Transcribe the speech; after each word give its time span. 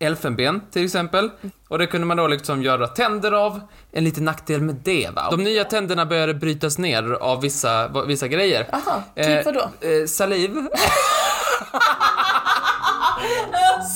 elfenben 0.00 0.60
till 0.72 0.84
exempel. 0.84 1.30
Och 1.68 1.78
det 1.78 1.86
kunde 1.86 2.06
man 2.06 2.16
då 2.16 2.26
liksom 2.26 2.62
göra 2.62 2.86
tänder 2.86 3.32
av. 3.32 3.60
En 3.92 4.04
liten 4.04 4.24
nackdel 4.24 4.60
med 4.60 4.76
det 4.84 5.08
va. 5.16 5.28
De 5.30 5.44
nya 5.44 5.64
tänderna 5.64 6.06
började 6.06 6.34
brytas 6.34 6.78
ner 6.78 7.12
av 7.12 7.40
vissa, 7.40 7.88
vissa 8.06 8.28
grejer. 8.28 8.66
Aha, 8.72 9.02
typ 9.16 9.26
Eh, 9.26 9.44
vadå? 9.44 9.60
eh, 9.80 10.06
saliv. 10.06 10.50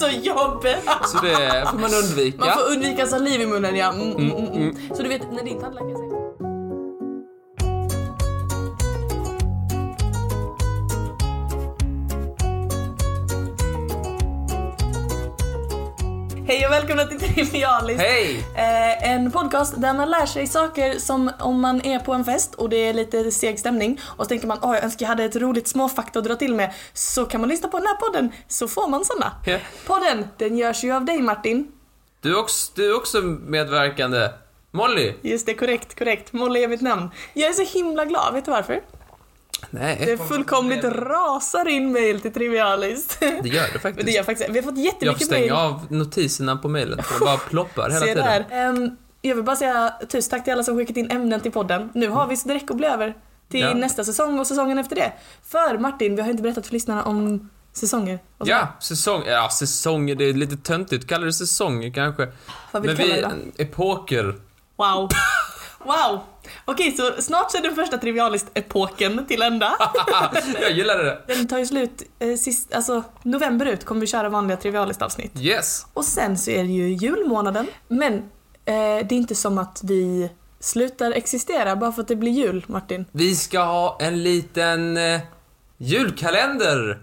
Så 0.01 0.09
jobbigt! 0.09 0.91
Så 1.07 1.19
det 1.19 1.65
får 1.71 1.79
man 1.79 1.91
undvika. 1.95 2.39
Man 2.45 2.55
får 2.55 2.73
undvika 2.73 3.07
saliv 3.07 3.41
i 3.41 3.47
munnen 3.47 3.77
ja. 3.77 3.93
Mm, 3.93 4.11
mm, 4.17 4.31
mm, 4.31 4.53
mm. 4.53 4.77
Så 4.97 5.03
du 5.03 5.09
vet 5.09 5.33
när 5.33 5.45
din 5.45 5.61
tandläkare 5.61 5.95
säger 5.97 6.12
Hej 16.53 16.67
och 16.67 16.73
välkomna 16.73 17.05
till 17.05 17.21
Trivialist. 17.21 18.01
Hej! 18.01 18.45
Eh, 18.57 19.11
en 19.11 19.31
podcast 19.31 19.81
där 19.81 19.95
man 19.95 20.11
lär 20.11 20.27
sig 20.27 20.47
saker 20.47 20.99
som 20.99 21.31
om 21.41 21.61
man 21.61 21.87
är 21.87 21.99
på 21.99 22.13
en 22.13 22.25
fest 22.25 22.55
och 22.55 22.69
det 22.69 22.77
är 22.77 22.95
lite 22.95 23.31
seg 23.31 23.59
stämning 23.59 24.01
och 24.03 24.25
så 24.25 24.29
tänker 24.29 24.47
man 24.47 24.59
åh 24.63 24.75
jag 24.75 24.85
önskar 24.85 25.05
jag 25.05 25.09
hade 25.09 25.25
ett 25.25 25.37
roligt 25.37 25.69
småfakta 25.69 26.19
att 26.19 26.25
dra 26.25 26.37
till 26.37 26.55
med. 26.55 26.75
Så 26.93 27.27
kan 27.27 27.41
man 27.41 27.51
lyssna 27.51 27.69
på 27.69 27.79
den 27.79 27.87
här 27.87 27.95
podden 27.95 28.33
så 28.49 28.69
får 28.69 28.89
man 28.89 29.05
såna. 29.05 29.33
Ja. 29.47 29.59
Podden, 29.87 30.29
den 30.39 30.59
görs 30.59 30.85
ju 30.85 30.93
av 30.93 31.05
dig 31.05 31.23
Martin. 31.23 31.73
Du 32.21 32.33
är 32.33 32.39
också, 32.39 32.73
du 32.75 32.91
är 32.91 32.97
också 32.97 33.21
medverkande. 33.23 34.29
Molly? 34.71 35.15
Just 35.23 35.47
det, 35.47 35.55
korrekt, 35.55 35.99
korrekt. 35.99 36.33
Molly 36.33 36.65
är 36.65 36.69
mitt 36.69 36.81
namn. 36.81 37.11
Jag 37.35 37.49
är 37.49 37.53
så 37.53 37.79
himla 37.79 38.05
glad, 38.05 38.35
vet 38.35 38.45
du 38.45 38.51
varför? 38.51 38.81
Nej. 39.71 40.03
Det 40.07 40.29
fullkomligt 40.29 40.85
rasar 40.85 41.69
in 41.69 41.93
mail 41.93 42.21
till 42.21 42.33
Trivialist. 42.33 43.17
Det 43.21 43.49
gör 43.49 43.67
det 43.73 43.79
faktiskt. 43.79 44.07
det 44.07 44.13
gör 44.13 44.23
faktiskt, 44.23 44.51
vi 44.51 44.59
har 44.59 44.63
fått 44.63 44.79
Jag 44.79 44.85
får 44.93 44.95
jättemycket 44.95 45.31
mail. 45.31 45.43
stänga 45.49 45.61
av 45.61 45.87
notiserna 45.91 46.57
på 46.57 46.69
mejlen 46.69 47.03
för 47.03 47.15
det 47.19 47.25
bara 47.25 47.37
ploppar 47.37 47.91
hela 47.91 48.01
Se 48.01 48.07
tiden. 48.07 48.25
där. 48.25 48.47
Ehm, 48.51 48.97
jag 49.23 49.35
vill 49.35 49.45
bara 49.45 49.57
säga 49.57 49.95
tusen 50.09 50.31
tack 50.31 50.45
till 50.45 50.53
alla 50.53 50.63
som 50.65 50.77
skickat 50.77 50.97
in 50.97 51.11
ämnen 51.11 51.41
till 51.41 51.53
podden. 51.53 51.91
Nu 51.95 52.09
har 52.09 52.27
vi 52.27 52.37
så 52.37 52.49
direkt 52.49 52.71
att 52.71 52.77
bli 52.77 52.87
över 52.87 53.15
till 53.51 53.61
Ja. 53.61 53.75
nästa 53.75 54.05
säsong 54.05 54.39
och 54.41 54.47
säsongen 54.47 54.79
efter 54.79 54.97
det. 54.97 55.13
För 55.49 55.79
Martin, 55.79 56.17
vi 56.17 56.23
har 56.23 56.31
inte 56.31 56.43
berättat 56.43 56.67
för 56.67 56.73
lyssnarna 56.73 57.03
om 57.05 57.51
säsonger. 57.73 58.19
och 58.39 58.47
så. 58.47 58.51
Ja, 58.53 58.69
säsong, 58.81 59.23
ja 59.27 59.49
säsonger, 59.53 60.15
det 60.15 60.25
är 60.25 60.33
lite 60.33 60.57
töntigt. 60.57 61.07
Kallar 61.09 61.27
det 61.27 61.33
säsonger 61.33 61.91
kanske. 61.91 62.29
Vad 62.73 62.83
vill 62.83 62.97
Men 62.97 63.07
vi, 63.07 63.13
det 63.13 63.21
då? 63.57 63.63
epoker. 63.63 64.35
Wow. 64.77 65.09
Wow! 65.85 66.21
Okej, 66.65 66.93
så 66.97 67.23
snart 67.23 67.51
så 67.51 67.59
är 67.59 67.63
den 67.63 67.75
första 67.75 67.97
Trivialist-epoken 67.97 69.27
till 69.27 69.43
ända. 69.43 69.73
jag 70.61 70.71
gillade 70.73 71.05
det. 71.05 71.19
Den 71.27 71.49
tar 71.49 71.59
ju 71.59 71.67
slut 71.67 72.03
eh, 72.19 72.37
sist, 72.37 72.75
alltså 72.75 73.03
november 73.23 73.67
ut 73.67 73.85
kommer 73.85 74.01
vi 74.01 74.07
köra 74.07 74.29
vanliga 74.29 74.57
Trivialist-avsnitt. 74.57 75.41
Yes. 75.41 75.87
Och 75.93 76.05
sen 76.05 76.39
så 76.39 76.51
är 76.51 76.63
det 76.65 76.73
ju 76.73 76.89
julmånaden. 76.89 77.67
Men 77.89 78.15
eh, 78.15 78.23
det 79.09 79.13
är 79.13 79.13
inte 79.13 79.35
som 79.35 79.59
att 79.59 79.81
vi 79.85 80.31
slutar 80.61 81.13
existera 81.13 81.77
bara 81.77 81.93
för 81.93 82.03
att 82.03 82.09
det 82.09 82.17
blir 82.17 82.33
jul, 82.33 82.65
Martin. 82.69 83.05
Vi 83.13 83.37
ska 83.37 83.61
ha 83.61 83.99
en 84.01 84.23
liten 84.23 84.97
eh, 84.97 85.21
julkalender. 85.77 87.03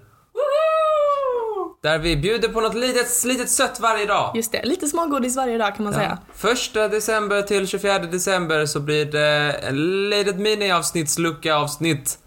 Där 1.81 1.99
vi 1.99 2.17
bjuder 2.17 2.49
på 2.49 2.61
något 2.61 2.75
litet, 2.75 3.23
litet 3.25 3.49
sött 3.49 3.79
varje 3.79 4.05
dag. 4.05 4.31
Just 4.35 4.51
det, 4.51 4.65
lite 4.65 4.87
smågodis 4.87 5.35
varje 5.35 5.57
dag 5.57 5.75
kan 5.75 5.83
man 5.83 5.93
säga. 5.93 6.17
Första 6.35 6.87
december 6.87 7.41
till 7.41 7.67
24 7.67 7.99
december 7.99 8.65
så 8.65 8.79
blir 8.79 9.05
det 9.05 9.51
en 9.51 10.09
litet 10.09 10.35
miniavsnittslucka 10.35 11.55
avsnitt. 11.55 12.19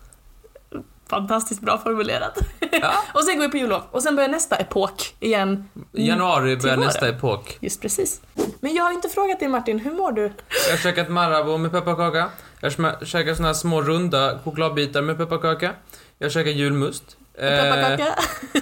Fantastiskt 1.09 1.61
bra 1.61 1.79
formulerat. 1.79 2.39
Ja. 2.71 2.93
och 3.15 3.25
sen 3.25 3.39
går 3.39 3.45
vi 3.45 3.51
på 3.51 3.57
jullov. 3.57 3.83
Och 3.91 4.03
sen 4.03 4.17
börjar 4.17 4.29
nästa 4.29 4.57
epok 4.57 5.15
igen. 5.21 5.69
I 5.93 6.09
januari 6.09 6.57
börjar 6.57 6.77
nästa 6.77 7.09
epok. 7.09 7.59
Just 7.61 7.81
precis. 7.81 8.21
Men 8.61 8.75
jag 8.75 8.85
har 8.85 8.93
inte 8.93 9.09
frågat 9.09 9.39
dig 9.41 9.49
Martin, 9.49 9.79
hur 9.79 9.93
mår 9.93 10.13
du? 10.13 10.23
Jag 10.67 10.73
har 10.73 10.79
käkat 10.79 11.09
Marabou 11.09 11.59
med 11.59 11.73
pepparkaka. 11.73 12.29
Jag 12.61 12.71
har 12.71 13.05
käkat 13.05 13.37
såna 13.37 13.49
här 13.49 13.55
små 13.55 13.83
runda 13.83 14.39
chokladbitar 14.45 15.03
med 15.03 15.19
pepparkaka. 15.19 15.71
Jag 16.19 16.27
har 16.27 16.31
käkat 16.31 16.55
julmust. 16.55 17.17
Eh, 17.43 17.63
Pepparkaka? 17.63 18.15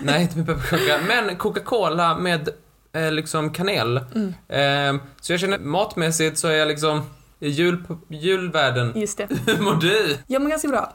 nej, 0.02 0.22
inte 0.22 0.36
med 0.38 0.46
pepparkaka. 0.46 0.98
Men 1.08 1.36
Coca-Cola 1.36 2.18
med 2.18 2.48
eh, 2.92 3.12
liksom 3.12 3.52
kanel. 3.52 3.96
Eh, 3.96 4.94
så 5.20 5.32
jag 5.32 5.40
känner 5.40 5.58
matmässigt 5.58 6.38
så 6.38 6.48
är 6.48 6.52
jag 6.56 6.68
liksom 6.68 7.02
i 7.40 7.48
jul, 7.48 7.84
julvärlden. 8.08 8.92
Just 8.94 9.18
det. 9.18 9.28
Hur 9.46 9.58
mår 9.62 9.74
du? 9.74 10.16
Jag 10.26 10.42
mår 10.42 10.50
ganska 10.50 10.68
bra. 10.68 10.92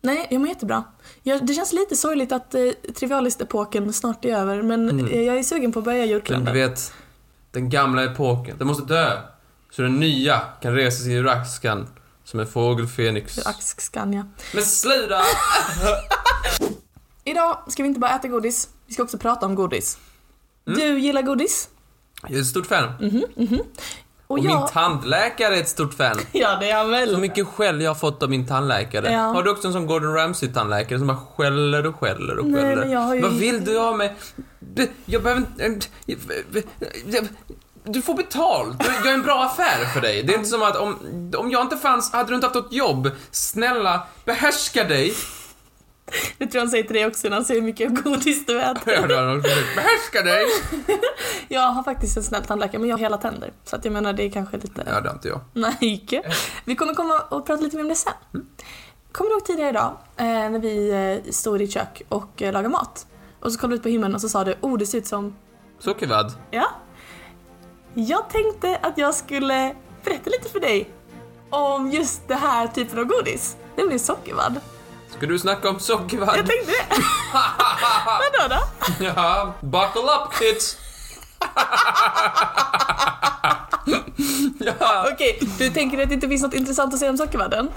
Nej, 0.00 0.26
jag 0.30 0.40
mår 0.40 0.48
jättebra. 0.48 0.84
Jag, 1.22 1.46
det 1.46 1.54
känns 1.54 1.72
lite 1.72 1.96
sorgligt 1.96 2.32
att 2.32 2.54
eh, 2.54 2.60
Trivialist-epoken 2.94 3.92
snart 3.92 4.24
är 4.24 4.36
över, 4.36 4.62
men 4.62 4.90
Mm. 4.90 5.06
eh, 5.06 5.20
jag 5.22 5.38
är 5.38 5.42
sugen 5.42 5.72
på 5.72 5.78
att 5.78 5.84
börja 5.84 5.98
Men 5.98 6.06
du 6.08 6.12
julkalendern. 6.14 6.54
vet, 6.54 6.92
den 7.50 7.68
gamla 7.70 8.04
epoken, 8.04 8.58
den 8.58 8.66
måste 8.66 8.94
dö. 8.94 9.12
Så 9.70 9.82
den 9.82 10.00
nya 10.00 10.40
kan 10.62 10.74
resa 10.74 11.02
sig 11.04 11.12
ur 11.14 11.28
askan 11.28 11.88
som 12.30 12.40
en 12.40 12.46
fågel 12.46 12.86
Fenix. 12.86 13.46
Axskanja. 13.46 14.26
Men 14.54 14.64
sluta! 14.64 15.20
Idag 17.24 17.58
ska 17.68 17.82
vi 17.82 17.86
inte 17.88 18.00
bara 18.00 18.10
äta 18.16 18.28
godis, 18.28 18.68
vi 18.86 18.94
ska 18.94 19.02
också 19.02 19.18
prata 19.18 19.46
om 19.46 19.54
godis. 19.54 19.98
Mm. 20.66 20.78
Du 20.78 20.98
gillar 20.98 21.22
godis? 21.22 21.68
Jag 22.22 22.32
är 22.36 22.40
ett 22.40 22.46
stort 22.46 22.66
fan. 22.66 22.92
Och, 24.26 24.38
Och 24.38 24.38
jag... 24.38 24.44
min 24.60 24.68
tandläkare 24.68 25.56
är 25.56 25.60
ett 25.60 25.68
stort 25.68 25.94
fan. 25.94 26.18
Ja, 26.32 26.56
det 26.60 26.70
är 26.70 26.74
han 26.76 26.84
Så 26.86 26.90
väl. 26.90 27.18
mycket 27.18 27.46
skäll 27.46 27.80
jag 27.80 27.90
har 27.90 27.94
fått 27.94 28.22
av 28.22 28.30
min 28.30 28.46
tandläkare. 28.46 29.12
Ja. 29.12 29.18
Har 29.20 29.42
du 29.42 29.50
också 29.50 29.66
en 29.66 29.72
sån 29.72 29.86
Gordon 29.86 30.14
Ramsay-tandläkare 30.14 30.98
som 30.98 31.06
bara 31.06 31.16
skäller 31.36 31.86
och 31.86 31.96
skäller 31.96 32.38
och 32.38 32.46
Nej, 32.46 32.62
skäller? 32.62 32.76
men 32.76 32.90
jag 32.90 33.00
har 33.00 33.14
ju- 33.14 33.22
Vad 33.22 33.32
vill 33.32 33.64
du 33.64 33.78
ha 33.78 33.96
med? 33.96 34.14
Jag 35.04 35.22
behöver 35.22 35.44
inte... 35.60 35.86
Du 37.92 38.02
får 38.02 38.14
betalt. 38.14 38.78
Du- 38.78 38.86
Jag 38.86 39.06
är 39.06 39.14
en 39.14 39.22
bra 39.22 39.44
affär 39.44 39.84
för 39.94 40.00
dig. 40.00 40.22
Det 40.22 40.32
är 40.32 40.36
inte 40.36 40.48
som 40.48 40.62
att 40.62 40.76
om, 40.76 40.96
om 41.36 41.50
jag 41.50 41.62
inte 41.62 41.76
fanns, 41.76 42.12
hade 42.12 42.28
du 42.30 42.34
inte 42.34 42.46
haft 42.46 42.54
något 42.54 42.72
jobb. 42.72 43.10
Snälla, 43.30 44.06
behärska 44.24 44.84
dig. 44.84 45.14
Det 46.38 46.46
tror 46.46 46.54
jag 46.54 46.60
han 46.60 46.70
säger 46.70 46.84
till 46.84 46.94
dig 46.94 47.06
också 47.06 47.28
när 47.28 47.36
han 47.36 47.44
säger 47.44 47.60
hur 47.60 47.66
mycket 47.66 48.04
godis 48.04 48.46
du 48.46 48.60
äter. 48.60 49.06
Behärska 49.76 50.22
dig. 50.22 50.44
Jag 51.48 51.60
har 51.60 51.82
faktiskt 51.82 52.16
en 52.16 52.22
snäll 52.22 52.44
tandläkare, 52.44 52.78
men 52.78 52.88
jag 52.88 52.96
har 52.96 53.00
hela 53.00 53.16
tänder. 53.16 53.52
Så 53.64 53.76
att 53.76 53.84
jag 53.84 53.92
menar, 53.92 54.12
det 54.12 54.22
är 54.22 54.30
kanske 54.30 54.56
lite... 54.56 54.82
Ja, 54.86 55.00
det 55.00 55.08
har 55.08 55.14
inte 55.14 55.28
jag. 55.28 55.40
Nej, 55.52 55.76
icke. 55.80 56.22
Vi 56.64 56.76
kommer 56.76 56.94
komma 56.94 57.20
och 57.20 57.46
prata 57.46 57.62
lite 57.62 57.76
mer 57.76 57.82
om 57.82 57.88
det 57.88 57.94
sen. 57.94 58.12
Kommer 59.12 59.30
du 59.30 59.34
ihåg 59.36 59.44
tidigare 59.44 59.70
idag 59.70 59.96
eh, 60.16 60.24
när 60.24 60.58
vi 60.58 60.90
eh, 61.26 61.30
stod 61.32 61.56
i 61.56 61.58
ditt 61.58 61.72
kök 61.74 62.02
och 62.08 62.42
eh, 62.42 62.52
lagade 62.52 62.68
mat? 62.68 63.06
Och 63.40 63.52
så 63.52 63.58
kollade 63.58 63.74
du 63.74 63.76
ut 63.76 63.82
på 63.82 63.88
himlen 63.88 64.14
och 64.14 64.20
så 64.20 64.28
sa 64.28 64.44
du 64.44 64.54
oh 64.60 64.78
det 64.78 64.86
ser 64.86 64.98
ut 64.98 65.06
som... 65.06 65.36
Sockervadd. 65.78 66.32
Ja? 66.50 66.66
Jag 68.06 68.30
tänkte 68.30 68.78
att 68.82 68.98
jag 68.98 69.14
skulle 69.14 69.74
berätta 70.04 70.30
lite 70.30 70.48
för 70.48 70.60
dig 70.60 70.90
om 71.50 71.90
just 71.90 72.28
det 72.28 72.34
här 72.34 72.66
typen 72.66 72.98
av 72.98 73.04
godis. 73.04 73.56
Nämligen 73.76 74.00
sockervadd. 74.00 74.60
Ska 75.16 75.26
du 75.26 75.38
snacka 75.38 75.70
om 75.70 75.80
sockervadd? 75.80 76.38
Jag 76.38 76.46
tänkte 76.46 76.72
det. 76.72 76.86
Vadå 78.40 78.54
då? 78.54 78.60
Ja, 79.04 79.54
buckle 79.60 80.02
up 80.02 80.34
kids. 80.38 80.76
ja, 84.58 85.08
Okej, 85.12 85.38
du 85.58 85.70
tänker 85.70 86.02
att 86.02 86.08
det 86.08 86.14
inte 86.14 86.28
finns 86.28 86.42
något 86.42 86.54
intressant 86.54 86.94
att 86.94 87.00
säga 87.00 87.10
om 87.10 87.16
sockervadden? 87.18 87.68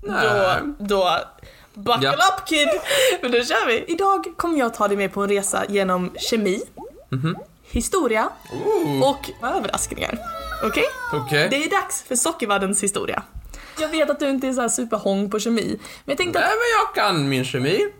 Då, 0.00 0.12
nej. 0.12 0.60
då, 0.78 1.18
buckle 1.74 2.14
Ja. 2.18 2.36
up 2.38 2.46
kid! 2.46 2.68
Men 3.22 3.30
då 3.32 3.42
kör 3.44 3.66
vi! 3.66 3.84
Idag 3.88 4.26
kommer 4.36 4.58
jag 4.58 4.74
ta 4.74 4.88
dig 4.88 4.96
med 4.96 5.12
på 5.12 5.22
en 5.22 5.28
resa 5.28 5.64
genom 5.68 6.10
kemi, 6.16 6.62
historia 7.70 8.28
och 9.02 9.30
överraskningar. 9.42 10.18
Okej? 10.62 10.84
Okej. 11.12 11.48
Det 11.50 11.64
är 11.64 11.70
dags 11.70 12.02
för 12.02 12.16
sockervaddens 12.16 12.82
historia. 12.82 13.22
Jag 13.80 13.88
vet 13.88 14.10
att 14.10 14.20
du 14.20 14.28
inte 14.30 14.48
är 14.48 14.52
så 14.52 14.60
här 14.60 14.68
superhång 14.68 15.30
på 15.30 15.38
kemi, 15.40 15.66
men 16.04 16.12
jag 16.12 16.18
tänkte 16.18 16.38
Nej, 16.38 16.48
att, 16.48 16.54
men 16.54 16.68
jag 16.78 16.94
kan 17.14 17.28
min 17.28 17.44
kemi. 17.44 17.92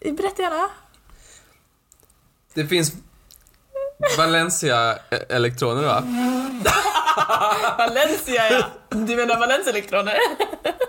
berätta 0.00 0.42
gärna. 0.42 0.68
Det 2.54 2.66
finns 2.66 2.92
Valencia-elektroner, 4.18 5.82
va? 5.82 6.02
Valencia 7.78 8.50
ja! 8.50 8.66
Du 8.88 9.16
menar 9.16 9.38
valenselektroner? 9.38 10.16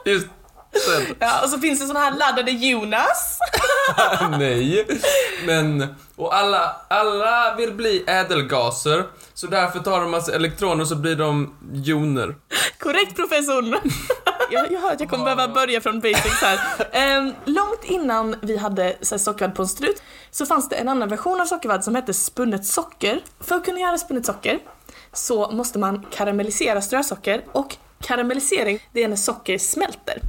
Just. 0.06 0.28
Ja, 1.20 1.44
och 1.44 1.50
så 1.50 1.60
finns 1.60 1.80
det 1.80 1.88
såna 1.88 2.00
här 2.00 2.18
laddade 2.18 2.52
Jonas. 2.52 3.40
Nej. 4.40 4.88
Men, 5.46 5.96
och 6.16 6.36
alla, 6.36 6.76
alla 6.88 7.56
vill 7.56 7.74
bli 7.74 8.04
ädelgaser, 8.08 9.04
så 9.34 9.48
därför 9.48 9.80
tar 9.80 10.02
de 10.02 10.12
massa 10.12 10.36
elektroner 10.36 10.86
så 10.86 10.96
blir 10.96 11.16
de 11.16 11.56
joner. 11.74 12.36
Korrekt 12.80 13.16
professorn! 13.16 13.76
jag, 14.52 14.72
jag 14.72 14.80
hör 14.80 14.92
att 14.92 15.00
jag 15.00 15.10
kommer 15.10 15.24
behöva 15.24 15.48
börja 15.48 15.82
från 15.82 16.00
basics 16.00 16.42
här. 16.42 16.60
Ehm, 16.92 17.34
långt 17.46 17.84
innan 17.84 18.36
vi 18.42 18.58
hade 18.58 18.96
så 19.02 19.20
sockervadd 19.20 19.56
på 19.56 19.62
en 19.62 19.68
strut 19.68 20.02
så 20.32 20.46
fanns 20.46 20.70
det 20.70 20.76
en 20.76 20.88
annan 20.90 21.10
version 21.10 21.42
av 21.42 21.46
sockervadd 21.46 21.84
som 21.84 21.96
hette 21.96 22.14
spunnet 22.14 22.66
socker. 22.66 23.22
För 23.40 23.56
att 23.56 23.66
kunna 23.66 23.80
göra 23.80 23.98
spunnet 23.98 24.26
socker 24.26 24.60
så 25.14 25.52
måste 25.52 25.80
man 25.80 26.06
karamellisera 26.12 26.82
strösocker 26.82 27.46
och 27.52 27.76
karamellisering 28.02 28.80
det 28.94 29.04
är 29.04 29.08
när 29.08 29.16
socker 29.16 29.58
smälter. 29.58 30.22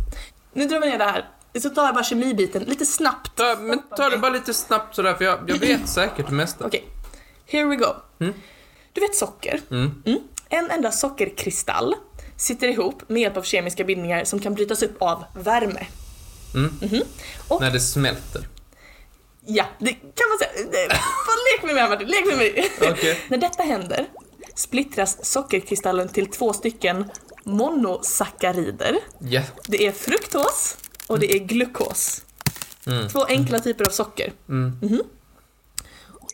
Nu 0.53 0.69
drar 0.69 0.81
vi 0.81 0.87
ner 0.91 0.99
det 0.99 1.05
här 1.05 1.29
Så 1.61 1.71
tar 1.71 1.85
jag 1.85 1.95
bara 1.95 2.05
kemibiten 2.05 2.63
lite 2.63 2.87
snabbt. 2.87 3.37
Ta, 3.37 3.57
men 3.61 3.83
ta 3.97 4.09
det 4.11 4.19
bara 4.19 4.31
lite 4.33 4.55
snabbt 4.55 4.95
sådär, 4.97 5.15
för 5.15 5.25
jag, 5.25 5.39
jag 5.47 5.57
vet 5.61 5.89
säkert 5.89 6.27
det 6.29 6.35
mesta. 6.35 6.67
Okej, 6.67 6.85
here 7.47 7.65
we 7.65 7.77
go. 7.77 7.87
Mm. 8.21 8.35
Du 8.93 9.01
vet 9.01 9.15
socker? 9.17 9.61
Mm. 9.71 10.03
Mm. 10.07 10.19
En 10.49 10.71
enda 10.71 10.93
sockerkristall 10.93 11.95
sitter 12.37 12.69
ihop 12.69 13.09
med 13.09 13.23
hjälp 13.23 13.37
av 13.37 13.43
kemiska 13.43 13.85
bindningar 13.85 14.25
som 14.25 14.39
kan 14.41 14.55
brytas 14.55 14.83
upp 14.83 14.97
av 15.03 15.25
värme. 15.35 15.87
Mm. 16.55 16.73
Mhm. 16.83 17.03
Och 17.49 17.61
När 17.61 17.71
det 17.71 17.81
smälter. 17.81 18.49
ja, 19.47 19.65
det 19.79 19.93
kan 19.93 20.29
man 20.29 20.39
säga. 20.39 20.69
Det- 20.73 20.95
Fan, 20.95 21.37
Lek 21.55 21.65
med 21.65 21.75
mig 21.75 21.89
Martin, 21.89 22.09
lek 22.09 22.27
med 22.27 22.37
mig. 22.39 22.71
Okej. 22.93 23.21
När 23.29 23.39
detta 23.39 23.63
händer 23.63 24.07
splittras 24.59 25.27
sockerkristallen 25.27 26.09
till 26.09 26.27
två 26.27 26.53
stycken 26.53 27.11
monosackarider. 27.45 28.99
Ja. 29.19 29.43
Det 29.67 29.87
är 29.87 29.93
fruktos 29.93 30.77
och 31.07 31.19
det 31.19 31.35
är 31.37 31.39
glukos. 31.39 32.23
Mm. 32.87 33.09
Två 33.09 33.25
enkla 33.25 33.59
typer 33.61 33.87
av 33.87 33.91
socker. 33.91 34.33
Mm. 34.49 34.79
Mhm. 34.83 35.03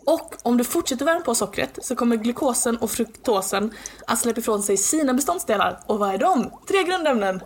Och 0.07 0.35
om 0.43 0.57
du 0.57 0.65
fortsätter 0.65 1.05
värma 1.05 1.21
på 1.21 1.35
sockret 1.35 1.79
så 1.83 1.97
kommer 1.97 2.17
glukosen 2.17 2.77
och 2.77 2.91
fruktosen 2.91 3.73
att 4.07 4.19
släppa 4.19 4.41
ifrån 4.41 4.63
sig 4.63 4.77
sina 4.77 5.15
beståndsdelar. 5.15 5.81
Och 5.87 5.99
vad 5.99 6.15
är 6.15 6.19
de? 6.19 6.51
Tre 6.69 6.83
grundämnen. 6.83 7.41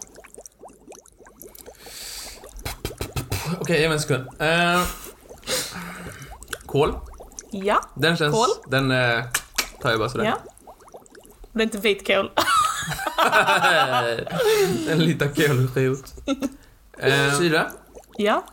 Okej, 3.60 3.80
ge 3.80 3.88
mig 3.88 3.94
en 3.94 4.00
sekund. 4.00 4.28
Eh, 4.38 4.82
kol. 6.66 6.94
Ja. 7.50 7.80
Den 7.94 8.16
känns... 8.16 8.34
Kol. 8.34 8.70
Den 8.70 8.90
eh, 8.90 9.24
tar 9.80 9.90
jag 9.90 9.98
bara 9.98 10.08
sådär. 10.08 10.24
ja. 10.24 10.38
Det 11.58 11.62
är 11.62 11.64
inte 11.64 11.78
vitkål. 11.78 12.30
en 14.90 14.98
liten 14.98 15.34
kolskrot. 15.34 16.14
Eh, 16.98 17.32
syra. 17.38 17.66
Ja. 18.16 18.44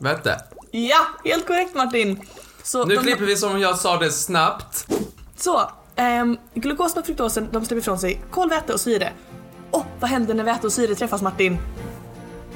Väte. 0.00 0.40
Ja, 0.70 1.06
helt 1.24 1.46
korrekt 1.46 1.74
Martin. 1.74 2.26
Så, 2.62 2.84
Nu 2.84 2.96
de, 2.96 3.02
klipper 3.02 3.24
vi 3.24 3.36
som 3.36 3.60
jag 3.60 3.78
sa 3.78 3.96
det 3.96 4.10
snabbt. 4.10 4.86
så 5.36 5.70
ehm, 5.96 6.38
glukosen 6.54 6.98
och 6.98 7.06
fruktosen 7.06 7.48
de 7.52 7.64
släpper 7.64 7.80
ifrån 7.80 7.98
sig 7.98 8.20
kol, 8.30 8.48
väte 8.48 8.72
och 8.72 8.80
syre. 8.80 9.12
Och 9.70 9.86
vad 10.00 10.10
händer 10.10 10.34
när 10.34 10.44
väte 10.44 10.66
och 10.66 10.72
syre 10.72 10.94
träffas 10.94 11.22
Martin? 11.22 11.58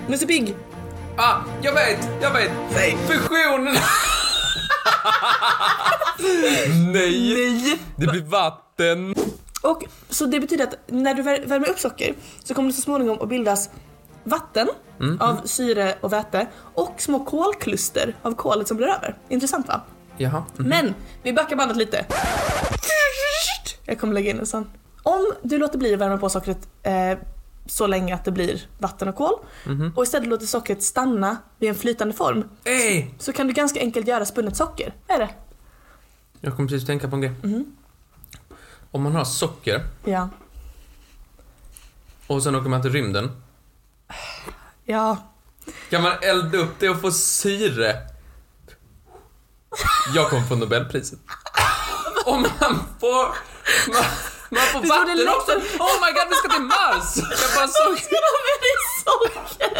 Musse 0.06 0.26
Pigg! 0.26 0.56
Ah, 1.16 1.34
jag 1.62 1.72
vet, 1.72 2.08
jag 2.20 2.32
vet. 2.32 2.50
Säg! 2.72 2.96
Fusion! 3.06 3.64
Nej. 6.18 6.92
Nej! 6.92 7.78
Det 7.96 8.06
blir 8.06 8.22
vatten. 8.22 8.65
Och 9.62 9.84
så 10.10 10.26
det 10.26 10.40
betyder 10.40 10.64
att 10.64 10.74
när 10.86 11.14
du 11.14 11.22
vär- 11.22 11.46
värmer 11.46 11.68
upp 11.70 11.78
socker 11.78 12.14
så 12.44 12.54
kommer 12.54 12.68
det 12.68 12.74
så 12.74 12.80
småningom 12.82 13.18
att 13.20 13.28
bildas 13.28 13.70
vatten 14.24 14.68
Mm. 15.00 15.20
av 15.20 15.40
syre 15.44 15.94
och 16.00 16.12
väte 16.12 16.46
och 16.74 16.94
små 16.98 17.24
kolkluster 17.24 18.14
av 18.22 18.32
kolet 18.34 18.68
som 18.68 18.76
blir 18.76 18.86
över. 18.86 19.16
Intressant 19.28 19.68
va? 19.68 19.80
Jaha. 20.16 20.44
Mm. 20.58 20.68
Men 20.68 20.94
vi 21.22 21.32
backar 21.32 21.56
bandet 21.56 21.76
lite. 21.76 22.06
Jag 23.84 23.98
kommer 24.00 24.14
lägga 24.14 24.30
in 24.30 24.38
en 24.38 24.46
sån. 24.46 24.70
Om 25.02 25.32
du 25.42 25.58
låter 25.58 25.78
bli 25.78 25.94
att 25.94 26.00
värma 26.00 26.18
på 26.18 26.28
sockret 26.28 26.68
eh, 26.82 27.18
så 27.66 27.86
länge 27.86 28.14
att 28.14 28.24
det 28.24 28.30
blir 28.32 28.66
vatten 28.78 29.08
och 29.08 29.14
kol 29.16 29.34
Mhm. 29.66 29.92
och 29.96 30.02
istället 30.02 30.28
låter 30.28 30.46
sockret 30.46 30.82
stanna 30.82 31.36
vid 31.58 31.68
en 31.68 31.74
flytande 31.74 32.14
form 32.14 32.44
Ey! 32.64 33.06
så 33.18 33.32
kan 33.32 33.46
du 33.46 33.52
ganska 33.52 33.80
enkelt 33.80 34.08
göra 34.08 34.24
spunnet 34.24 34.56
socker. 34.56 34.94
Är 35.08 35.18
det? 35.18 35.28
Jag 36.40 36.56
kom 36.56 36.68
precis 36.68 36.86
tänka 36.86 37.08
på 37.08 37.14
en 37.16 37.20
grej. 37.20 37.32
Om 38.90 39.02
man 39.02 39.14
har 39.14 39.24
socker 39.24 39.84
Ja. 40.04 40.28
och 42.26 42.42
sen 42.42 42.54
åker 42.54 42.68
man 42.68 42.82
till 42.82 42.92
rymden. 42.92 43.42
Ja. 44.84 45.16
Kan 45.90 46.02
man 46.02 46.12
elda 46.22 46.58
upp 46.58 46.74
det 46.78 46.88
och 46.88 47.00
få 47.00 47.10
syre? 47.12 47.96
Jag 50.14 50.30
kommer 50.30 50.42
få 50.46 50.54
Nobelpriset. 50.56 51.18
Om 52.26 52.42
man 52.42 52.78
får... 53.00 53.26
Man, 53.92 54.04
man 54.50 54.62
får 54.72 54.80
du 54.82 54.88
vatten 54.88 55.28
också. 55.28 55.52
Oh 55.82 55.94
my 56.02 56.10
god, 56.16 56.28
vi 56.28 56.34
ska 56.34 56.48
till 56.48 56.62
Mars! 56.62 57.16
Jag 57.16 57.50
bara 57.56 57.68
såg... 57.68 57.98
Ska 57.98 58.16
ha 58.34 58.40
med 58.48 58.58
dig 58.66 58.76
socker? 59.04 59.70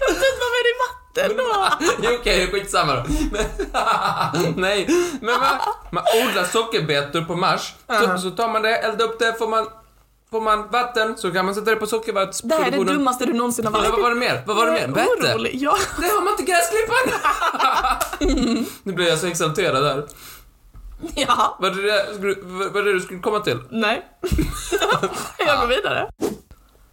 Jag 0.00 0.06
vill 0.14 0.24
inte 0.32 0.44
ha 0.46 0.50
med 0.56 0.64
dig 0.68 0.76
vatten 0.84 1.05
då. 1.22 1.68
Jo, 2.02 2.10
Okej, 2.20 2.46
skitsamma 2.52 2.94
då. 2.94 3.02
Men, 3.32 3.44
nej, 4.56 4.86
men 5.20 5.40
man, 5.40 5.58
man 5.92 6.04
odlar 6.28 6.44
sockerbetor 6.44 7.20
på 7.20 7.34
Mars. 7.36 7.74
Så, 7.86 8.18
så 8.18 8.30
tar 8.30 8.48
man 8.48 8.62
det, 8.62 8.76
eldar 8.76 9.04
upp 9.04 9.18
det, 9.18 9.34
får 9.38 9.48
man, 9.48 9.66
får 10.30 10.40
man 10.40 10.68
vatten 10.70 11.16
så 11.16 11.32
kan 11.32 11.44
man 11.46 11.54
sätta 11.54 11.70
det 11.70 11.76
på 11.76 11.86
Det 11.86 11.90
här 11.90 11.98
är 11.98 12.00
det 12.00 12.06
sockervattsproduktionen. 12.06 12.86
dummaste 12.86 13.26
du 13.26 13.32
någonsin 13.32 13.64
har 13.64 13.72
Vad 13.72 13.82
varit. 13.82 14.02
var 14.02 14.10
det 14.10 14.16
mer? 14.16 14.42
Vad 14.46 14.56
var 14.56 14.66
det 14.66 14.72
mer? 14.72 14.88
Orolig. 15.06 15.54
Ja. 15.54 15.76
Det 16.00 16.06
har 16.06 16.22
man 16.24 16.32
inte 16.38 16.42
gräsklipparen! 16.52 18.70
nu 18.82 18.92
blir 18.92 19.08
jag 19.08 19.18
så 19.18 19.26
exalterad 19.26 19.84
här. 19.84 20.06
ja. 21.14 21.56
Vad 21.60 21.78
är 21.78 21.82
det, 21.82 22.06
vad 22.42 22.72
vad 22.72 22.82
är 22.82 22.86
det 22.86 22.92
du 22.92 23.00
skulle 23.00 23.20
komma 23.20 23.40
till? 23.40 23.58
Nej. 23.70 24.06
Jag 25.38 25.60
går 25.60 25.66
vidare. 25.66 26.10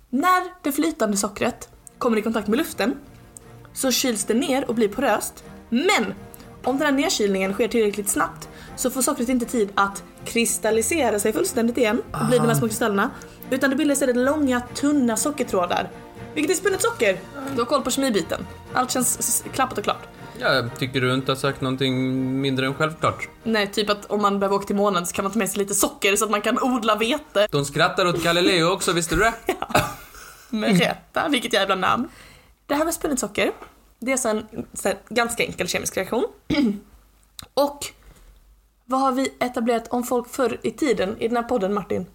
När 0.09 0.43
det 0.63 0.71
flytande 0.71 1.17
sockret 1.17 1.69
kommer 1.97 2.17
i 2.17 2.21
kontakt 2.21 2.47
med 2.47 2.57
luften 2.57 2.95
så 3.73 3.91
kyls 3.91 4.25
det 4.25 4.33
ner 4.33 4.69
och 4.69 4.75
blir 4.75 4.87
poröst. 4.87 5.43
Men 5.69 6.13
om 6.63 6.77
den 6.77 6.85
här 6.85 6.91
nedkylningen 6.91 7.53
sker 7.53 7.67
tillräckligt 7.67 8.09
snabbt 8.09 8.49
så 8.75 8.89
får 8.89 9.01
sockret 9.01 9.29
inte 9.29 9.45
tid 9.45 9.69
att 9.75 10.03
kristallisera 10.25 11.19
sig 11.19 11.33
fullständigt 11.33 11.77
igen 11.77 12.01
och 12.11 12.27
bli 12.27 12.37
de 12.37 12.47
här 12.47 12.53
små 12.53 12.67
kristallerna. 12.67 13.09
Utan 13.49 13.69
det 13.69 13.75
bildas 13.75 13.95
istället 13.95 14.15
långa 14.15 14.61
tunna 14.61 15.17
sockertrådar. 15.17 15.89
Vilket 16.33 16.51
är 16.51 16.55
spunnet 16.55 16.81
socker. 16.81 17.19
Du 17.53 17.61
har 17.61 17.65
koll 17.65 17.81
på 17.81 17.91
kemibiten. 17.91 18.47
Allt 18.73 18.91
känns 18.91 19.43
klappat 19.53 19.77
och 19.77 19.83
klart. 19.83 20.07
Jag 20.39 20.79
tycker 20.79 21.01
du 21.01 21.13
inte 21.13 21.31
har 21.31 21.35
sagt 21.37 21.61
någonting 21.61 22.41
mindre 22.41 22.65
än 22.65 22.73
självklart. 22.73 23.29
Nej, 23.43 23.67
typ 23.67 23.89
att 23.89 24.05
om 24.05 24.21
man 24.21 24.39
behöver 24.39 24.55
åka 24.55 24.65
till 24.65 24.75
månen 24.75 25.05
så 25.05 25.15
kan 25.15 25.23
man 25.23 25.31
ta 25.31 25.39
med 25.39 25.49
sig 25.49 25.59
lite 25.59 25.73
socker 25.73 26.15
så 26.15 26.25
att 26.25 26.31
man 26.31 26.41
kan 26.41 26.59
odla 26.63 26.95
vete. 26.95 27.47
De 27.51 27.65
skrattar 27.65 28.05
åt 28.05 28.23
Galileo 28.23 28.71
också, 28.71 28.91
visste 28.91 29.15
du 29.15 29.21
det? 29.21 29.33
Med 30.49 30.79
rätta, 30.79 31.27
vilket 31.29 31.53
jävla 31.53 31.75
namn. 31.75 32.09
Det 32.65 32.75
här 32.75 32.85
med 32.85 32.93
spunnet 32.93 33.19
socker, 33.19 33.51
det 33.99 34.11
är 34.11 34.17
så 34.17 34.29
en, 34.29 34.47
ganska 35.09 35.43
enkel 35.43 35.67
kemisk 35.67 35.97
reaktion. 35.97 36.25
Och 37.53 37.85
vad 38.85 38.99
har 38.99 39.11
vi 39.11 39.33
etablerat 39.39 39.87
om 39.87 40.03
folk 40.03 40.29
förr 40.29 40.59
i 40.63 40.71
tiden 40.71 41.17
i 41.19 41.27
den 41.27 41.37
här 41.37 41.43
podden 41.43 41.73
Martin? 41.73 42.05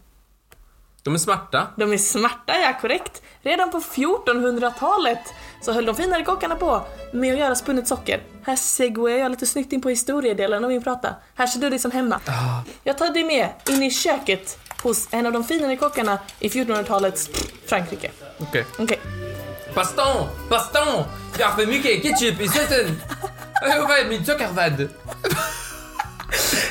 De 1.03 1.15
är 1.15 1.19
smarta. 1.19 1.67
De 1.77 1.93
är 1.93 1.99
smarta, 1.99 2.59
ja 2.59 2.79
korrekt. 2.81 3.23
Redan 3.43 3.71
på 3.71 3.79
1400-talet 3.79 5.19
så 5.63 5.73
höll 5.73 5.87
de 5.87 5.95
finare 5.95 6.25
kockarna 6.25 6.57
på 6.57 6.83
med 7.13 7.33
att 7.33 7.39
göra 7.39 7.55
spunnet 7.55 7.89
socker. 7.89 8.23
Här 8.43 8.57
segwayar 8.57 9.19
jag 9.19 9.31
lite 9.31 9.47
snyggt 9.47 9.73
in 9.73 9.81
på 9.81 9.89
historiedelen 9.89 10.65
av 10.65 10.71
min 10.71 10.83
prata. 10.83 11.15
Här 11.35 11.47
ser 11.47 11.61
du 11.61 11.71
dig 11.71 11.79
som 11.79 11.91
hemma. 11.91 12.21
Jag 12.85 12.99
tar 12.99 13.11
dig 13.11 13.25
med 13.25 13.49
in 13.71 13.83
i 13.83 13.91
köket 13.91 14.59
hos 14.83 15.09
en 15.11 15.27
av 15.27 15.33
de 15.33 15.45
finare 15.45 15.77
kockarna 15.77 16.19
i 16.41 16.49
1400-talets 16.49 17.31
Frankrike. 17.67 18.11
Okej. 18.39 18.67
Okej. 18.79 19.01
Baston! 19.79 20.29
Baston! 20.51 21.05
Jag 21.39 21.47
har 21.47 21.57
för 21.57 21.67
mycket 21.67 22.03
ketchup 22.03 22.41
i 22.41 22.49
såsen! 22.49 23.01
Vad 23.63 23.99
är 23.99 24.09
min 24.09 24.25
sockervadd? 24.25 24.89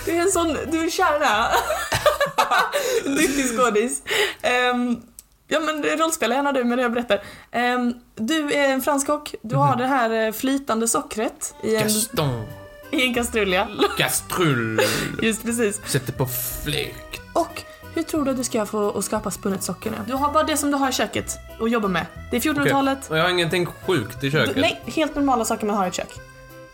Du 0.06 0.12
är 0.12 0.22
en 0.22 0.32
sån, 0.32 0.58
du 0.72 0.86
är 0.86 0.90
kärna. 0.90 1.48
Duktig 3.22 3.58
skådis. 3.58 4.02
Um, 4.74 5.02
ja 5.48 5.60
men 5.60 5.84
rollspela 5.84 6.36
gärna 6.36 6.52
du 6.52 6.64
med 6.64 6.78
det 6.78 6.82
jag 6.82 6.92
berättar. 6.92 7.24
Ehm, 7.52 7.94
du 8.16 8.54
är 8.54 8.70
en 8.70 8.82
fransk 8.82 9.08
kock, 9.08 9.36
du 9.42 9.56
har 9.56 9.76
det 9.76 9.88
här 9.88 10.26
eh, 10.26 10.32
flytande 10.32 10.88
sockret 10.88 11.56
i 11.64 11.76
en, 11.76 11.84
Gaston. 11.84 12.48
i 12.92 13.02
en 13.02 13.14
kastrull 13.14 13.54
ja. 13.54 13.68
Kastrull. 13.98 14.82
Just 15.22 15.44
precis. 15.44 15.82
Sätter 15.86 16.14
på 16.14 16.28
fläkt. 16.64 17.22
Och 17.34 17.64
hur 17.94 18.04
tror 18.04 18.26
du 18.26 18.32
att 18.32 18.38
du 18.38 18.44
ska 18.44 18.66
få 18.66 18.98
att 18.98 19.06
skapa 19.06 19.32
spunnet 19.32 19.64
socker 19.64 19.92
nu? 19.92 19.98
Du 20.08 20.14
har 20.14 20.34
bara 20.34 20.44
det 20.44 20.58
som 20.58 20.72
du 20.72 20.78
har 20.78 20.90
i 20.90 20.94
köket 20.94 21.38
att 21.60 21.72
jobba 21.72 21.88
med. 21.88 22.06
Det 22.32 22.38
är 22.38 22.42
1400-talet. 22.42 23.10
Och 23.10 23.18
jag 23.18 23.24
har 23.24 23.30
ingenting 23.30 23.66
sjukt 23.66 24.24
i 24.24 24.32
köket. 24.32 24.56
Du- 24.56 24.62
Nej, 24.62 24.82
helt 24.86 25.16
normala 25.16 25.46
saker 25.46 25.66
man 25.68 25.76
har 25.76 25.86
i 25.86 25.88
ett 25.88 25.94
kök. 25.94 26.10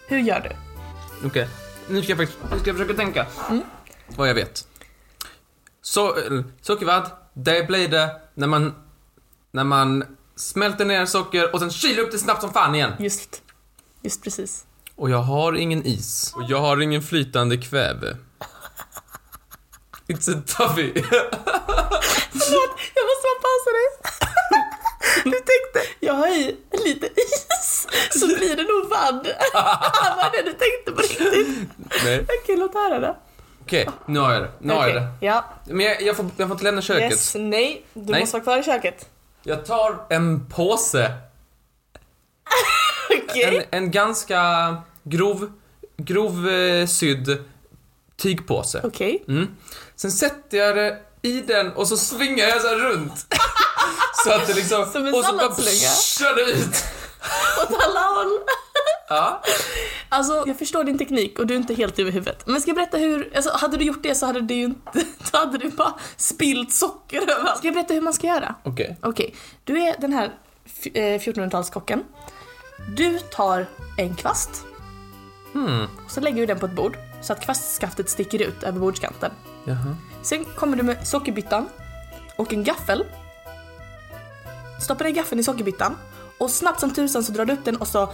Hur 0.07 0.17
gör 0.19 0.39
du? 0.39 0.55
Okej. 1.27 1.47
Nu 1.89 2.01
ska 2.01 2.11
jag 2.11 2.17
faktiskt 2.17 2.39
nu 2.51 2.59
ska 2.59 2.69
jag 2.69 2.77
försöka 2.77 2.93
tänka. 2.93 3.25
Mm. 3.49 3.63
Vad 4.15 4.29
jag 4.29 4.35
vet. 4.35 4.67
Så, 5.81 6.07
eh, 6.17 6.41
sockervadd, 6.61 7.09
det 7.33 7.67
blir 7.67 7.87
det 7.87 8.21
när 8.33 8.47
man, 8.47 8.73
när 9.51 9.63
man 9.63 10.03
smälter 10.35 10.85
ner 10.85 11.05
socker 11.05 11.53
och 11.53 11.59
sen 11.59 11.71
kyler 11.71 12.03
upp 12.03 12.11
det 12.11 12.17
snabbt 12.17 12.41
som 12.41 12.53
fan 12.53 12.75
igen. 12.75 12.91
Just, 12.99 13.41
just 14.01 14.23
precis. 14.23 14.65
Och 14.95 15.09
jag 15.09 15.17
har 15.21 15.53
ingen 15.53 15.85
is. 15.85 16.33
Och 16.35 16.43
jag 16.49 16.59
har 16.61 16.81
ingen 16.81 17.01
flytande 17.01 17.57
kväve. 17.57 18.17
It's 20.07 20.29
a 20.29 20.41
toughie. 20.47 20.93
Förlåt, 22.31 22.71
jag 22.95 23.05
måste 23.09 23.25
bara 23.27 23.39
pausa 23.45 23.71
dig. 23.79 23.87
Du 25.23 25.31
tänkte, 25.31 25.79
jag 25.99 26.13
har 26.13 26.27
i 26.27 26.57
lite 26.71 27.05
is, 27.05 27.87
så 28.11 28.27
blir 28.27 28.55
det 28.55 28.63
nog 28.63 28.89
vadd. 28.89 29.27
Vad 30.17 30.25
är 30.25 30.43
det 30.43 30.51
du 30.51 30.53
tänkte 30.53 30.91
på 30.91 31.01
riktigt? 31.01 31.69
Nej. 32.05 32.25
Okej, 32.41 32.57
låt 32.57 32.73
höra 32.73 32.99
det. 32.99 33.15
Okej, 33.61 33.89
nu 34.05 34.19
har 34.19 34.33
jag 34.33 34.41
det. 34.41 34.51
Nu 34.59 34.73
har 34.73 34.87
jag 34.87 34.95
det. 34.95 35.07
Ja. 35.19 35.45
Men 35.65 35.85
jag, 35.85 36.01
jag, 36.01 36.15
får, 36.17 36.25
jag 36.37 36.47
får 36.47 36.55
inte 36.55 36.63
lämna 36.63 36.81
köket. 36.81 37.11
Yes, 37.11 37.35
nej. 37.35 37.85
Du 37.93 38.11
Nej. 38.11 38.19
måste 38.19 38.35
vara 38.37 38.43
kvar 38.43 38.57
i 38.57 38.63
köket. 38.63 39.09
Jag 39.43 39.65
tar 39.65 40.05
en 40.09 40.49
påse 40.49 41.11
Okej. 43.29 43.67
En, 43.71 43.83
en 43.83 43.91
ganska 43.91 44.75
grov, 45.03 45.51
grov 45.97 46.49
eh, 46.49 46.87
sydd 46.87 47.43
tygpåse. 48.17 48.81
Okej. 48.83 49.23
Mm. 49.27 49.47
Sen 49.95 50.11
sätter 50.11 50.57
jag 50.57 50.75
det 50.75 50.97
i 51.21 51.41
den 51.41 51.71
och 51.73 51.87
så 51.87 51.97
svingar 51.97 52.45
jag 52.47 52.61
så 52.61 52.75
runt. 52.75 53.25
så 54.25 54.31
att 54.31 54.47
det 54.47 54.53
liksom... 54.53 54.85
Som 54.91 55.07
en 55.07 55.13
och 55.13 55.25
så 55.25 55.33
bara 55.37 55.55
kör 55.55 56.35
det 56.35 56.51
ut. 56.51 56.83
Åt 57.61 57.83
alla 57.83 57.99
håll. 57.99 58.39
Ja. 59.09 59.41
Alltså, 60.09 60.43
jag 60.47 60.59
förstår 60.59 60.83
din 60.83 60.97
teknik 60.97 61.39
och 61.39 61.47
du 61.47 61.53
är 61.53 61.57
inte 61.57 61.73
helt 61.73 61.99
över 61.99 62.11
huvudet. 62.11 62.47
Men 62.47 62.61
ska 62.61 62.69
jag 62.69 62.75
berätta 62.75 62.97
hur, 62.97 63.31
alltså 63.35 63.51
hade 63.53 63.77
du 63.77 63.85
gjort 63.85 64.03
det 64.03 64.15
så 64.15 64.25
hade 64.25 64.41
du 64.41 64.53
ju 64.53 64.63
inte, 64.65 64.91
då 65.31 65.37
hade 65.37 65.57
du 65.57 65.69
bara 65.69 65.93
spilt 66.17 66.73
socker 66.73 67.21
överallt. 67.21 67.57
Ska 67.57 67.67
jag 67.67 67.73
berätta 67.73 67.93
hur 67.93 68.01
man 68.01 68.13
ska 68.13 68.27
göra? 68.27 68.55
Okej. 68.63 68.97
Okej, 69.01 69.35
du 69.63 69.81
är 69.81 69.95
den 70.01 70.13
här 70.13 70.33
f- 70.65 70.95
eh, 70.95 71.19
1400-talskocken. 71.19 72.03
Du 72.97 73.19
tar 73.19 73.65
en 73.97 74.15
kvast 74.15 74.49
Hmm. 75.53 75.83
och 76.05 76.11
så 76.11 76.21
lägger 76.21 76.37
du 76.37 76.45
den 76.45 76.59
på 76.59 76.65
ett 76.65 76.71
bord 76.75 76.97
så 77.23 77.33
att 77.33 77.41
kvastskaftet 77.41 78.09
sticker 78.09 78.41
ut 78.41 78.63
över 78.63 78.79
bordskanten. 78.79 79.31
Jaha. 79.63 79.95
Sen 80.21 80.45
kommer 80.45 80.77
du 80.77 80.83
med 80.83 81.07
sockerbyttan 81.07 81.69
och 82.35 82.53
en 82.53 82.63
gaffel. 82.63 83.05
Stoppar 84.81 85.05
ner 85.05 85.11
gaffeln 85.11 85.39
i 85.39 85.43
sockerbyttan 85.43 85.97
och 86.37 86.49
snabbt 86.49 86.79
som 86.79 86.93
tusan 86.93 87.23
så 87.23 87.31
drar 87.31 87.45
du 87.45 87.53
upp 87.53 87.65
den 87.65 87.75
och 87.75 87.87
så 87.87 88.13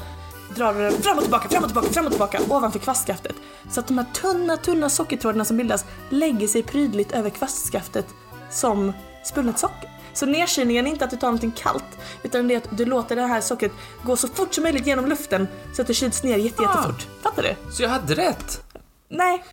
drar 0.56 0.74
du 0.74 0.80
den 0.80 1.02
fram 1.02 1.18
och 1.18 1.24
tillbaka, 1.24 1.50
fram 1.50 1.64
och 1.64 1.70
tillbaka, 1.70 1.90
fram 1.90 2.06
och 2.06 2.12
tillbaka 2.12 2.40
ovanför 2.50 2.80
kvastskaftet. 2.80 3.36
Så 3.70 3.80
att 3.80 3.88
de 3.88 3.98
här 3.98 4.06
tunna, 4.14 4.58
tunna 4.58 4.90
sockertrådarna 4.90 5.46
som 5.46 5.58
bildas 5.58 5.86
lägger 6.10 6.48
sig 6.48 6.64
prydligt 6.64 7.12
över 7.12 7.30
kvastskaftet 7.30 8.06
som 8.50 8.94
spunnet 9.24 9.60
socker. 9.60 9.90
Så 10.14 10.26
nedkylningen 10.26 10.88
är 10.88 10.92
inte 10.92 11.06
att 11.06 11.12
du 11.12 11.18
tar 11.18 11.28
någonting 11.28 11.52
kallt 11.52 11.98
utan 12.24 12.48
det 12.48 12.54
är 12.54 12.58
att 12.58 12.78
du 12.78 12.86
låter 12.86 13.16
det 13.16 13.22
här 13.22 13.42
sockret 13.42 13.72
gå 14.04 14.16
så 14.16 14.28
fort 14.28 14.54
som 14.54 14.64
möjligt 14.64 14.88
genom 14.88 15.06
luften 15.06 15.48
så 15.74 15.82
att 15.82 15.88
det 15.88 15.94
kyls 15.94 16.24
ner 16.24 16.38
jätte, 16.38 16.64
jättefort. 16.64 17.08
Fattar 17.22 17.44
du? 17.44 17.72
Så 17.72 17.84
jag 17.84 17.90
hade 17.90 18.16
rätt? 18.16 18.64
Nej. 19.10 19.44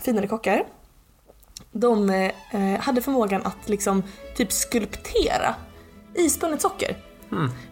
Finare 0.00 0.26
kockar. 0.26 0.64
De 1.72 2.10
eh, 2.10 2.80
hade 2.80 3.02
förmågan 3.02 3.42
att 3.44 3.68
liksom 3.68 4.02
typ 4.36 4.52
skulptera 4.52 5.54
i 6.14 6.30
spunnet 6.30 6.60
socker. 6.62 6.96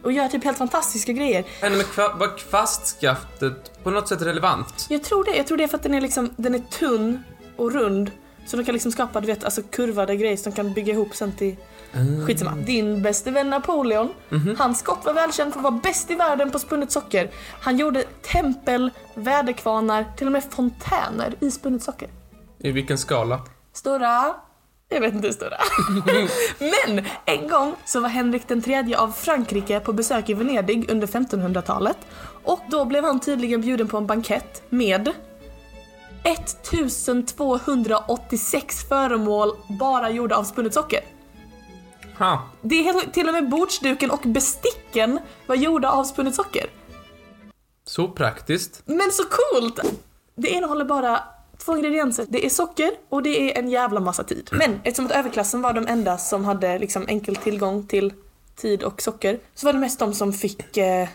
Och 0.03 0.13
göra 0.13 0.29
typ 0.29 0.45
helt 0.45 0.59
fantastiska 0.59 1.13
grejer. 1.13 1.45
Men 1.61 1.77
med 1.77 1.87
kva, 1.87 2.15
var 2.17 2.39
kvastskaftet 2.39 3.83
på 3.83 3.91
något 3.91 4.09
sätt 4.09 4.23
relevant? 4.23 4.87
Jag 4.89 5.05
tror 5.05 5.25
det. 5.25 5.37
Jag 5.37 5.47
tror 5.47 5.59
det 5.59 5.65
är 5.65 5.69
för 5.69 5.77
att 5.77 5.83
den 5.83 5.95
är 5.95 6.01
liksom, 6.01 6.31
den 6.37 6.55
är 6.55 6.59
tunn 6.59 7.23
och 7.57 7.73
rund. 7.73 8.11
Så 8.47 8.57
de 8.57 8.65
kan 8.65 8.73
liksom 8.73 8.93
skapa, 8.93 9.21
du 9.21 9.27
vet, 9.27 9.45
alltså 9.45 9.63
kurvade 9.63 10.17
grejer 10.17 10.37
som 10.37 10.53
de 10.53 10.57
kan 10.57 10.73
bygga 10.73 10.93
ihop 10.93 11.15
sen 11.15 11.33
till 11.33 11.57
Skitsamma. 12.27 12.57
Din 12.57 13.03
bäste 13.03 13.31
vän 13.31 13.51
Napoleon, 13.51 14.09
hans 14.59 14.79
skott 14.79 15.05
var 15.05 15.13
välkänd 15.13 15.53
för 15.53 15.61
att 15.61 15.65
vara 15.65 15.81
bäst 15.83 16.11
i 16.11 16.15
världen 16.15 16.51
på 16.51 16.59
spunnet 16.59 16.93
socker. 16.93 17.31
Han 17.61 17.77
gjorde 17.77 18.05
tempel, 18.23 18.91
väderkvarnar, 19.15 20.05
till 20.17 20.27
och 20.27 20.33
med 20.33 20.45
fontäner 20.51 21.35
i 21.41 21.51
spunnet 21.51 21.83
socker. 21.83 22.09
I 22.59 22.71
vilken 22.71 22.99
skala? 22.99 23.41
Stora? 23.73 24.35
Jag 24.89 25.01
vet 25.01 25.15
inte 25.15 25.27
hur 25.27 25.35
stora. 25.35 25.57
Men 26.59 27.05
en 27.25 27.49
gång 27.49 27.75
så 27.85 28.01
var 28.01 28.09
Henrik 28.09 28.49
den 28.49 28.63
tredje 28.63 28.99
av 28.99 29.13
Frankrike 29.13 29.81
på 29.81 29.93
besök 29.93 30.29
i 30.29 30.35
Venedig 30.35 30.91
under 30.91 31.07
1500-talet. 31.07 31.97
Och 32.45 32.61
då 32.71 32.85
blev 32.85 33.05
han 33.05 33.21
tydligen 33.21 33.61
bjuden 33.61 33.89
på 33.89 33.97
en 33.97 34.07
bankett 34.07 34.63
med 34.71 35.13
1286 36.25 38.89
föremål 38.89 39.57
bara 39.69 40.11
gjorda 40.11 40.37
av 40.37 40.45
spunnet 40.45 40.75
socker. 40.75 41.01
Ha. 42.19 42.49
Det 42.63 42.75
är 42.75 42.83
helt, 42.83 43.15
till 43.15 43.29
och 43.29 43.35
med 43.35 43.49
bordsduken 43.49 44.11
och 44.11 44.21
besticken 44.25 45.19
var 45.47 45.55
gjorda 45.55 45.91
av 45.91 46.05
spunnet 46.05 46.35
socker. 46.35 46.67
Så 47.87 48.09
praktiskt. 48.09 48.83
Men 48.85 49.11
så 49.13 49.23
coolt! 49.25 49.81
Det 50.37 50.49
innehåller 50.49 50.85
bara 50.85 51.21
två 51.59 51.77
ingredienser. 51.77 52.27
Det 52.29 52.47
är 52.47 52.51
socker 52.51 52.91
och 53.09 53.23
det 53.23 53.53
är 53.53 53.59
en 53.59 53.69
jävla 53.69 54.01
massa 54.01 54.25
tid. 54.25 54.49
Men 54.53 54.81
eftersom 54.85 55.07
att 55.07 55.13
överklassen 55.13 55.63
var 55.63 55.73
de 55.73 55.87
enda 55.87 56.19
som 56.19 56.45
hade 56.45 56.79
liksom 56.79 57.05
enkel 57.09 57.37
tillgång 57.37 57.87
till 57.87 58.13
tid 58.57 58.83
och 58.83 59.03
socker 59.03 59.39
så 59.55 59.67
var 59.67 59.73
det 59.73 59.79
mest 59.79 59.99
de 59.99 60.15
som 60.15 60.33
fick 60.33 60.77
eh, 60.77 61.09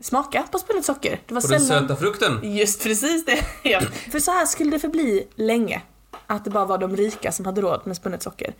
smaka 0.00 0.44
på 0.52 0.58
spunnet 0.58 0.84
socker. 0.84 1.20
Det 1.26 1.34
var 1.34 1.44
Och 1.44 1.50
den 1.50 1.60
söta 1.60 1.96
frukten. 1.96 2.56
Just 2.56 2.82
precis 2.82 3.24
det. 3.24 3.38
ja. 3.62 3.80
För 4.12 4.20
så 4.20 4.30
här 4.30 4.46
skulle 4.46 4.70
det 4.70 4.78
förbli 4.78 5.26
länge. 5.34 5.82
Att 6.26 6.44
det 6.44 6.50
bara 6.50 6.64
var 6.64 6.78
de 6.78 6.96
rika 6.96 7.32
som 7.32 7.46
hade 7.46 7.60
råd 7.60 7.80
med 7.84 7.96
spunnet 7.96 8.22
socker. 8.22 8.54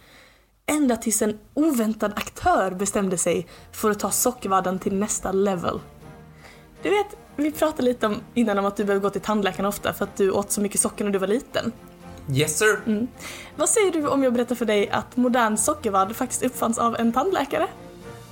Ända 0.67 0.97
tills 0.97 1.23
en 1.23 1.39
oväntad 1.55 2.13
aktör 2.17 2.71
bestämde 2.71 3.19
sig 3.19 3.47
för 3.73 3.91
att 3.91 3.99
ta 3.99 4.11
sockervadden 4.11 4.79
till 4.79 4.95
nästa 4.95 5.33
level. 5.33 5.81
Du 6.83 6.91
vet, 6.91 7.07
vi 7.37 7.53
pratade 7.53 7.83
lite 7.83 8.07
om, 8.07 8.17
innan 8.35 8.59
om 8.59 8.67
att 8.67 8.77
du 8.77 8.85
behöver 8.85 9.03
gå 9.03 9.11
till 9.11 9.21
tandläkaren 9.21 9.67
ofta 9.67 9.93
för 9.93 10.05
att 10.05 10.17
du 10.17 10.31
åt 10.31 10.51
så 10.51 10.61
mycket 10.61 10.81
socker 10.81 11.05
när 11.05 11.11
du 11.13 11.19
var 11.19 11.27
liten. 11.27 11.73
Yes 12.33 12.59
sir. 12.59 13.07
Vad 13.57 13.69
säger 13.69 13.93
du 13.93 14.07
om 14.07 14.23
jag 14.23 14.33
berättar 14.33 14.55
för 14.55 14.65
dig 14.65 14.91
att 14.91 15.17
modern 15.17 15.57
sockervadd 15.57 16.17
faktiskt 16.17 16.43
uppfanns 16.43 16.79
av 16.79 16.97
en 16.97 17.13
tandläkare? 17.13 17.67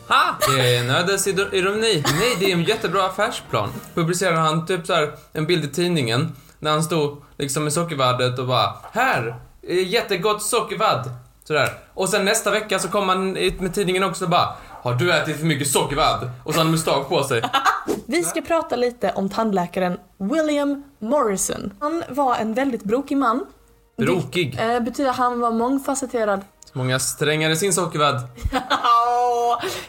Ha! 0.08 0.38
Det 0.56 0.76
är 0.76 0.80
en 0.84 0.90
ödets 0.90 1.26
ironi. 1.26 2.04
Nej, 2.18 2.36
det 2.38 2.50
är 2.50 2.52
en 2.52 2.64
jättebra 2.64 3.06
affärsplan. 3.06 3.70
Publicerade 3.94 4.38
han 4.38 4.66
typ 4.66 4.86
så 4.86 4.92
här 4.92 5.12
en 5.32 5.46
bild 5.46 5.64
i 5.64 5.68
tidningen 5.68 6.36
när 6.58 6.70
han 6.70 6.82
stod 6.82 7.22
liksom 7.36 7.64
med 7.64 7.72
sockervaddet 7.72 8.38
och 8.38 8.46
bara 8.46 8.74
Här! 8.92 9.36
Jättegott 9.68 10.42
sockervadd. 10.42 11.10
Sådär. 11.46 11.68
Och 11.94 12.08
sen 12.08 12.24
nästa 12.24 12.50
vecka 12.50 12.78
så 12.78 12.88
kom 12.88 13.08
han 13.08 13.36
ut 13.36 13.60
med 13.60 13.74
tidningen 13.74 14.04
också 14.04 14.24
och 14.24 14.30
bara 14.30 14.56
Har 14.82 14.94
du 14.94 15.12
ätit 15.12 15.38
för 15.38 15.46
mycket 15.46 15.68
sockervadd? 15.68 16.30
Och 16.44 16.52
så 16.52 16.58
har 16.58 16.64
han 16.64 16.70
mustasch 16.72 17.08
på 17.08 17.24
sig. 17.24 17.42
Vi 18.06 18.24
ska 18.24 18.40
prata 18.40 18.76
lite 18.76 19.12
om 19.12 19.28
tandläkaren 19.28 19.98
William 20.18 20.82
Morrison. 20.98 21.72
Han 21.80 22.02
var 22.08 22.36
en 22.36 22.54
väldigt 22.54 22.84
brokig 22.84 23.16
man. 23.16 23.46
Brokig. 23.98 24.56
Det 24.56 24.74
eh, 24.74 24.80
betyder 24.80 25.12
han 25.12 25.40
var 25.40 25.50
mångfacetterad. 25.50 26.40
Många 26.72 26.98
strängar 26.98 27.50
i 27.50 27.56
sin 27.56 27.72
sockervadd. 27.72 28.14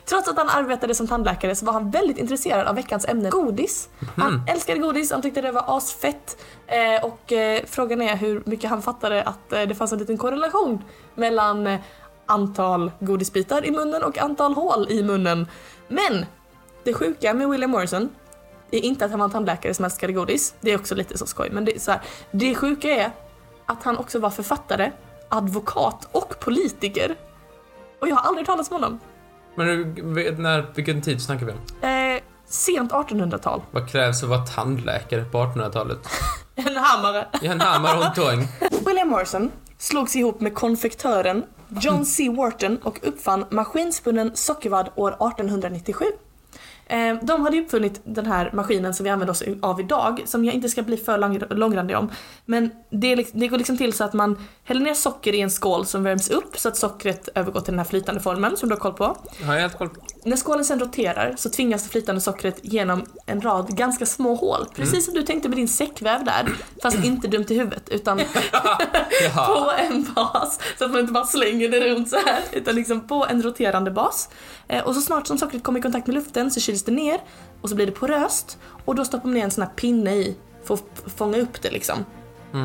Trots 0.06 0.28
att 0.28 0.38
han 0.38 0.50
arbetade 0.50 0.96
som 0.96 1.08
tandläkare 1.08 1.56
så 1.56 1.66
var 1.66 1.74
han 1.74 1.92
väldigt 1.92 2.18
intresserad 2.18 2.68
av 2.68 2.76
veckans 2.76 3.06
ämne 3.06 3.30
godis. 3.30 3.90
Han 4.16 4.44
älskade 4.48 4.80
godis, 4.80 5.12
han 5.12 5.22
tyckte 5.22 5.42
det 5.42 5.52
var 5.52 5.78
asfett. 5.78 6.38
Eh, 6.68 7.06
och 7.06 7.32
eh, 7.32 7.62
frågan 7.68 8.02
är 8.02 8.16
hur 8.16 8.44
mycket 8.46 8.70
han 8.70 8.82
fattade 8.82 9.24
att 9.24 9.54
eh, 9.54 9.62
det 9.62 9.76
fanns 9.76 9.92
en 9.92 10.00
liten 10.00 10.18
korrelation 10.18 10.84
mellan 11.16 11.68
eh, 11.68 11.80
antal 12.26 12.92
godisbitar 13.00 13.66
i 13.66 13.72
munnen 13.72 14.04
och 14.04 14.18
antal 14.18 14.54
hål 14.54 14.88
i 14.90 15.04
munnen. 15.04 15.48
Men 15.88 16.26
det 16.84 16.94
sjuka 16.94 17.34
med 17.34 17.50
William 17.50 17.72
Morrison 17.72 18.10
är 18.72 18.80
inte 18.80 19.06
att 19.06 19.12
han 19.12 19.20
var 19.20 19.26
en 19.26 19.32
tandläkare 19.32 19.74
som 19.74 19.86
älskade 19.86 20.14
godis. 20.14 20.56
Det 20.62 20.72
är 20.72 20.80
också 20.80 20.96
lite 20.96 21.18
så 21.18 21.26
skoj. 21.26 21.50
Men 21.52 21.66
det, 21.66 21.76
är 21.76 21.80
så 21.80 21.92
här, 21.92 22.02
det 22.32 22.56
sjuka 22.56 22.90
är 22.90 23.12
att 23.66 23.84
han 23.84 23.98
också 23.98 24.20
var 24.20 24.30
författare, 24.30 24.92
advokat 25.30 26.08
och 26.12 26.40
politiker. 26.40 27.16
Och 28.02 28.08
jag 28.08 28.16
har 28.16 28.30
aldrig 28.30 28.48
talat 28.48 28.72
om 28.72 28.76
honom. 28.76 29.00
Men 29.56 29.94
när, 30.38 30.76
vilken 30.76 31.02
tid 31.02 31.22
snackar 31.22 31.46
vi 31.46 31.52
om? 31.52 31.58
Eh, 31.90 32.22
sent 32.48 32.92
1800-tal. 32.92 33.62
Vad 33.72 33.90
krävs 33.90 34.20
för 34.20 34.28
att 34.28 34.30
vara 34.30 34.46
tandläkare 34.46 35.24
på 35.26 35.38
1800-talet? 35.38 36.00
En 36.58 36.78
hammare. 36.78 37.28
En 37.42 37.62
hammare 37.62 37.98
och 37.98 38.06
en 38.06 38.14
tång. 38.14 38.48
William 38.86 39.10
Morrison 39.10 39.52
slogs 39.78 40.16
ihop 40.16 40.42
med 40.42 40.56
konfektören 40.56 41.44
John 41.70 42.06
C. 42.06 42.30
Wharton 42.30 42.78
och 42.84 43.00
uppfann 43.04 43.46
maskinspunnen 43.50 44.32
sockervadd 44.36 44.90
år 44.96 45.12
1897. 45.12 46.06
Eh, 46.88 47.16
De 47.22 47.42
hade 47.44 47.58
uppfunnit 47.60 48.02
den 48.04 48.26
här 48.26 48.50
maskinen 48.54 48.94
som 48.94 49.04
vi 49.04 49.10
använder 49.10 49.32
oss 49.32 49.44
av 49.62 49.80
idag, 49.80 50.22
som 50.26 50.46
jag 50.46 50.54
inte 50.56 50.70
ska 50.70 50.82
bli 50.82 50.98
för 50.98 51.18
lång, 51.18 51.40
långrandig 51.50 51.98
om. 51.98 52.12
Men 52.46 52.70
det, 52.92 53.16
liksom- 53.16 53.40
det 53.40 53.48
går 53.48 53.58
liksom 53.58 53.78
till 53.78 53.94
så 53.94 54.04
att 54.04 54.14
man 54.14 54.38
häller 54.64 54.82
ner 54.82 54.94
socker 54.94 55.34
i 55.36 55.42
en 55.42 55.52
skål 55.52 55.86
som 55.86 56.04
värms 56.04 56.30
upp 56.30 56.58
så 56.60 56.68
att 56.70 56.78
sockret 56.78 57.30
övergår 57.36 57.60
till 57.62 57.72
den 57.72 57.80
här 57.80 57.86
flytande 57.86 58.22
formen 58.22 58.58
som 58.58 58.70
du 58.70 58.76
har 58.76 58.80
koll 58.80 58.94
på. 58.94 59.18
Har 59.46 59.54
jag 59.54 59.62
helt 59.62 59.78
koll 59.78 59.90
på. 59.90 60.02
När 60.24 60.38
skålen 60.38 60.66
sen 60.66 60.80
roterar 60.80 61.34
så 61.38 61.50
tvingas 61.50 61.84
det 61.84 61.90
flytande 61.90 62.22
sockret 62.22 62.60
genom 62.62 63.06
en 63.26 63.42
rad 63.42 63.78
ganska 63.78 64.06
små 64.06 64.36
hål. 64.36 64.66
Precis 64.76 65.06
som 65.06 65.14
du 65.14 65.22
tänkte 65.24 65.50
med 65.50 65.58
din 65.58 65.68
säckväv 65.68 66.24
där, 66.24 66.54
fast 66.84 67.04
inte 67.06 67.28
dumt 67.28 67.46
i 67.50 67.56
huvudet 67.58 67.90
utan 67.90 68.18
på 69.36 69.72
en 69.78 70.06
bas. 70.16 70.60
Så 70.78 70.86
att 70.86 70.92
man 70.92 71.00
inte 71.00 71.14
bara 71.14 71.26
slänger 71.26 71.70
det 71.70 71.80
runt 71.80 72.10
så 72.10 72.16
här 72.16 72.40
utan 72.52 72.76
liksom 72.76 73.08
på 73.08 73.26
en 73.30 73.44
roterande 73.44 73.92
bas. 73.92 74.30
Eh, 74.68 74.84
och 74.84 74.96
så 74.96 75.02
snart 75.02 75.28
som 75.28 75.38
sockret 75.38 75.64
kommer 75.64 75.80
i 75.80 75.82
kontakt 75.82 76.08
med 76.08 76.14
luften 76.14 76.52
så 76.52 76.60
kyls 76.76 76.84
det 76.84 76.92
ner 76.92 77.20
och 77.62 77.70
så 77.70 77.76
blir 77.76 77.86
det 77.86 77.92
poröst 77.92 78.58
och 78.86 78.96
då 78.96 79.06
stoppar 79.06 79.26
man 79.28 79.34
ner 79.34 79.44
en 79.44 79.52
sån 79.52 79.62
här 79.64 79.72
pinne 79.76 80.16
i 80.16 80.36
för 80.64 80.74
att 80.74 81.04
fånga 81.18 81.38
upp 81.38 81.62
det 81.62 81.72
liksom. 81.72 82.06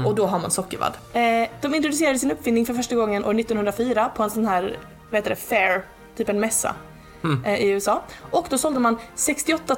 Och 0.06 0.14
då 0.14 0.26
har 0.26 0.38
man 0.38 0.50
sockervadd. 0.50 0.92
Eh, 1.12 1.48
de 1.60 1.74
introducerade 1.74 2.18
sin 2.18 2.30
uppfinning 2.30 2.66
för 2.66 2.74
första 2.74 2.94
gången 2.94 3.24
år 3.24 3.40
1904 3.40 4.10
på 4.16 4.22
en 4.22 4.30
sån 4.30 4.46
här, 4.46 4.78
vad 5.10 5.18
heter 5.18 5.30
det, 5.30 5.36
fair, 5.36 5.84
typ 6.16 6.28
en 6.28 6.40
mässa. 6.40 6.74
eh, 7.44 7.54
I 7.54 7.68
USA. 7.68 8.02
Och 8.30 8.46
då 8.50 8.58
sålde 8.58 8.80
man 8.80 8.98
68 9.14 9.76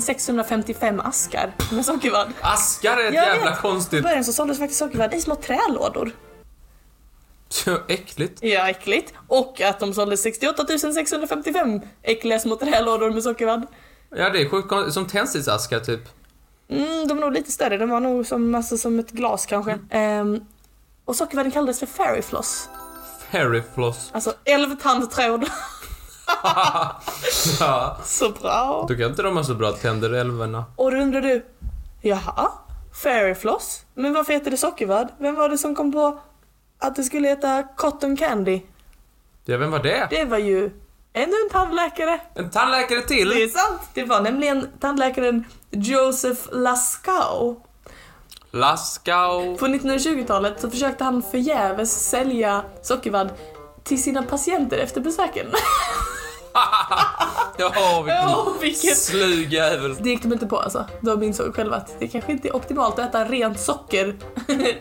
655 0.00 1.00
askar 1.00 1.52
med 1.72 1.84
sockervadd. 1.84 2.32
Askar 2.40 2.96
är 2.96 3.08
ett 3.08 3.14
Jag 3.14 3.24
jävla 3.26 3.50
vet. 3.50 3.58
I 3.58 3.62
konstigt... 3.62 4.02
början 4.02 4.24
så 4.24 4.32
såldes 4.32 4.58
faktiskt 4.58 4.78
sockervadd 4.78 5.14
i 5.14 5.20
små 5.20 5.34
trälådor. 5.34 6.10
Så 7.54 7.78
äckligt. 7.88 8.42
Ja, 8.42 8.68
äckligt. 8.68 9.14
Och 9.28 9.60
att 9.60 9.80
de 9.80 9.94
sålde 9.94 10.16
68 10.16 10.64
655 10.78 11.80
äckliga 12.02 12.38
små 12.38 12.56
trälådor 12.56 13.10
med 13.10 13.22
sockervadd. 13.22 13.66
Ja, 14.16 14.30
det 14.30 14.42
är 14.42 14.48
sjukt. 14.48 14.92
Som 14.94 15.06
tändsticksaskar 15.06 15.80
typ. 15.80 16.00
Mm, 16.68 17.08
de 17.08 17.14
var 17.14 17.20
nog 17.20 17.32
lite 17.32 17.52
större, 17.52 17.76
de 17.76 17.90
var 17.90 18.00
nog 18.00 18.26
som, 18.26 18.54
alltså, 18.54 18.78
som 18.78 18.98
ett 18.98 19.10
glas 19.10 19.46
kanske. 19.46 19.78
Ehm, 19.90 20.40
och 21.04 21.16
sockervadden 21.16 21.52
kallades 21.52 21.78
för 21.78 21.86
fairy 21.86 22.22
floss. 22.22 22.68
Fairy 23.30 23.62
floss. 23.74 24.10
Alltså 24.12 24.32
älvtandtråd. 24.44 25.44
ja. 27.60 27.96
Så 28.04 28.30
bra. 28.30 28.86
Då 28.88 28.94
kan 28.94 29.06
inte 29.10 29.22
de 29.22 29.36
ha 29.36 29.44
så 29.44 29.54
bra 29.54 29.72
tänder, 29.72 30.10
älvorna. 30.10 30.64
Och 30.76 30.90
då 30.90 30.96
undrar 30.96 31.20
du, 31.20 31.46
jaha, 32.00 32.52
fairy 33.02 33.34
floss? 33.34 33.84
Men 33.94 34.12
varför 34.12 34.32
heter 34.32 34.50
det 34.50 34.56
sockervadd? 34.56 35.08
Vem 35.18 35.34
var 35.34 35.48
det 35.48 35.58
som 35.58 35.74
kom 35.74 35.92
på 35.92 36.20
att 36.86 36.96
det 36.96 37.04
skulle 37.04 37.28
heta 37.28 37.62
cotton 37.76 38.16
candy? 38.16 38.60
Ja, 39.44 39.56
vem 39.56 39.70
var 39.70 39.82
det? 39.82 40.06
Det 40.10 40.24
var 40.24 40.38
ju 40.38 40.70
ännu 41.12 41.32
en 41.44 41.50
tandläkare. 41.52 42.20
En 42.34 42.50
tandläkare 42.50 43.00
till? 43.00 43.28
Det 43.28 43.42
är 43.42 43.48
sant. 43.48 43.80
Det 43.94 44.04
var 44.04 44.20
nämligen 44.20 44.68
tandläkaren 44.80 45.44
Joseph 45.70 46.40
Lascaux. 46.52 47.60
Laskau. 48.50 49.56
På 49.56 49.66
1920-talet 49.66 50.60
så 50.60 50.70
försökte 50.70 51.04
han 51.04 51.22
förgäves 51.22 52.08
sälja 52.10 52.64
sockervadd 52.82 53.32
till 53.84 54.02
sina 54.02 54.22
patienter 54.22 54.78
efter 54.78 55.00
besöken. 55.00 55.46
Ja, 57.58 58.02
vilken 58.02 58.28
Åh, 58.28 58.48
vilket... 58.60 58.96
slug 58.96 59.52
jävel. 59.52 59.96
Det 60.00 60.08
gick 60.08 60.22
de 60.22 60.32
inte 60.32 60.46
på 60.46 60.58
alltså. 60.58 60.84
De 61.00 61.22
insåg 61.22 61.54
själva 61.54 61.76
att 61.76 62.00
det 62.00 62.08
kanske 62.08 62.32
inte 62.32 62.48
är 62.48 62.56
optimalt 62.56 62.98
att 62.98 63.08
äta 63.08 63.24
rent 63.24 63.60
socker 63.60 64.16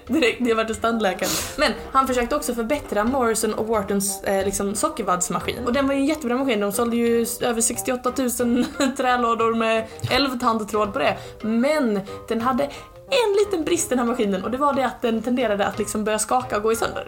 direkt 0.14 0.40
när 0.40 0.50
jag 0.50 0.56
var 0.56 0.66
hos 0.66 0.80
tandläkaren. 0.82 1.32
Men 1.58 1.72
han 1.92 2.08
försökte 2.08 2.36
också 2.36 2.56
förbättra 2.56 3.04
Morrison 3.04 3.54
och 3.54 3.68
Whartons 3.68 4.24
eh, 4.24 4.46
liksom, 4.46 4.76
sockervaddsmaskin. 4.76 5.66
Och 5.66 5.74
den 5.74 5.88
var 5.88 5.94
ju 5.94 6.00
en 6.00 6.06
jättebra 6.06 6.38
maskin. 6.38 6.60
De 6.60 6.72
sålde 6.72 6.96
ju 6.96 7.26
över 7.42 7.62
68 7.62 8.14
000 8.18 8.66
trälådor 8.98 9.56
med 9.56 9.88
älvtandtråd 10.12 10.94
på 10.94 11.00
det. 11.00 11.18
Men 11.42 12.02
den 12.28 12.42
hade 12.42 12.64
en 13.10 13.34
liten 13.40 13.64
brist 13.64 13.90
den 13.90 14.00
här 14.00 14.06
maskinen 14.06 14.44
och 14.44 14.52
det 14.52 14.58
var 14.58 14.74
det 14.74 14.86
att 14.86 15.02
den 15.02 15.22
tenderade 15.22 15.68
att 15.68 15.80
liksom 15.80 16.04
börja 16.04 16.20
skaka 16.20 16.58
och 16.58 16.64
gå 16.64 16.72
i 16.72 16.76
sönder. 16.76 17.08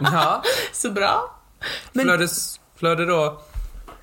Ja, 0.00 0.42
Så 0.72 0.90
bra. 0.90 1.36
Men 1.92 2.04
flödde, 2.06 2.28
flödde 2.76 3.06
då 3.06 3.42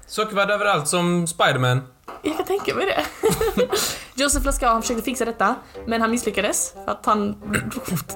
sockervadd 0.08 0.52
överallt 0.52 0.88
som 0.88 1.28
Spiderman. 1.28 1.82
jag 2.22 2.38
kan 2.38 2.46
tänka 2.46 2.76
mig 2.76 2.86
det. 2.86 3.06
Joseph 4.24 4.46
Lascaux 4.46 4.72
han 4.72 4.82
försökte 4.82 5.04
fixa 5.04 5.26
detta, 5.26 5.56
men 5.86 6.02
han 6.02 6.12
misslyckades 6.12 6.74
för 6.86 6.92
att 6.92 7.06
han... 7.06 7.36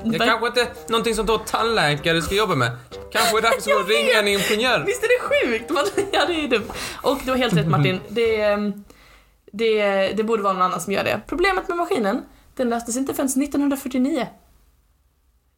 Det 0.04 0.16
är 0.16 0.28
kanske 0.28 0.48
inte 0.48 0.68
någonting 0.88 1.16
som 1.16 1.26
då 1.26 1.38
tandläkare 1.38 2.22
ska 2.22 2.36
jobba 2.36 2.56
med. 2.56 2.72
Kanske 3.12 3.38
är 3.38 3.42
det 3.42 3.50
dags 3.50 3.68
att 3.68 3.90
ringa 3.90 4.20
en 4.20 4.28
ingenjör. 4.28 4.84
Visst 4.86 5.04
är 5.04 5.08
det 5.08 5.48
sjukt? 5.50 5.70
Man, 5.70 5.86
ja, 6.12 6.26
det 6.28 6.34
är 6.34 6.48
dumt. 6.48 6.72
Och 7.02 7.18
du 7.26 7.32
har 7.32 7.38
helt 7.38 7.54
rätt 7.54 7.68
Martin. 7.68 8.00
Det, 8.10 8.42
ehm, 8.42 8.84
det, 9.52 10.08
det 10.12 10.24
borde 10.24 10.44
vara 10.44 10.54
någon 10.54 10.62
annan 10.62 10.82
som 10.82 10.94
gör 10.94 11.04
det. 11.04 11.22
Problemet 11.28 11.68
med 11.68 11.78
maskinen, 11.78 12.22
den 12.56 12.70
löstes 12.70 12.98
inte 12.98 13.14
förrän 13.14 13.28
1949. 13.28 14.28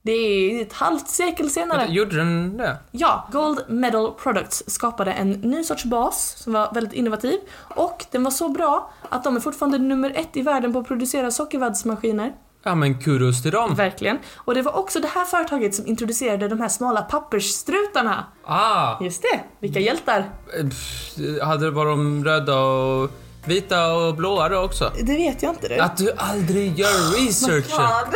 Det 0.06 0.12
är 0.12 0.62
ett 0.62 0.74
halvt 0.74 1.08
sekel 1.08 1.50
senare. 1.50 1.86
Gjorde 1.90 2.16
den 2.18 2.58
det? 2.58 2.78
Ja, 2.92 3.28
Gold 3.32 3.60
Medal 3.70 4.12
Products 4.14 4.64
skapade 4.68 5.12
en 5.12 5.32
ny 5.32 5.64
sorts 5.64 5.86
bas 5.86 6.36
som 6.38 6.54
var 6.54 6.74
väldigt 6.74 6.94
innovativ 6.94 7.40
och 7.76 8.06
den 8.12 8.24
var 8.24 8.32
så 8.32 8.50
bra 8.50 8.92
att 9.10 9.24
de 9.24 9.36
är 9.36 9.40
fortfarande 9.40 9.78
nummer 9.78 10.12
ett 10.16 10.38
i 10.38 10.42
världen 10.42 10.74
på 10.74 10.80
att 10.80 10.88
producera 10.88 11.32
sockervaddsmaskiner. 11.32 12.34
Ja 12.64 12.76
men 12.76 13.00
kudos 13.02 13.42
till 13.42 13.52
dem. 13.52 13.76
Verkligen. 13.76 14.18
Och 14.36 14.56
det 14.56 14.62
var 14.62 14.76
också 14.78 15.00
det 15.00 15.08
här 15.08 15.26
företaget 15.26 15.76
som 15.76 15.88
introducerade 15.88 16.48
de 16.48 16.62
här 16.62 16.70
smala 16.70 17.02
pappersstrutarna. 17.02 18.26
Ah, 18.46 19.04
Just 19.04 19.22
det, 19.22 19.40
vilka 19.60 19.80
hjältar. 19.80 20.20
eh, 20.60 20.64
pff, 20.70 21.14
hade 21.44 21.66
det 21.66 21.72
varit 21.72 21.92
de 21.98 22.26
röda 22.26 22.60
och 22.60 23.12
vita 23.46 23.94
och 23.94 24.16
blåa 24.16 24.50
då 24.50 24.58
också? 24.58 24.92
Det 25.04 25.14
vet 25.14 25.44
jag 25.44 25.52
inte 25.54 25.68
du. 25.68 25.80
Att 25.80 25.98
du 25.98 26.12
aldrig 26.18 26.80
gör 26.80 27.26
researchen. 27.26 27.62
God. 27.78 28.16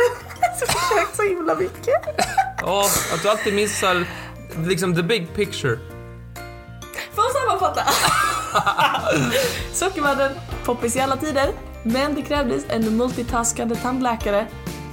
Jag 0.60 0.66
har 0.66 0.66
försökt 0.66 1.16
så 1.16 1.22
himla 1.22 1.54
mycket. 1.54 1.94
Ja, 2.60 2.86
att 3.14 3.22
du 3.22 3.28
alltid 3.28 3.54
missar 3.54 4.06
liksom 4.66 4.96
the 4.96 5.02
big 5.02 5.34
picture. 5.34 5.78
För 7.14 7.22
att 7.22 7.32
sammanfatta. 7.32 7.82
Sockervadden, 9.72 10.32
poppis 10.64 10.96
i 10.96 11.00
alla 11.00 11.16
tider. 11.16 11.50
Men 11.82 12.14
det 12.14 12.22
krävdes 12.22 12.64
en 12.68 12.96
multitaskande 12.96 13.76
tandläkare 13.76 14.46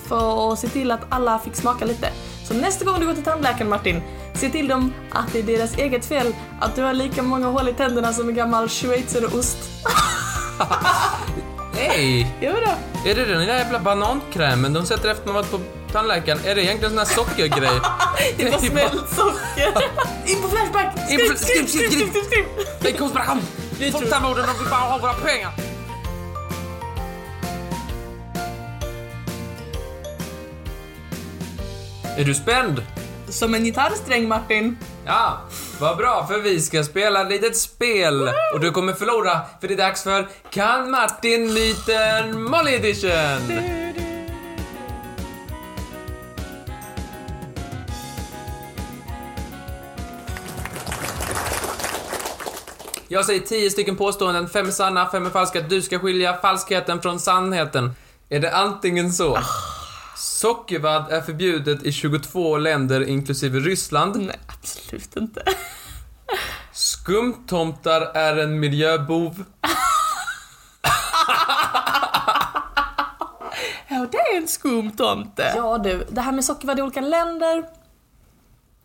för 0.08 0.54
att 0.54 0.60
se 0.60 0.68
till 0.68 0.92
att 0.92 1.02
alla 1.10 1.40
fick 1.40 1.56
smaka 1.56 1.86
lite. 1.86 2.10
Så 2.48 2.54
nästa 2.54 2.86
gång 2.86 3.00
du 3.00 3.06
går 3.06 3.14
till 3.14 3.24
tandläkaren 3.24 3.70
Martin, 3.70 4.02
se 4.34 4.50
till 4.50 4.68
dem 4.68 4.94
att 5.12 5.34
det 5.34 5.40
är 5.40 5.44
deras 5.44 5.78
eget 5.78 6.06
fel 6.06 6.36
att 6.62 6.76
du 6.76 6.82
har 6.82 6.94
lika 6.94 7.24
många 7.24 7.48
hål 7.48 7.68
i 7.70 7.74
tänderna 7.74 8.14
som 8.14 8.30
en 8.30 8.36
gammal 8.36 8.70
schweizerost. 8.70 9.58
Hej! 11.74 12.36
Jo 12.42 12.52
då. 12.66 13.10
Är 13.10 13.16
det 13.16 13.26
den 13.26 13.40
där 13.40 13.46
jävla 13.46 13.80
banankrämen 13.80 14.74
de 14.74 14.86
sätter 14.86 15.10
efter 15.10 15.26
man 15.26 15.36
varit 15.36 15.52
på 15.52 15.60
tandläkaren? 15.92 16.40
Är 16.46 16.56
det 16.56 16.64
egentligen 16.64 16.98
en 16.98 17.06
sån 17.06 17.18
här 17.18 17.26
sockergrej? 17.26 17.80
Det 18.38 18.52
var 18.52 18.58
smält 18.58 19.10
socker. 19.10 19.84
In 20.32 20.42
på 20.42 20.48
Flashback! 20.48 20.94
Skriv, 21.06 21.36
skriv, 21.36 21.68
skriv, 21.68 21.90
skriv, 21.90 22.24
skriv. 22.24 22.46
Det 22.82 22.90
är 22.90 22.98
konspiration! 22.98 23.42
Folktandvården 23.92 24.46
de 24.46 24.60
vill 24.60 24.70
bara 24.70 24.80
ha 24.80 24.98
våra 24.98 25.14
pengar! 25.14 25.52
Är 32.18 32.26
du 32.26 32.36
spänd? 32.36 32.84
Som 33.30 33.54
en 33.54 33.64
gitarrsträng 33.64 34.28
Martin. 34.28 34.78
Ja, 35.06 35.42
vad 35.80 35.98
bra 35.98 36.28
för 36.28 36.40
vi 36.40 36.62
ska 36.62 36.84
spela 36.84 37.22
ett 37.22 37.30
litet 37.30 37.58
spel 37.58 38.30
och 38.54 38.60
du 38.60 38.72
kommer 38.72 38.94
förlora 38.94 39.42
för 39.62 39.68
det 39.68 39.74
är 39.74 39.78
dags 39.78 40.04
för 40.04 40.28
Kan 40.50 40.92
Martin 40.92 41.54
myten 41.54 42.44
Molly 42.44 42.74
edition? 42.74 43.62
Jag 53.08 53.26
säger 53.26 53.40
tio 53.40 53.70
stycken 53.70 53.96
påståenden, 53.96 54.50
fem 54.50 54.68
är 54.68 54.72
sanna, 54.72 55.10
fem 55.10 55.26
är 55.26 55.30
falska. 55.30 55.62
Du 55.62 55.82
ska 55.82 56.00
skilja 56.00 56.38
falskheten 56.38 57.02
från 57.02 57.20
sannheten. 57.20 57.96
Är 58.30 58.40
det 58.40 58.56
antingen 58.56 59.12
så? 59.12 59.36
Ah. 59.36 59.85
Sockervadd 60.16 61.12
är 61.12 61.22
förbjudet 61.22 61.84
i 61.84 61.92
22 61.92 62.58
länder 62.58 63.08
inklusive 63.10 63.60
Ryssland. 63.60 64.16
Nej, 64.16 64.40
absolut 64.48 65.16
inte. 65.16 65.44
Skumtomtar 66.74 68.02
är 68.02 68.38
en 68.38 68.60
miljöbov. 68.60 69.44
Ja, 73.88 74.08
det 74.12 74.18
är 74.18 74.38
en 74.38 74.48
skum 74.48 74.92
tomte. 74.92 75.54
Ja 75.56 75.78
du, 75.78 76.08
det 76.10 76.22
här 76.22 76.32
med 76.32 76.46
sockervadd 76.46 76.80
i 76.80 76.82
olika 76.82 77.02
länder. 77.02 77.70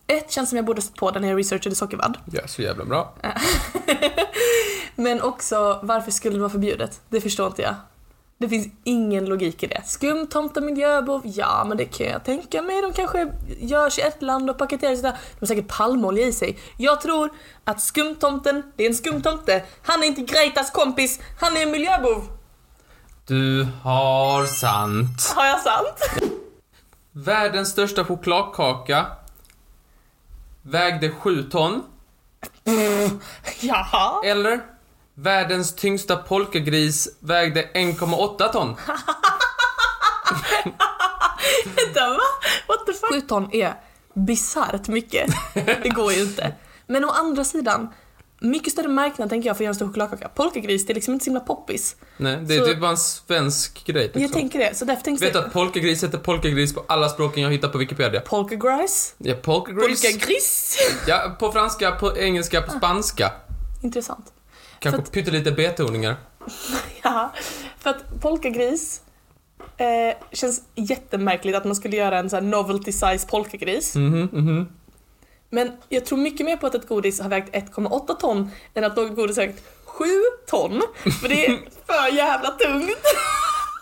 Ett 0.07 0.31
känns 0.31 0.49
som 0.49 0.57
jag 0.57 0.64
borde 0.64 0.83
stått 0.83 0.97
på 0.97 1.11
den 1.11 1.23
när 1.23 1.29
jag 1.29 1.38
researchade 1.38 1.75
sockervadd. 1.77 2.19
Ja, 2.33 2.47
så 2.47 2.62
jävla 2.62 2.85
bra. 2.85 3.14
Men 4.95 5.23
också, 5.23 5.81
varför 5.83 6.11
skulle 6.11 6.35
det 6.35 6.40
vara 6.40 6.51
förbjudet? 6.51 7.01
Det 7.09 7.21
förstår 7.21 7.47
inte 7.47 7.62
jag. 7.62 7.75
Det 8.40 8.48
finns 8.48 8.68
ingen 8.85 9.24
logik 9.24 9.62
i 9.62 9.66
det. 9.66 9.83
Skumtomte 9.87 10.61
miljöbov, 10.61 11.22
ja 11.24 11.64
men 11.68 11.76
det 11.76 11.85
kan 11.85 12.07
jag 12.07 12.24
tänka 12.24 12.62
mig. 12.62 12.83
De 12.83 12.92
kanske 12.92 13.33
görs 13.61 13.98
i 13.98 14.03
ett 14.03 14.22
land 14.22 14.50
och 14.50 14.59
paketeras 14.59 15.03
där. 15.03 15.11
De 15.11 15.37
har 15.40 15.46
säkert 15.46 15.68
palmolja 15.68 16.26
i 16.26 16.33
sig. 16.33 16.59
Jag 16.76 17.00
tror 17.00 17.31
att 17.64 17.81
skumtomten, 17.81 18.62
det 18.76 18.85
är 18.85 18.88
en 18.88 18.94
skumtomte. 18.94 19.62
Han 19.83 20.03
är 20.03 20.07
inte 20.07 20.20
Gretas 20.20 20.70
kompis, 20.70 21.20
han 21.40 21.57
är 21.57 21.62
en 21.62 21.70
miljöbov. 21.70 22.24
Du 23.26 23.66
har 23.83 24.46
sant. 24.46 25.33
Har 25.37 25.46
jag 25.46 25.61
sant? 25.61 26.29
Världens 27.12 27.68
största 27.68 28.05
chokladkaka 28.05 29.07
vägde 30.62 31.11
7 31.11 31.42
ton. 31.42 31.83
Jaha. 33.61 34.20
Eller 34.24 34.61
världens 35.22 35.74
tyngsta 35.74 36.16
polkagris 36.16 37.09
vägde 37.20 37.68
1,8 37.74 38.52
ton. 38.52 38.76
Vänta 41.76 42.09
va? 42.11 42.18
What 42.68 42.87
the 42.87 42.92
fuck? 42.92 43.11
7 43.12 43.20
ton 43.20 43.48
är 43.54 43.74
bisarrt 44.14 44.88
mycket. 44.88 45.30
Det 45.83 45.88
går 45.88 46.12
ju 46.12 46.22
inte. 46.22 46.52
Men 46.87 47.04
å 47.04 47.09
andra 47.11 47.44
sidan, 47.44 47.88
mycket 48.40 48.72
större 48.72 48.88
marknad 48.88 49.28
tänker 49.28 49.48
jag 49.48 49.56
för 49.56 49.62
att 49.62 49.64
göra 49.64 49.70
en 49.70 49.74
stor 49.74 49.87
chokladkaka. 49.87 50.28
Polkagris, 50.28 50.87
det 50.87 50.92
är 50.92 50.94
liksom 50.94 51.14
inte 51.14 51.24
så 51.24 51.30
himla 51.30 51.40
poppis. 51.40 51.96
Nej, 52.16 52.37
det 52.42 52.54
är 52.54 52.59
Så- 52.59 52.66
typ 52.66 52.80
bara 52.80 52.90
en 52.90 52.96
svensk 52.98 53.85
grej. 53.87 54.02
Liksom. 54.02 54.22
Jag 54.22 54.33
tänker 54.33 54.59
det, 54.59 54.76
så 54.76 54.85
därför 54.85 55.02
tänkte 55.02 55.24
Vet 55.24 55.33
du 55.35 55.38
jag... 55.38 55.46
att 55.46 55.52
polkagris 55.52 56.04
heter 56.04 56.18
polkagris 56.18 56.74
på 56.74 56.85
alla 56.88 57.09
språken 57.09 57.42
jag 57.42 57.50
hittar 57.50 57.68
på 57.68 57.78
Wikipedia? 57.78 58.20
Polkagris? 58.20 59.14
Ja, 59.18 59.35
polkagris. 59.42 60.02
Polkagris? 60.02 60.76
Ja, 61.06 61.37
på 61.38 61.52
franska, 61.52 61.90
på 61.92 62.16
engelska, 62.18 62.62
på 62.62 62.72
spanska. 62.72 63.33
Intressant. 63.83 64.26
Kanske 64.81 65.03
att- 65.03 65.12
pyttelite 65.12 65.53
betoningar. 65.53 66.16
Ja, 67.03 67.33
för 67.79 67.90
att 67.90 68.21
polkagris 68.21 69.01
eh, 69.77 70.16
känns 70.33 70.62
jättemärkligt 70.75 71.57
att 71.57 71.64
man 71.64 71.77
skulle 71.77 71.97
göra 71.97 72.19
en 72.19 72.31
sån 72.31 72.37
här 72.45 72.51
novelty 72.51 72.93
size 72.93 73.27
polkagris. 73.31 73.95
Mhm, 73.95 74.29
mhm. 74.33 74.69
Men 75.51 75.73
jag 75.88 76.05
tror 76.07 76.19
mycket 76.19 76.47
mer 76.47 76.57
på 76.57 76.66
att 76.66 76.75
ett 76.75 76.88
godis 76.88 77.21
har 77.21 77.29
vägt 77.29 77.55
1,8 77.55 78.16
ton 78.21 78.51
än 78.75 78.85
att 78.85 78.97
något 78.97 79.16
godis 79.16 79.37
har 79.37 79.47
vägt 79.47 79.62
sju 79.85 80.07
ton, 80.47 80.83
för 81.21 81.29
det 81.29 81.47
är 81.47 81.51
för 81.87 82.16
jävla 82.16 82.51
tungt. 82.51 82.99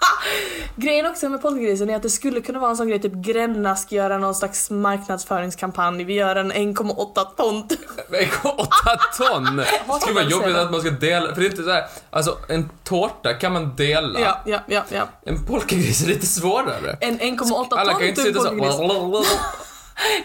Grejen 0.77 1.07
också 1.07 1.29
med 1.29 1.43
polkagrisen 1.43 1.91
är 1.91 1.97
att 1.97 2.03
det 2.03 2.11
skulle 2.11 2.41
kunna 2.41 2.59
vara 2.59 2.71
en 2.71 2.77
sån 2.77 2.89
grej, 2.89 3.01
typ 3.01 3.13
Gränna 3.13 3.77
ska 3.77 3.95
göra 3.95 4.19
någon 4.19 4.35
slags 4.35 4.71
marknadsföringskampanj, 4.71 6.05
vi 6.05 6.15
gör 6.15 6.37
en 6.37 6.53
1,8 6.53 7.27
ton. 7.37 7.63
8 8.43 8.69
ton! 9.19 9.57
Det 9.87 10.01
skulle 10.01 10.15
vara 10.15 10.25
jobbigt 10.25 10.57
att 10.57 10.71
man 10.71 10.81
ska 10.81 10.91
dela, 10.91 11.35
för 11.35 11.41
det 11.41 11.47
är 11.47 11.51
inte 11.51 11.63
så 11.63 11.71
här, 11.71 11.85
alltså 12.11 12.39
en 12.49 12.71
tårta 12.85 13.35
kan 13.35 13.53
man 13.53 13.77
dela. 13.77 14.21
Ja, 14.21 14.43
ja, 14.47 14.61
ja, 14.67 14.83
ja. 14.89 15.09
En 15.23 15.47
polkagris 15.47 16.03
är 16.03 16.09
lite 16.09 16.27
svårare. 16.27 16.97
En 17.01 17.21
1,8 17.21 17.69
ton 17.69 17.79
Alla 17.79 17.93
kan 17.93 18.03
ju 18.03 18.09
inte 18.09 18.23
sitta 18.23 18.41
så... 18.41 18.49
polkagris. 18.49 19.39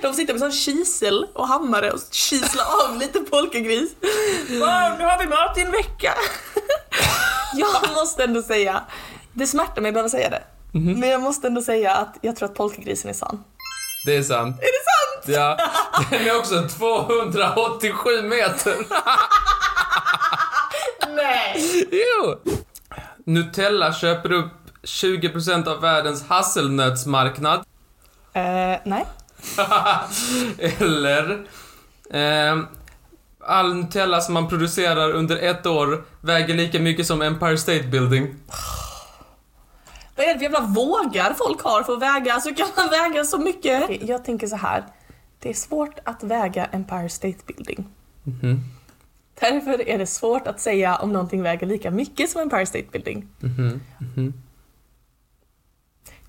De 0.02 0.14
sitter 0.14 0.34
med 0.34 0.40
sån 0.40 0.52
kisel 0.52 1.26
och 1.34 1.48
hammare 1.48 1.92
och 1.92 2.00
kislar 2.12 2.66
av 2.86 2.98
lite 2.98 3.20
polkagris. 3.20 3.92
Wow, 4.50 4.98
nu 4.98 5.06
har 5.06 5.20
vi 5.20 5.30
mat 5.30 5.58
i 5.58 5.62
en 5.62 5.72
vecka. 5.72 6.14
Jag 7.56 7.94
måste 7.96 8.24
ändå 8.24 8.42
säga, 8.42 8.84
det 9.34 9.48
smärtar 9.48 9.82
mig 9.82 9.90
att 9.90 9.94
behöva 9.94 10.10
säga 10.10 10.30
det. 10.30 10.44
Mhm. 10.72 11.00
Men 11.00 11.10
jag 11.10 11.22
måste 11.22 11.48
ändå 11.48 11.62
säga 11.62 11.96
att 11.96 12.18
jag 12.22 12.36
tror 12.36 12.50
att 12.50 12.56
polkagrisen 12.56 13.10
är 13.10 13.14
sann. 13.14 13.44
Det 14.06 14.16
är 14.16 14.24
sant. 14.24 14.58
Är 14.60 14.66
det 14.66 14.84
sant? 14.84 15.38
Ja, 15.38 15.58
den 16.10 16.28
är 16.28 16.38
också 16.40 16.68
287 16.68 18.22
meter. 18.22 18.76
Nej! 21.16 21.88
Jo! 21.92 22.36
Nutella 23.26 23.94
köper 23.94 24.32
upp 24.32 24.52
20% 24.84 25.68
av 25.68 25.82
världens 25.82 26.24
hasselnötsmarknad. 26.28 27.60
Eh, 28.34 28.78
nej. 28.84 29.06
Eller... 30.80 31.46
ehm, 32.14 32.68
all 33.48 33.74
Nutella 33.76 34.22
som 34.22 34.34
man 34.34 34.50
producerar 34.50 35.12
under 35.12 35.38
ett 35.38 35.66
år 35.66 36.04
väger 36.22 36.54
lika 36.56 36.80
mycket 36.80 37.08
som 37.08 37.22
Empire 37.22 37.58
State 37.58 37.84
Building. 37.84 38.36
Vad 40.24 40.30
är 40.30 40.34
det 40.34 40.40
för 40.40 40.44
jävla 40.44 40.68
vågar 40.68 41.34
folk 41.34 41.62
har 41.62 41.84
för 41.84 41.94
att 41.94 42.02
väga? 42.02 42.34
Alltså 42.34 42.54
kan 42.54 42.68
man 42.78 42.90
väga 42.90 43.24
så 43.24 43.38
mycket? 43.38 44.08
Jag 44.10 44.24
tänker 44.26 44.48
så 44.48 44.56
här. 44.56 44.84
Det 45.40 45.50
är 45.50 45.54
svårt 45.54 46.00
att 46.04 46.24
väga 46.24 46.66
Empire 46.66 47.10
State 47.10 47.38
Building. 47.48 47.86
Mhm. 48.24 48.60
Därför 49.40 49.90
är 49.90 49.98
det 49.98 50.08
svårt 50.08 50.48
att 50.48 50.60
säga 50.62 50.96
om 50.96 51.14
någonting 51.14 51.42
väger 51.42 51.68
lika 51.68 51.92
mycket 51.92 52.30
som 52.30 52.42
Empire 52.42 52.66
State 52.66 52.86
Building. 52.92 53.28
Mhm. 53.40 54.34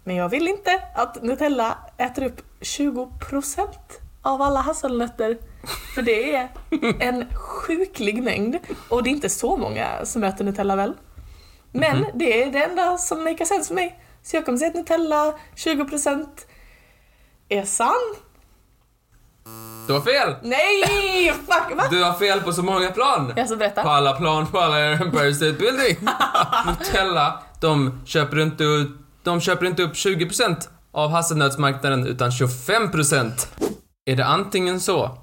Men 0.04 0.16
jag 0.16 0.28
vill 0.28 0.48
inte 0.48 0.82
att 0.94 1.22
Nutella 1.22 1.78
äter 1.96 2.24
upp 2.24 2.42
20% 2.60 3.68
av 4.22 4.42
alla 4.42 4.60
hasselnötter. 4.60 5.38
För 5.94 6.02
det 6.02 6.34
är 6.34 6.48
en 7.00 7.24
sjuklig 7.34 8.22
mängd. 8.22 8.58
Och 8.88 9.02
det 9.02 9.10
är 9.10 9.12
inte 9.12 9.28
så 9.28 9.56
många 9.56 10.04
som 10.04 10.24
äter 10.24 10.44
Nutella 10.44 10.76
väl? 10.76 10.94
Men 11.74 11.96
Mhm. 11.98 12.06
det 12.14 12.42
är 12.42 12.50
det 12.52 12.64
enda 12.64 12.98
som 12.98 13.24
makar 13.24 13.44
sense 13.44 13.68
för 13.68 13.74
mig. 13.74 14.00
Så 14.22 14.36
jag 14.36 14.44
kommer 14.44 14.58
säga 14.58 14.68
att 14.68 14.74
Nutella 14.74 15.34
20% 15.56 16.46
är 17.48 17.64
sann. 17.64 18.14
Du 19.86 19.92
har 19.92 20.00
fel! 20.00 20.34
Nej! 20.42 21.32
Fuck, 21.32 21.76
va? 21.76 21.84
Du 21.90 22.02
har 22.04 22.12
fel 22.12 22.40
på 22.40 22.52
så 22.52 22.62
många 22.62 22.90
plan. 22.90 23.32
Jag 23.36 23.48
På 23.48 23.56
berätta. 23.56 23.82
alla 23.82 24.12
plan 24.12 24.46
på 24.46 24.58
alla 24.58 24.78
Empire 24.80 25.34
State 25.34 25.52
Building. 25.52 25.96
Nutella, 26.66 27.42
de 27.60 28.00
köper 28.06 28.40
inte, 28.40 28.64
ut- 28.64 28.96
de 29.22 29.40
köper 29.40 29.66
inte 29.66 29.82
upp 29.82 29.92
20% 29.96 30.68
av 30.92 31.10
hasselnötsmarknaden 31.10 32.06
utan 32.06 32.30
25%. 32.30 33.48
Är 34.06 34.16
det 34.16 34.24
antingen 34.26 34.80
så 34.80 35.18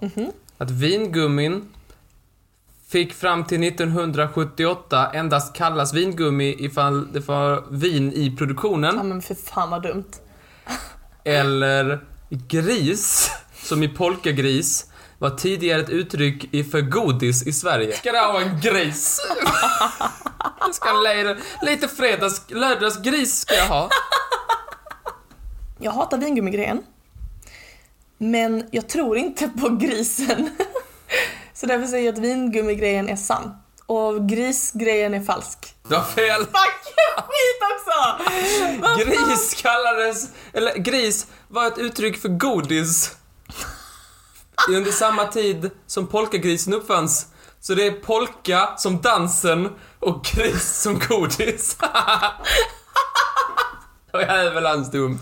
att 0.57 0.71
vingummin 0.71 1.73
fick 2.91 3.13
fram 3.13 3.43
till 3.45 3.63
1978 3.63 5.11
endast 5.13 5.55
kallas 5.55 5.93
vingummi 5.93 6.55
ifall 6.59 7.13
det 7.13 7.27
var 7.27 7.63
vin 7.69 8.13
i 8.13 8.29
Ja 8.29 8.37
produktionen, 8.37 9.07
men 9.07 9.21
för 9.21 9.35
fan 9.35 9.69
vad 9.69 9.83
dumt. 9.83 10.11
eller 11.23 12.05
gris, 12.29 13.31
som 13.63 13.83
i 13.83 13.87
polkagris, 13.87 14.85
var 15.19 15.29
tidigare 15.29 15.81
ett 15.81 15.89
uttryck 15.89 16.53
i 16.53 16.63
för 16.63 16.81
godis 16.81 17.47
i 17.47 17.53
Sverige. 17.53 17.93
Ska 17.93 18.11
det 18.11 18.19
ha 18.19 18.41
en 18.41 18.59
gris? 18.59 19.19
Jag 20.59 20.75
ska 20.75 20.93
leda, 20.93 21.37
lite 21.61 21.87
fredags, 21.87 22.45
lördagsgris 22.49 23.39
ska 23.39 23.55
jag 23.55 23.67
ha. 23.67 23.89
Jag 25.79 25.91
hatar 25.91 26.17
vingummigrejen. 26.17 26.83
Men 28.17 28.63
jag 28.71 28.89
tror 28.89 29.17
inte 29.17 29.47
på 29.47 29.69
grisen. 29.69 30.49
Så 31.61 31.67
därför 31.67 31.87
säger 31.87 32.05
jag 32.05 32.13
att 32.13 32.19
vingummigrejen 32.19 33.09
är 33.09 33.15
sann. 33.15 33.51
Och 33.85 34.29
grisgrejen 34.29 35.13
är 35.13 35.21
falsk. 35.21 35.75
Du 35.87 35.95
har 35.95 36.03
fel. 36.03 36.39
Fuck! 36.39 36.95
Skit 37.15 37.61
också! 37.73 38.23
Gris 39.03 39.61
kallades, 39.61 40.29
eller 40.53 40.77
gris 40.77 41.27
var 41.47 41.67
ett 41.67 41.77
uttryck 41.77 42.21
för 42.21 42.29
godis. 42.29 43.15
Under 44.69 44.91
samma 44.91 45.25
tid 45.25 45.71
som 45.87 46.07
polkagrisen 46.07 46.73
uppfanns. 46.73 47.27
Så 47.59 47.73
det 47.73 47.87
är 47.87 47.91
polka 47.91 48.69
som 48.77 49.01
dansen 49.01 49.69
och 49.99 50.23
gris 50.23 50.81
som 50.81 50.99
godis. 51.09 51.77
Och 54.11 54.21
hans 54.63 54.91
dum. 54.91 55.19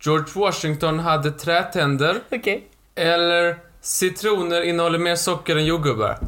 George 0.00 0.32
Washington 0.34 0.98
hade 0.98 1.30
trätänder. 1.30 2.20
Okej. 2.30 2.68
Eller 2.94 3.73
citroner 3.84 4.62
innehåller 4.62 4.98
mer 4.98 5.16
socker 5.16 5.56
än 5.56 5.64
jordgubbar. 5.64 6.18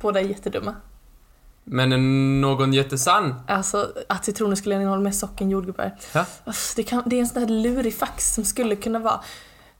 Båda 0.00 0.20
är 0.20 0.24
jättedumma. 0.24 0.74
Men 1.64 1.92
är 1.92 1.96
någon 2.40 2.72
jättesann? 2.72 3.34
Alltså 3.48 3.92
att 4.08 4.24
citroner 4.24 4.56
skulle 4.56 4.74
innehålla 4.74 5.02
mer 5.02 5.10
socker 5.10 5.44
än 5.44 5.50
jordgubbar. 5.50 5.96
Ja. 6.14 6.24
Det, 6.76 6.82
kan, 6.82 7.02
det 7.06 7.16
är 7.16 7.20
en 7.20 7.26
sån 7.26 7.42
här 7.42 7.48
lurig 7.48 7.98
fax 7.98 8.34
som 8.34 8.44
skulle 8.44 8.76
kunna 8.76 8.98
vara 8.98 9.20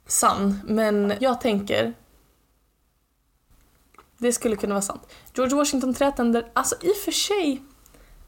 sann. 0.07 0.61
Men 0.65 1.13
jag 1.21 1.41
tänker... 1.41 1.95
Det 4.19 4.33
skulle 4.33 4.57
kunna 4.57 4.75
vara 4.75 4.83
sant. 4.83 5.03
George 5.35 5.57
Washington 5.57 5.95
trätänder, 5.95 6.51
alltså 6.53 6.77
i 6.81 6.93
och 6.93 6.97
för 6.97 7.13
sig 7.13 7.63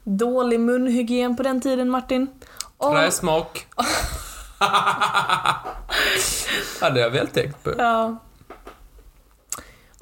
dålig 0.03 0.59
munhygien 0.59 1.37
på 1.37 1.43
den 1.43 1.61
tiden 1.61 1.89
Martin. 1.89 2.27
Och, 2.77 2.91
Träsmak. 2.91 3.67
hade 6.81 6.99
jag 6.99 7.09
väl 7.09 7.27
tänkt 7.27 7.63
på. 7.63 7.73
ja. 7.77 8.17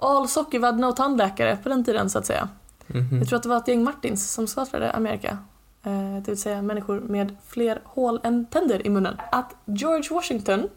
All 0.02 0.28
sockervadd, 0.28 0.80
no 0.80 0.92
tandläkare 0.92 1.58
på 1.64 1.70
den 1.70 1.84
tiden 1.84 2.10
så 2.10 2.20
att 2.20 2.26
säga. 2.26 2.50
Mhm. 2.88 3.18
Jag 3.20 3.28
tror 3.28 3.38
att 3.38 3.44
det 3.44 3.50
var 3.50 3.58
ett 3.58 3.68
gäng 3.68 3.84
Martins 3.84 4.32
som 4.32 4.48
startade 4.48 4.92
Amerika. 4.92 5.38
Eh, 5.84 6.16
det 6.16 6.32
vill 6.32 6.42
säga 6.42 6.62
människor 6.62 7.00
med 7.00 7.36
fler 7.48 7.82
hål 7.84 8.20
än 8.24 8.46
tänder 8.46 8.88
i 8.88 8.90
munnen. 8.90 9.18
Att 9.32 9.56
George 9.66 10.10
Washington, 10.12 10.70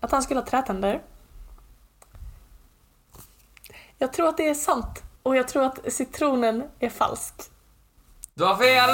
att 0.00 0.12
han 0.12 0.22
skulle 0.22 0.40
ha 0.40 0.46
trätänder. 0.46 1.02
Jag 3.98 4.12
tror 4.12 4.28
att 4.28 4.36
det 4.36 4.48
är 4.48 4.54
sant. 4.54 5.02
Och 5.22 5.36
jag 5.36 5.48
tror 5.48 5.64
att 5.64 5.92
citronen 5.92 6.62
är 6.78 6.88
falsk. 6.88 7.34
Du 8.38 8.44
har 8.44 8.56
fel! 8.56 8.90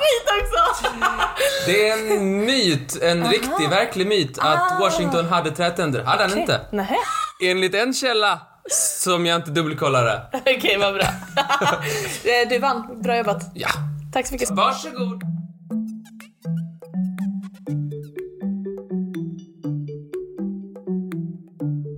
Skit 0.00 0.28
också! 0.42 0.94
Det 1.66 1.88
är 1.88 2.16
en 2.16 2.36
myt, 2.46 3.02
en 3.02 3.24
riktig, 3.30 3.68
verklig 3.70 4.06
myt 4.06 4.38
att 4.38 4.72
Ah. 4.72 4.78
Washington 4.80 5.24
hade 5.26 5.50
trätänder. 5.50 6.04
Hade 6.04 6.22
han 6.28 6.38
inte. 6.38 6.60
Nähä. 6.72 6.96
Enligt 7.42 7.74
en 7.74 7.94
källa, 7.94 8.40
som 8.70 9.26
jag 9.26 9.36
inte 9.36 9.50
dubbelkollade. 9.50 10.22
Okej, 10.32 10.76
vad 10.78 10.94
bra. 10.94 11.04
Eh, 12.24 12.48
du 12.48 12.58
vann. 12.58 13.02
Bra 13.02 13.16
jobbat. 13.16 13.42
Ja, 13.54 13.68
Tack 14.12 14.26
så 14.26 14.34
mycket. 14.34 14.50
varsågod. 14.50 15.22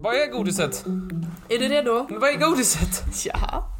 Vad 0.03 0.15
är 0.15 0.33
godiset? 0.33 0.85
Är 1.49 1.59
du 1.59 1.69
redo? 1.69 2.07
Vad 2.11 2.31
är 2.31 2.35
godiset? 2.39 3.03
Ja. 3.25 3.71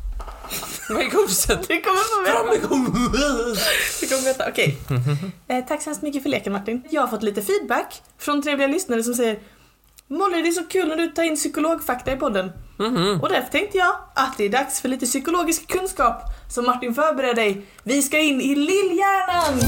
Är 0.91 1.11
godiset? 1.11 1.69
Du 1.69 1.81
kommer 1.81 2.25
få 2.27 2.31
Fram 2.33 2.51
veta. 2.51 2.75
med! 2.75 3.59
Du 4.01 4.07
kommer 4.09 4.23
veta. 4.25 4.49
Okej. 4.49 4.79
Eh, 5.49 5.65
tack 5.69 5.83
så 5.83 5.91
hemskt 5.91 6.03
mycket 6.03 6.23
för 6.23 6.31
leken 6.31 6.53
Martin. 6.53 6.83
Jag 6.91 7.01
har 7.01 7.09
fått 7.09 7.23
lite 7.23 7.43
feedback 7.43 8.03
från 8.19 8.43
trevliga 8.43 8.69
lyssnare 8.69 9.03
som 9.03 9.15
säger 9.15 9.39
Molly, 10.09 10.43
det 10.43 10.49
är 10.49 10.53
så 10.53 10.65
kul 10.65 10.89
när 10.89 10.97
du 10.97 11.09
tar 11.09 11.23
in 11.23 11.37
psykologfakta 11.37 12.13
i 12.13 12.17
podden. 12.17 12.53
Mhm. 12.79 13.21
Och 13.23 13.29
därför 13.29 13.51
tänkte 13.51 13.79
jag 13.79 13.95
att 14.15 14.37
det 14.39 14.45
är 14.45 14.49
dags 14.49 14.81
för 14.81 14.89
lite 14.89 15.07
psykologisk 15.07 15.67
kunskap. 15.69 16.23
Så 16.51 16.63
Martin, 16.63 16.95
förbered 16.95 17.37
dig. 17.37 17.67
Vi 17.83 18.03
ska 18.03 18.19
in 18.19 18.41
i 18.41 18.55
lillhjärnan! 18.55 19.61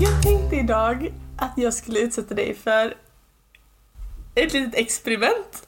Jag 0.00 0.22
tänkte 0.22 0.56
idag 0.56 1.12
att 1.38 1.52
jag 1.56 1.74
skulle 1.74 1.98
utsätta 2.00 2.34
dig 2.34 2.56
för 2.64 2.94
ett 4.34 4.52
litet 4.52 4.74
experiment. 4.74 5.65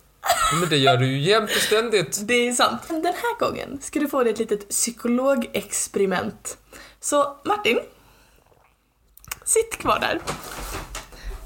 Men 0.61 0.69
det 0.69 0.77
gör 0.77 0.97
du 0.97 1.07
ju 1.07 1.19
jämt 1.21 1.51
och 1.51 1.63
ständigt. 1.63 2.21
Det 2.29 2.49
är 2.49 2.53
sant. 2.53 2.83
Den 2.89 3.05
här 3.05 3.39
gången 3.39 3.79
ska 3.83 4.01
du 4.01 4.09
få 4.09 4.23
dig 4.25 4.33
ett 4.33 4.39
litet 4.39 4.69
psykologexperiment. 4.69 6.59
Så 7.01 7.37
Martin, 7.45 7.79
sitt 9.45 9.79
kvar 9.79 9.99
där. 10.01 10.21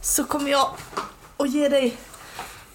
Så 0.02 0.24
kommer 0.24 0.50
jag 0.50 0.70
att 1.36 1.50
ge 1.50 1.68
dig... 1.68 1.96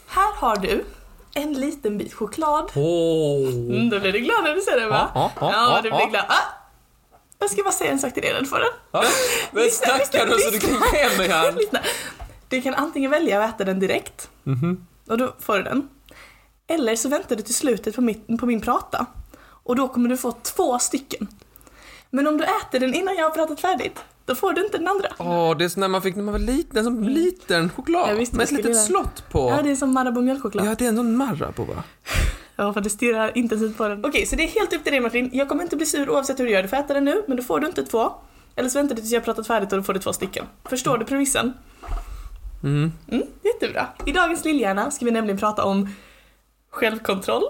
Här 0.08 0.34
har 0.36 0.56
du 0.56 0.86
en 1.34 1.54
liten 1.54 1.98
bit 1.98 2.14
choklad. 2.14 2.72
Åh. 2.76 3.50
Mm, 3.50 3.90
då 3.90 4.00
blir 4.00 4.12
du 4.12 4.20
glad 4.20 4.44
när 4.44 4.56
du 4.56 4.62
ser 4.62 4.80
den 4.80 4.90
va? 4.90 5.12
Ja, 5.16 5.32
ja, 5.40 5.52
ja, 5.52 5.76
ja, 5.76 5.82
du 5.82 5.90
blir 5.90 6.10
glad. 6.10 6.26
Ah! 6.28 6.36
Jag 7.40 7.50
ska 7.50 7.64
bara 7.64 7.72
säga 7.72 7.92
en 7.92 8.00
sak 8.00 8.14
till 8.14 8.24
dig 8.24 8.34
när 8.34 8.40
du 8.40 8.46
får 8.46 8.60
den. 8.60 8.68
Ja, 8.92 9.04
Men 9.52 9.64
du 9.64 9.70
så 10.40 10.50
du 10.50 10.60
kan 10.60 10.70
ge 10.70 11.18
mig? 11.18 11.54
Lyssna. 11.58 11.80
Du 12.50 12.62
kan 12.62 12.74
antingen 12.74 13.12
välja 13.12 13.44
att 13.44 13.56
äta 13.56 13.64
den 13.64 13.80
direkt, 13.80 14.30
Mhm. 14.44 14.88
Och 15.08 15.18
då 15.18 15.36
får 15.40 15.58
du 15.58 15.64
den. 15.64 15.90
Eller 16.68 16.96
så 16.96 17.10
väntar 17.10 17.36
du 17.36 17.42
till 17.42 17.56
slutet 17.56 17.96
på, 17.96 18.02
mitt, 18.02 18.40
på 18.40 18.46
min 18.46 18.62
prata, 18.62 19.06
och 19.40 19.76
då 19.76 19.88
kommer 19.88 20.10
du 20.10 20.18
få 20.18 20.32
två 20.32 20.80
stycken. 20.80 21.28
Men 22.10 22.28
om 22.28 22.38
du 22.38 22.44
äter 22.44 22.80
den 22.80 22.94
innan 22.94 23.16
jag 23.16 23.24
har 23.24 23.30
pratat 23.30 23.60
färdigt, 23.60 24.00
då 24.26 24.36
får 24.36 24.54
du 24.54 24.66
inte 24.66 24.78
den 24.78 24.88
andra. 24.88 25.10
Åh, 25.18 25.58
det 25.58 25.66
är 25.66 25.70
sån 25.70 25.82
där 25.82 25.88
man 25.88 26.02
fick 26.02 26.16
när 26.16 26.24
man 26.24 26.32
var 26.32 26.40
liten, 26.40 26.84
som 26.84 27.04
liten 27.04 27.70
choklad. 27.70 28.10
Ja, 28.10 28.14
visst, 28.14 28.34
med 28.34 28.44
ett 28.44 28.52
litet 28.52 28.76
jag- 28.76 28.86
slott 28.86 29.30
på. 29.30 29.50
Ja, 29.50 29.62
det 29.62 29.72
är 29.72 29.76
som 29.76 29.94
Marabou 29.94 30.22
mjölkchoklad. 30.22 30.68
Ja, 30.68 30.76
det 30.78 30.86
är 30.86 30.90
ändå 30.90 31.02
en 31.02 31.54
på 31.56 31.64
va? 31.64 31.84
Ja, 32.60 32.74
för 32.74 32.82
det 32.82 32.90
stirrar 32.90 33.38
intensivt 33.38 33.78
på 33.78 33.88
den. 33.88 34.06
Okej, 34.06 34.26
så 34.26 34.36
det 34.36 34.44
är 34.44 34.48
helt 34.48 34.74
upp 34.74 34.84
till 34.84 34.92
dig 34.92 35.02
Martin. 35.02 35.30
Jag 35.34 35.50
kommer 35.50 35.64
inte 35.64 35.76
bli 35.76 35.86
sur 35.86 36.10
oavsett 36.10 36.40
hur 36.40 36.46
du 36.46 36.52
gör. 36.52 36.62
Du 36.62 36.68
får 36.68 36.78
äta 36.78 36.94
den 36.94 37.06
nu, 37.06 37.24
men 37.28 37.38
då 37.38 37.44
får 37.44 37.60
du 37.60 37.68
inte 37.68 37.86
två. 37.86 38.12
Eller 38.56 38.70
så 38.70 38.80
väntar 38.80 38.96
du 38.96 39.02
tills 39.02 39.14
jag 39.14 39.20
har 39.20 39.26
pratat 39.26 39.48
färdigt 39.48 39.72
och 39.72 39.78
då 39.78 39.84
får 39.84 39.94
du 39.94 40.00
två 40.00 40.14
stycken. 40.14 40.46
Förstår 40.70 40.98
du 40.98 41.06
premissen? 41.06 41.54
Mm. 42.68 42.92
Mm, 43.12 43.28
jättebra. 43.44 43.88
I 44.06 44.12
dagens 44.12 44.46
Lillhjärna 44.46 44.92
ska 44.92 45.06
vi 45.06 45.12
nämligen 45.12 45.38
prata 45.38 45.64
om 45.64 45.96
självkontroll, 46.72 47.44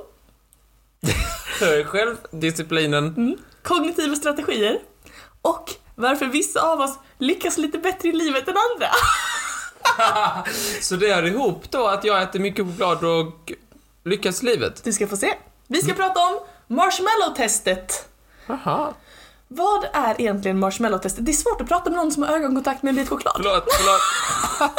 Självdisciplinen. 1.86 3.06
mm, 3.06 3.38
kognitiva 3.64 4.16
strategier 4.16 4.80
och 5.42 5.72
varför 5.96 6.26
vissa 6.26 6.62
av 6.62 6.80
oss 6.82 7.00
lyckas 7.18 7.58
lite 7.58 7.78
bättre 7.78 8.10
i 8.10 8.14
livet 8.14 8.48
än 8.48 8.56
andra. 8.74 8.90
Så 10.82 10.96
det 10.96 11.14
hör 11.14 11.26
ihop 11.26 11.72
då 11.72 11.88
att 11.88 12.04
jag 12.04 12.22
äter 12.22 12.40
mycket 12.40 12.66
choklad 12.66 13.04
och 13.04 13.52
lyckas 14.04 14.44
i 14.44 14.46
livet? 14.46 14.84
Du 14.84 14.94
ska 14.94 15.08
få 15.08 15.18
se. 15.18 15.34
Vi 15.68 15.82
ska 15.82 15.94
prata 15.94 16.20
om 16.20 16.40
marshmallow-testet. 16.68 18.06
Jaha. 18.48 18.94
Vad 19.48 19.86
är 19.94 20.22
egentligen 20.22 20.64
marshmallow-testet? 20.64 21.26
Det 21.26 21.32
är 21.32 21.34
svårt 21.34 21.62
att 21.62 21.68
prata 21.68 21.90
med 21.90 21.98
någon 21.98 22.12
som 22.12 22.24
har 22.24 22.30
ögonkontakt 22.36 22.84
med 22.84 22.90
en 22.90 22.96
bit 22.96 23.10
choklad. 23.10 23.34
Förlåt, 23.36 23.64
förlåt. 23.78 24.72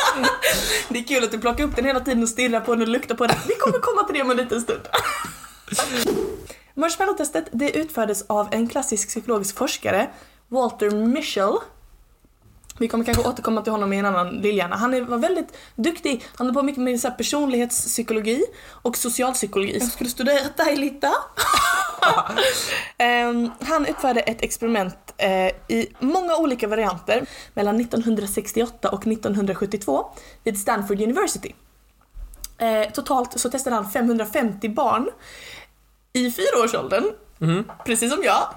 Det 0.89 0.99
är 0.99 1.03
kul 1.03 1.25
att 1.25 1.31
du 1.31 1.39
plockar 1.39 1.65
upp 1.65 1.77
den 1.77 1.85
hela 1.85 2.01
tiden 2.01 2.23
och 2.23 2.29
stirrar 2.29 2.61
på 2.61 2.73
den 2.75 2.83
och 2.83 2.89
luktar 2.89 3.15
på 3.15 3.27
den. 3.27 3.37
Vi 3.49 3.55
kommer 3.55 3.79
komma 3.79 4.03
till 4.05 4.15
det 4.15 4.23
om 4.23 4.31
en 4.31 4.37
liten 4.37 4.61
stund. 4.61 4.81
Marshmallow-testet 6.75 7.45
det 7.53 7.71
utfördes 7.77 8.25
av 8.27 8.49
en 8.51 8.69
klassisk 8.69 9.09
psykologisk 9.09 9.57
forskare, 9.57 10.11
Walter 10.49 10.91
Mischel. 10.91 11.53
Vi 12.79 12.89
kommer 12.89 13.05
kanske 13.05 13.29
återkomma 13.29 13.63
till 13.63 13.73
honom 13.73 13.93
i 13.93 13.99
en 13.99 14.07
annan 14.07 14.29
Lillhjärna. 14.29 14.77
Han 14.77 14.95
är- 14.95 15.01
var 15.03 15.19
väldigt 15.19 15.57
duktig. 15.77 16.27
Han 16.37 16.47
höll 16.47 16.55
på 16.55 16.63
mycket 16.63 16.83
med 16.83 17.01
så 17.01 17.11
personlighetspsykologi 17.11 18.45
och 18.83 18.97
socialpsykologi. 18.97 19.79
Jag 19.79 19.93
skulle 19.93 20.11
studera 20.11 20.49
dig 20.57 20.77
lite. 20.77 21.11
Ehm, 22.99 23.51
han 23.61 23.87
utförde 23.87 24.21
ett 24.21 24.43
experiment 24.43 25.15
eh, 25.17 25.47
i 25.69 25.89
många 25.99 26.37
olika 26.37 26.69
varianter 26.69 27.27
mellan 27.55 27.81
1968 27.81 28.89
och 28.89 29.07
1972 29.07 30.07
vid 30.45 30.59
Stanford 30.61 31.01
University. 31.01 31.53
Eh, 32.59 32.91
totalt 32.93 33.41
så 33.41 33.51
testade 33.51 33.77
han 33.77 33.91
550 33.91 34.69
barn 34.69 35.09
i 36.13 36.31
fyraårsåldern, 36.31 37.05
Mhm. 37.41 37.71
precis 37.85 38.13
som 38.15 38.23
jag. 38.25 38.43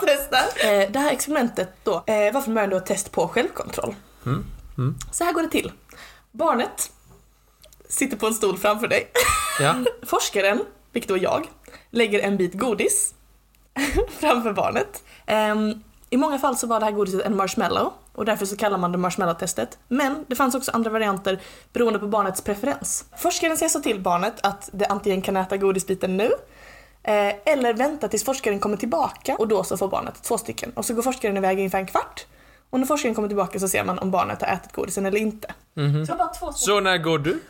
Eh, 0.64 0.90
det 0.90 0.98
här 0.98 1.10
experimentet 1.12 1.68
då 1.84 1.92
var 2.32 2.40
från 2.40 2.54
början 2.54 2.70
då 2.70 2.76
ett 2.76 2.86
test 2.86 3.12
på 3.12 3.28
självkontroll. 3.28 3.94
Mm. 4.26 4.44
Mm. 4.78 4.94
Så 5.12 5.24
här 5.24 5.32
går 5.32 5.42
det 5.42 5.48
till. 5.48 5.72
Barnet 6.32 6.90
sitter 7.88 8.16
på 8.16 8.26
en 8.26 8.34
stol 8.34 8.58
framför 8.58 8.88
dig. 8.88 9.10
Ja. 9.60 9.74
Forskaren, 10.06 10.64
vilket 10.92 11.08
då 11.08 11.16
jag, 11.18 11.46
lägger 11.96 12.20
en 12.20 12.36
bit 12.36 12.54
godis 12.54 13.14
framför 14.20 14.52
barnet. 14.52 15.04
Ehm, 15.26 15.82
I 16.10 16.16
många 16.16 16.38
fall 16.38 16.56
så 16.56 16.66
var 16.66 16.80
det 16.80 16.86
här 16.86 16.92
godiset 16.92 17.26
en 17.26 17.36
marshmallow 17.36 17.92
och 18.12 18.24
därför 18.24 18.46
så 18.46 18.56
kallar 18.56 18.78
man 18.78 18.92
det 18.92 18.98
marshmallow-testet. 18.98 19.78
Men 19.88 20.24
det 20.28 20.36
fanns 20.36 20.54
också 20.54 20.70
andra 20.70 20.90
varianter 20.90 21.40
beroende 21.72 21.98
på 21.98 22.06
barnets 22.06 22.40
preferens. 22.40 23.04
Forskaren 23.16 23.56
säger 23.56 23.70
så 23.70 23.80
till 23.80 24.00
barnet 24.00 24.34
att 24.42 24.70
det 24.72 24.86
antingen 24.86 25.22
kan 25.22 25.36
äta 25.36 25.56
godisbiten 25.56 26.16
nu 26.16 26.30
eh, 27.02 27.52
eller 27.52 27.74
vänta 27.74 28.08
tills 28.08 28.24
forskaren 28.24 28.58
kommer 28.58 28.76
tillbaka 28.76 29.36
och 29.38 29.48
då 29.48 29.64
så 29.64 29.76
får 29.76 29.88
barnet 29.88 30.22
två 30.22 30.38
stycken. 30.38 30.72
Och 30.74 30.84
så 30.84 30.94
går 30.94 31.02
forskaren 31.02 31.36
iväg 31.36 31.58
ungefär 31.58 31.78
en 31.78 31.86
kvart 31.86 32.26
och 32.70 32.80
när 32.80 32.86
forskaren 32.86 33.14
kommer 33.14 33.28
tillbaka 33.28 33.58
så 33.58 33.68
ser 33.68 33.84
man 33.84 33.98
om 33.98 34.10
barnet 34.10 34.42
har 34.42 34.48
ätit 34.48 34.72
godisen 34.72 35.06
eller 35.06 35.18
inte. 35.18 35.54
Så 36.06 36.14
bara 36.14 36.28
två 36.28 36.46
små 36.46 36.52
Så 36.52 36.80
när 36.80 36.98
går 36.98 37.18
du? 37.18 37.40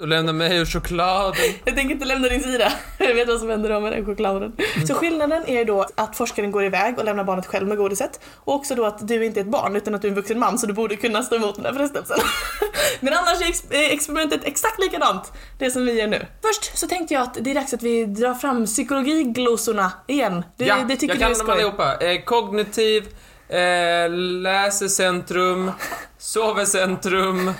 Och 0.00 0.08
lämnar 0.08 0.32
mig 0.32 0.60
och 0.60 0.68
chokladen. 0.68 1.34
Jag 1.64 1.76
tänker 1.76 1.94
inte 1.94 2.04
lämna 2.04 2.28
din 2.28 2.42
sida. 2.42 2.72
Jag 2.98 3.14
vet 3.14 3.28
vad 3.28 3.40
som 3.40 3.50
händer 3.50 3.70
då 3.70 3.80
med 3.80 3.92
den 3.92 4.06
chokladen. 4.06 4.52
Så 4.88 4.94
skillnaden 4.94 5.46
är 5.46 5.64
då 5.64 5.86
att 5.94 6.16
forskaren 6.16 6.50
går 6.52 6.64
iväg 6.64 6.98
och 6.98 7.04
lämnar 7.04 7.24
barnet 7.24 7.46
själv 7.46 7.68
med 7.68 7.78
godiset. 7.78 8.20
Och 8.36 8.54
också 8.54 8.74
då 8.74 8.84
att 8.84 9.08
du 9.08 9.24
inte 9.24 9.40
är 9.40 9.42
ett 9.42 9.50
barn 9.50 9.76
utan 9.76 9.94
att 9.94 10.02
du 10.02 10.08
är 10.08 10.10
en 10.10 10.14
vuxen 10.16 10.38
man 10.38 10.58
så 10.58 10.66
du 10.66 10.72
borde 10.72 10.96
kunna 10.96 11.22
stå 11.22 11.36
emot 11.36 11.54
den 11.54 11.64
där 11.64 11.72
frestelsen. 11.72 12.18
Men 13.00 13.12
annars 13.14 13.40
är 13.42 13.48
ex- 13.48 13.64
är 13.70 13.92
experimentet 13.92 14.40
exakt 14.44 14.78
likadant. 14.80 15.32
Det 15.58 15.70
som 15.70 15.86
vi 15.86 15.92
gör 16.00 16.06
nu. 16.06 16.26
Först 16.42 16.78
så 16.78 16.88
tänkte 16.88 17.14
jag 17.14 17.22
att 17.22 17.36
det 17.40 17.50
är 17.50 17.54
dags 17.54 17.74
att 17.74 17.82
vi 17.82 18.04
drar 18.06 18.34
fram 18.34 18.66
psykologiglosorna 18.66 19.92
igen. 20.08 20.44
Det, 20.56 20.64
ja, 20.64 20.84
det 20.88 20.96
tycker 20.96 21.20
jag 21.20 21.36
kan 21.36 21.46
dem 21.46 21.50
allihopa. 21.50 21.96
Eh, 22.00 22.22
kognitiv, 22.24 23.04
eh, 23.48 24.10
läsecentrum, 24.42 25.70
sovecentrum, 26.18 27.52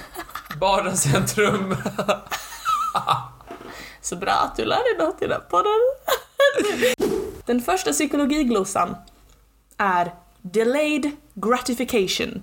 badacentrum. 0.60 1.76
Så 4.00 4.16
bra 4.16 4.32
att 4.32 4.56
du 4.56 4.64
lär 4.64 4.96
dig 4.98 5.06
något 5.06 5.22
i 5.22 5.26
den 5.26 5.40
podden. 5.50 5.80
Den 7.46 7.60
första 7.62 7.92
psykologiglosan 7.92 8.96
är 9.78 10.14
delayed 10.42 11.10
gratification. 11.34 12.42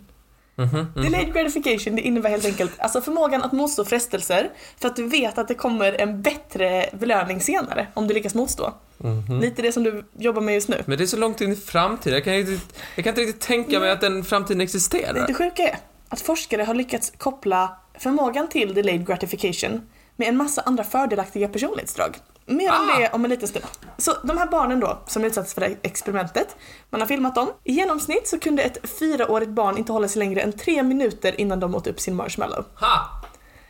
Mhm, 0.56 0.88
Delayed 0.95 1.34
gratification 1.34 1.95
det 1.95 2.02
innebär 2.02 2.30
helt 2.30 2.45
enkelt 2.45 2.80
alltså 2.80 3.02
förmågan 3.02 3.43
att 3.43 3.52
motstå 3.52 3.86
frestelser 3.86 4.50
för 4.80 4.88
att 4.88 4.95
du 4.95 5.08
vet 5.08 5.38
att 5.38 5.48
det 5.48 5.54
kommer 5.56 5.93
en 6.02 6.22
bättre 6.22 6.89
belöning 6.93 7.41
senare 7.41 7.88
om 7.93 8.08
du 8.08 8.13
lyckas 8.13 8.36
motstå. 8.36 8.74
mhm. 8.98 9.39
Lite 9.39 9.62
det 9.62 9.72
som 9.72 9.84
du 9.84 10.06
jobbar 10.17 10.41
med 10.41 10.54
just 10.56 10.67
nu. 10.69 10.84
Men 10.86 10.98
det 10.98 11.04
är 11.04 11.06
så 11.06 11.17
långt 11.17 11.41
in 11.41 11.52
i 11.52 11.56
framtiden. 11.56 12.13
Jag 12.13 12.24
kan, 12.24 12.34
inte, 12.34 12.52
riktigt- 12.52 12.80
jag 12.95 13.04
kan 13.06 13.12
inte 13.12 13.22
riktigt 13.22 13.41
tänka 13.41 13.80
mig 13.80 13.91
att 13.91 14.02
den 14.02 14.24
framtiden 14.24 14.62
existerar. 14.62 15.28
Det 15.28 15.34
sjuka 15.34 15.63
är 15.69 15.78
att 16.10 16.22
forskare 16.22 16.63
har 16.63 16.74
lyckats 16.74 17.13
koppla 17.17 17.78
förmågan 17.99 18.47
till 18.47 18.73
delayed 18.73 19.07
gratification 19.07 19.81
med 20.15 20.27
en 20.27 20.38
massa 20.38 20.62
andra 20.62 20.83
fördelaktiga 20.83 21.47
personlighetsdrag. 21.47 22.17
Mer 22.45 22.69
om 22.69 22.89
Ah! 22.95 22.99
det 22.99 23.09
om 23.09 23.23
en 23.23 23.29
liten 23.29 23.47
stund. 23.47 23.65
Så 23.97 24.13
de 24.23 24.38
här 24.38 24.45
barnen 24.47 24.79
då, 24.79 24.99
som 25.07 25.23
utsattes 25.23 25.53
för 25.53 25.62
det 25.62 25.75
experimentet, 25.81 26.55
man 26.89 27.01
har 27.01 27.07
filmat 27.07 27.35
dem. 27.35 27.47
I 27.63 27.73
genomsnitt 27.73 28.27
så 28.27 28.39
kunde 28.39 28.63
ett 28.63 28.89
fyraårigt 28.99 29.51
barn 29.51 29.77
inte 29.77 29.91
hålla 29.91 30.07
sig 30.07 30.19
längre 30.19 30.41
än 30.41 30.53
tre 30.53 30.83
minuter 30.83 31.41
innan 31.41 31.59
de 31.59 31.75
åt 31.75 31.88
upp 31.88 31.99
sin 31.99 32.15
marshmallow. 32.15 32.65
Ha! 32.75 33.21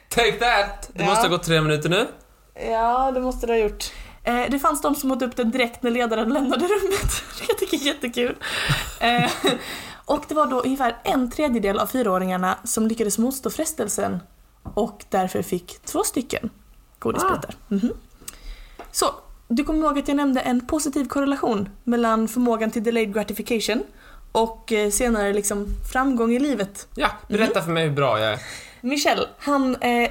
Take 0.10 0.32
that! 0.32 0.90
Det 0.94 1.04
Ja. 1.04 1.10
måste 1.10 1.22
ha 1.22 1.28
gått 1.30 1.44
tre 1.44 1.62
minuter 1.62 1.90
nu. 1.90 2.08
Ja, 2.70 3.12
det 3.12 3.20
måste 3.22 3.48
det 3.48 3.54
ha 3.54 3.58
gjort. 3.60 3.92
Eh, 4.24 4.42
det 4.50 4.60
fanns 4.60 4.82
de 4.82 4.96
som 4.96 5.12
åt 5.12 5.22
upp 5.22 5.36
den 5.36 5.52
direkt 5.52 5.84
när 5.84 5.92
ledaren 5.92 6.30
lämnade 6.34 6.66
rummet. 6.66 7.24
Det 7.48 7.54
tycker 7.54 7.78
jag 7.78 7.84
är 7.84 7.88
jättekul. 7.94 8.36
Eh, 9.00 9.32
och 10.10 10.26
det 10.28 10.36
var 10.36 10.48
då 10.48 10.60
ungefär 10.60 10.98
en 11.04 11.32
tredjedel 11.32 11.80
av 11.80 11.88
fyraåringarna 11.88 12.58
som 12.64 12.88
lyckades 12.88 13.18
motstå 13.18 13.50
frestelsen 13.50 14.20
och 14.64 15.06
därför 15.10 15.42
fick 15.42 15.80
två 15.86 16.04
stycken 16.04 16.50
godisbitar. 17.00 17.56
Mhm. 17.68 17.94
Så, 18.92 19.06
du 19.48 19.64
kommer 19.64 19.80
ihåg 19.80 20.00
att 20.00 20.08
jag 20.08 20.18
nämnde 20.18 20.42
en 20.42 20.68
positiv 20.68 21.06
korrelation 21.06 21.70
mellan 21.84 22.28
förmågan 22.28 22.72
till 22.72 22.84
delayed 22.84 23.14
gratification 23.14 23.84
och 24.32 24.72
eh, 24.72 24.90
senare 24.90 25.34
liksom 25.34 25.68
framgång 25.92 26.32
i 26.32 26.40
livet. 26.40 26.88
Ja, 26.96 27.10
berätta 27.28 27.62
för 27.62 27.72
mig 27.72 27.88
hur 27.88 27.96
bra 27.96 28.20
jag 28.20 28.34
är. 28.34 28.40
Michel, 28.82 29.28
han 29.38 29.76
eh, 29.76 30.10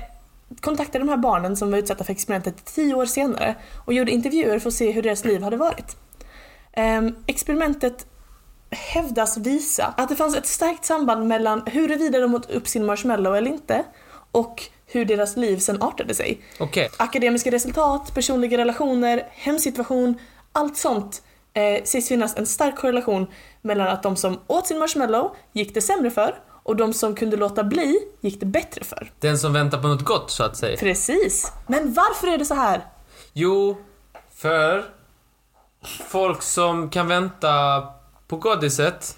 kontaktade 0.61 0.99
de 0.99 1.09
här 1.09 1.17
barnen 1.17 1.57
som 1.57 1.71
var 1.71 1.79
utsatta 1.79 2.05
för 2.05 2.13
experimentet 2.13 2.65
tio 2.65 2.95
år 2.95 3.07
senare 3.07 3.55
och 3.85 3.93
gjorde 3.93 4.11
intervjuer 4.11 4.59
för 4.59 4.69
att 4.69 4.75
se 4.75 4.91
hur 4.91 5.03
deras 5.03 5.25
liv 5.25 5.43
hade 5.43 5.57
varit. 5.57 5.97
Ehm, 6.73 7.15
experimentet 7.27 8.07
hävdas 8.71 9.37
visa 9.37 9.95
att 9.97 10.09
det 10.09 10.17
fanns 10.17 10.37
ett 10.37 10.47
starkt 10.47 10.85
samband 10.85 11.29
mellan 11.29 11.63
huruvida 11.67 12.19
de 12.19 12.35
åt 12.35 12.51
upp 12.51 12.69
sin 12.69 12.87
marshmallow 12.87 13.37
eller 13.37 13.51
inte 13.51 13.85
och 14.33 14.63
hur 14.87 15.05
deras 15.05 15.37
liv 15.37 15.59
sen 15.59 15.83
artade 15.83 16.15
sig. 16.15 16.41
Okej. 16.61 16.91
Akademiska 16.97 17.51
resultat, 17.51 18.15
personliga 18.15 18.59
relationer, 18.59 19.29
hemsituation, 19.31 20.19
allt 20.53 20.77
sånt 20.77 21.23
eh, 21.53 21.85
sägs 21.85 22.09
finnas 22.09 22.37
en 22.37 22.47
stark 22.47 22.77
korrelation 22.77 23.27
mellan 23.63 23.89
att 23.89 24.03
de 24.03 24.17
som 24.17 24.41
åt 24.47 24.67
sin 24.67 24.79
marshmallow 24.79 25.37
gick 25.53 25.75
det 25.75 25.81
sämre 25.81 26.11
för 26.11 26.35
och 26.63 26.77
de 26.77 26.93
som 26.93 27.15
kunde 27.15 27.37
låta 27.37 27.65
bli 27.65 27.99
gick 28.21 28.41
det 28.41 28.47
bättre 28.47 28.85
för. 28.85 29.13
Den 29.21 29.39
som 29.39 29.53
väntar 29.53 29.83
på 29.83 29.89
något 29.89 30.05
gott, 30.05 30.31
så 30.31 30.43
att 30.45 30.57
säga. 30.57 30.77
Precis. 30.77 31.53
Men 31.67 31.95
varför 31.95 32.27
är 32.27 32.39
det 32.39 32.45
så 32.45 32.55
här? 32.55 32.87
Jo, 33.33 33.77
för 34.35 34.85
folk 36.09 36.43
som 36.43 36.91
kan 36.91 37.09
vänta 37.09 37.49
på 38.29 38.37
godiset 38.37 39.17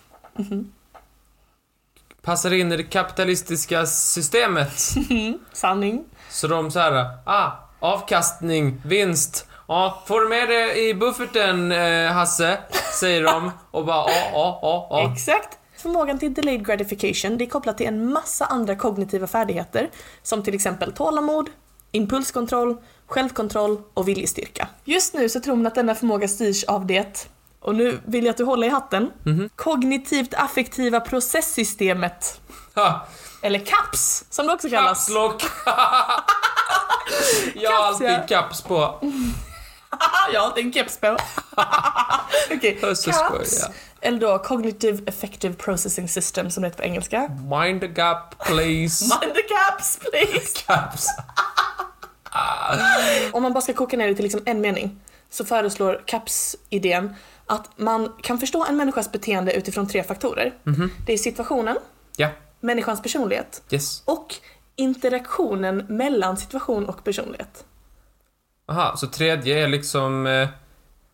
passar 2.22 2.52
in 2.52 2.72
i 2.72 2.76
det 2.76 2.82
kapitalistiska 2.82 3.86
systemet. 3.86 4.72
Sanning. 5.52 6.04
Så 6.30 6.46
de 6.46 6.70
så 6.70 6.78
här, 6.78 7.06
ah, 7.24 7.50
avkastning, 7.80 8.82
vinst. 8.84 9.46
Ja, 9.68 10.02
får 10.06 10.20
du 10.20 10.28
med 10.28 10.48
det 10.48 10.88
i 10.88 10.94
bufferten, 10.94 11.72
eh, 11.72 12.12
Hasse? 12.12 12.58
Säger 13.00 13.22
de. 13.22 13.50
Och 13.70 13.84
bara, 13.84 14.10
ja, 14.10 14.30
ja, 14.32 14.58
ja, 14.62 14.86
ja. 14.90 15.12
Exakt. 15.12 15.58
Förmågan 15.76 16.18
till 16.18 16.34
delayed 16.34 16.66
gratification 16.66 17.38
det 17.38 17.44
är 17.44 17.48
kopplat 17.48 17.78
till 17.78 17.86
en 17.86 18.12
massa 18.12 18.44
andra 18.44 18.76
kognitiva 18.76 19.26
färdigheter 19.26 19.90
som 20.22 20.42
till 20.42 20.54
exempel 20.54 20.92
tålamod, 20.92 21.50
impulskontroll, 21.92 22.76
självkontroll 23.06 23.78
och 23.94 24.08
viljestyrka. 24.08 24.68
Just 24.84 25.14
nu 25.14 25.28
så 25.28 25.40
tror 25.40 25.56
man 25.56 25.66
att 25.66 25.74
denna 25.74 25.94
förmåga 25.94 26.28
styrs 26.28 26.64
av 26.64 26.86
det, 26.86 27.28
och 27.60 27.74
nu 27.74 28.00
vill 28.04 28.24
jag 28.24 28.30
att 28.30 28.36
du 28.36 28.44
håller 28.44 28.66
i 28.66 28.70
hatten, 28.70 29.10
kognitivt 29.56 30.34
affektiva 30.34 31.00
processsystemet. 31.00 32.40
Ha, 32.74 33.06
Eller 33.42 33.58
CAPS, 33.58 34.24
som 34.30 34.46
det 34.46 34.52
också 34.52 34.70
kallas. 34.70 35.06
Caps 35.06 35.14
lock. 35.14 35.42
Jag 37.54 37.70
har 37.70 37.78
ja. 37.78 37.86
alltid 37.86 38.28
caps 38.28 38.62
på. 38.62 38.74
jag 40.32 40.40
har 40.40 40.46
alltid 40.46 40.66
en 40.66 40.72
keps 40.72 40.96
på. 41.00 41.06
Okej, 42.50 42.96
så 42.96 43.12
CAPS, 43.12 43.64
eller 44.00 44.18
då 44.20 44.38
Cognitive 44.38 45.02
Effective 45.06 45.54
Processing 45.54 46.08
System 46.08 46.50
som 46.50 46.62
det 46.62 46.68
heter 46.68 46.78
på 46.78 46.84
engelska. 46.84 47.28
Mind 47.28 47.80
the 47.80 47.86
gap, 47.86 48.38
please. 48.38 49.04
Mind 49.04 49.34
the 49.34 49.42
caps 49.42 49.98
please! 49.98 50.64
Caps. 50.66 51.06
Om 53.32 53.42
man 53.42 53.52
bara 53.52 53.60
ska 53.60 53.72
koka 53.72 53.96
ner 53.96 54.08
det 54.08 54.14
till 54.14 54.22
liksom 54.22 54.42
en 54.46 54.60
mening 54.60 55.00
så 55.30 55.44
föreslår 55.44 56.02
CAPS-idén 56.06 57.14
att 57.50 57.70
man 57.78 58.12
kan 58.22 58.38
förstå 58.38 58.64
en 58.64 58.76
människas 58.76 59.12
beteende 59.12 59.52
utifrån 59.52 59.88
tre 59.88 60.02
faktorer. 60.02 60.54
Det 61.06 61.12
är 61.12 61.18
situationen, 61.18 61.78
Ja, 62.16 62.28
människans 62.60 63.02
personlighet 63.02 63.62
yes. 63.70 64.02
och 64.04 64.34
interaktionen 64.76 65.86
mellan 65.88 66.36
situation 66.36 66.86
och 66.88 67.04
personlighet. 67.04 67.64
Aha, 68.68 68.96
så 68.96 69.06
tredje 69.06 69.64
är 69.64 69.68
liksom 69.68 70.26
eh, 70.26 70.48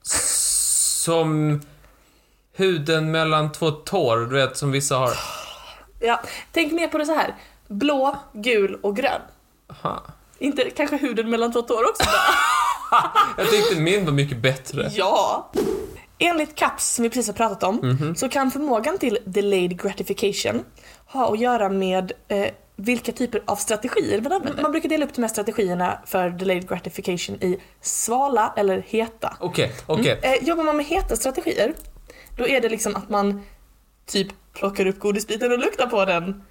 som 0.03 1.61
huden 2.53 3.11
mellan 3.11 3.53
två 3.53 3.70
tår, 3.70 4.16
du 4.16 4.37
vet, 4.37 4.57
som 4.57 4.70
vissa 4.72 4.96
har. 4.96 5.11
Ja, 6.01 6.20
tänk 6.53 6.72
mer 6.72 6.88
på 6.88 6.99
det 6.99 7.07
så 7.07 7.14
här. 7.14 7.35
Blå, 7.68 8.16
gul 8.33 8.79
och 8.83 8.96
grön. 8.96 9.20
Aha. 9.70 10.03
Inte 10.38 10.70
kanske 10.70 10.96
huden 10.96 11.31
mellan 11.31 11.53
två 11.53 11.62
tår 11.62 11.88
också. 11.90 12.05
Jag 13.37 13.51
tyckte 13.51 13.81
min 13.81 14.05
var 14.05 14.12
mycket 14.12 14.38
bättre. 14.38 14.90
Ja! 14.92 15.51
Enligt 16.18 16.55
CAPS, 16.55 16.94
som 16.94 17.02
vi 17.02 17.09
precis 17.11 17.26
har 17.26 17.35
pratat 17.35 17.62
om, 17.62 18.14
så 18.16 18.29
kan 18.29 18.50
förmågan 18.50 18.98
till 18.98 19.18
delayed 19.24 19.83
gratification 19.83 20.64
ha 21.07 21.33
att 21.33 21.40
göra 21.40 21.68
med 21.68 22.12
eh, 22.29 22.46
vilka 22.76 23.12
typer 23.12 23.42
av 23.46 23.57
strategier 23.57 24.20
man 24.20 24.33
använder. 24.33 24.62
Man 24.62 24.70
brukar 24.72 24.88
dela 24.88 25.05
upp 25.05 25.14
de 25.14 25.22
här 25.22 25.29
strategierna 25.29 25.98
för 26.07 26.31
delayed 26.31 26.68
gratification 26.68 27.37
i 27.42 27.61
svala 27.81 28.52
eller 28.57 28.85
heta. 28.87 29.37
Okej, 29.40 29.72
okej. 29.87 30.20
Eh, 30.22 30.48
jobbar 30.48 30.64
man 30.64 30.76
med 30.76 30.87
heta 30.87 31.16
strategier, 31.16 31.74
då 32.37 32.46
är 32.46 32.61
det 32.61 32.68
liksom 32.68 32.96
att 32.96 33.09
man 33.11 33.42
typ 34.07 34.29
plockar 34.55 34.87
upp 34.87 34.98
godisbiten 34.98 35.52
och 35.52 35.59
luktar 35.59 35.87
på 35.87 36.05
den, 36.05 36.42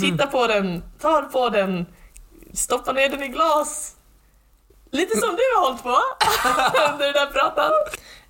tittar 0.00 0.26
på 0.26 0.46
den, 0.46 0.82
tar 1.00 1.22
på 1.22 1.48
den, 1.48 1.86
stoppar 2.52 2.94
ner 2.94 3.08
den 3.08 3.22
i 3.22 3.28
glas. 3.28 3.96
Lite 4.94 5.18
som 5.18 5.30
du 5.36 5.42
har 5.56 5.66
hållit 5.66 5.82
på 5.82 5.88
under 6.92 7.04
den 7.04 7.14
där 7.14 7.26
pratan. 7.26 7.72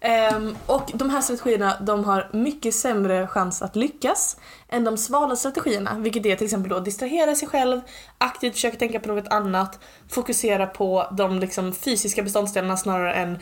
Ehm, 0.00 0.56
och 0.66 0.90
de 0.94 1.10
här 1.10 1.20
strategierna 1.20 1.76
de 1.80 2.04
har 2.04 2.30
mycket 2.32 2.74
sämre 2.74 3.26
chans 3.26 3.62
att 3.62 3.76
lyckas 3.76 4.36
än 4.68 4.84
de 4.84 4.96
svala 4.96 5.36
strategierna, 5.36 5.98
vilket 5.98 6.26
är 6.26 6.36
till 6.36 6.44
exempel 6.44 6.70
då 6.70 6.80
distrahera 6.80 7.34
sig 7.34 7.48
själv, 7.48 7.80
aktivt 8.18 8.52
försöka 8.54 8.76
tänka 8.76 9.00
på 9.00 9.08
något 9.08 9.28
annat, 9.28 9.78
fokusera 10.08 10.66
på 10.66 11.06
de 11.12 11.38
liksom 11.38 11.72
fysiska 11.72 12.22
beståndsdelarna 12.22 12.76
snarare 12.76 13.14
än 13.14 13.32
eh, 13.32 13.38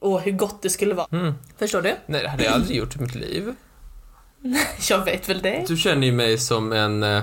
och 0.00 0.20
hur 0.20 0.32
gott 0.32 0.62
det 0.62 0.70
skulle 0.70 0.94
vara. 0.94 1.06
Mm. 1.12 1.34
Förstår 1.58 1.82
du? 1.82 1.94
Nej, 2.06 2.22
det 2.22 2.28
hade 2.28 2.44
jag 2.44 2.54
aldrig 2.54 2.76
gjort 2.76 2.96
i 2.96 2.98
mitt 2.98 3.14
liv. 3.14 3.54
Jag 4.88 5.04
vet 5.04 5.28
väl 5.28 5.42
det. 5.42 5.64
Du 5.68 5.76
känner 5.76 6.06
ju 6.06 6.12
mig 6.12 6.38
som 6.38 6.72
en 6.72 7.02
eh, 7.02 7.22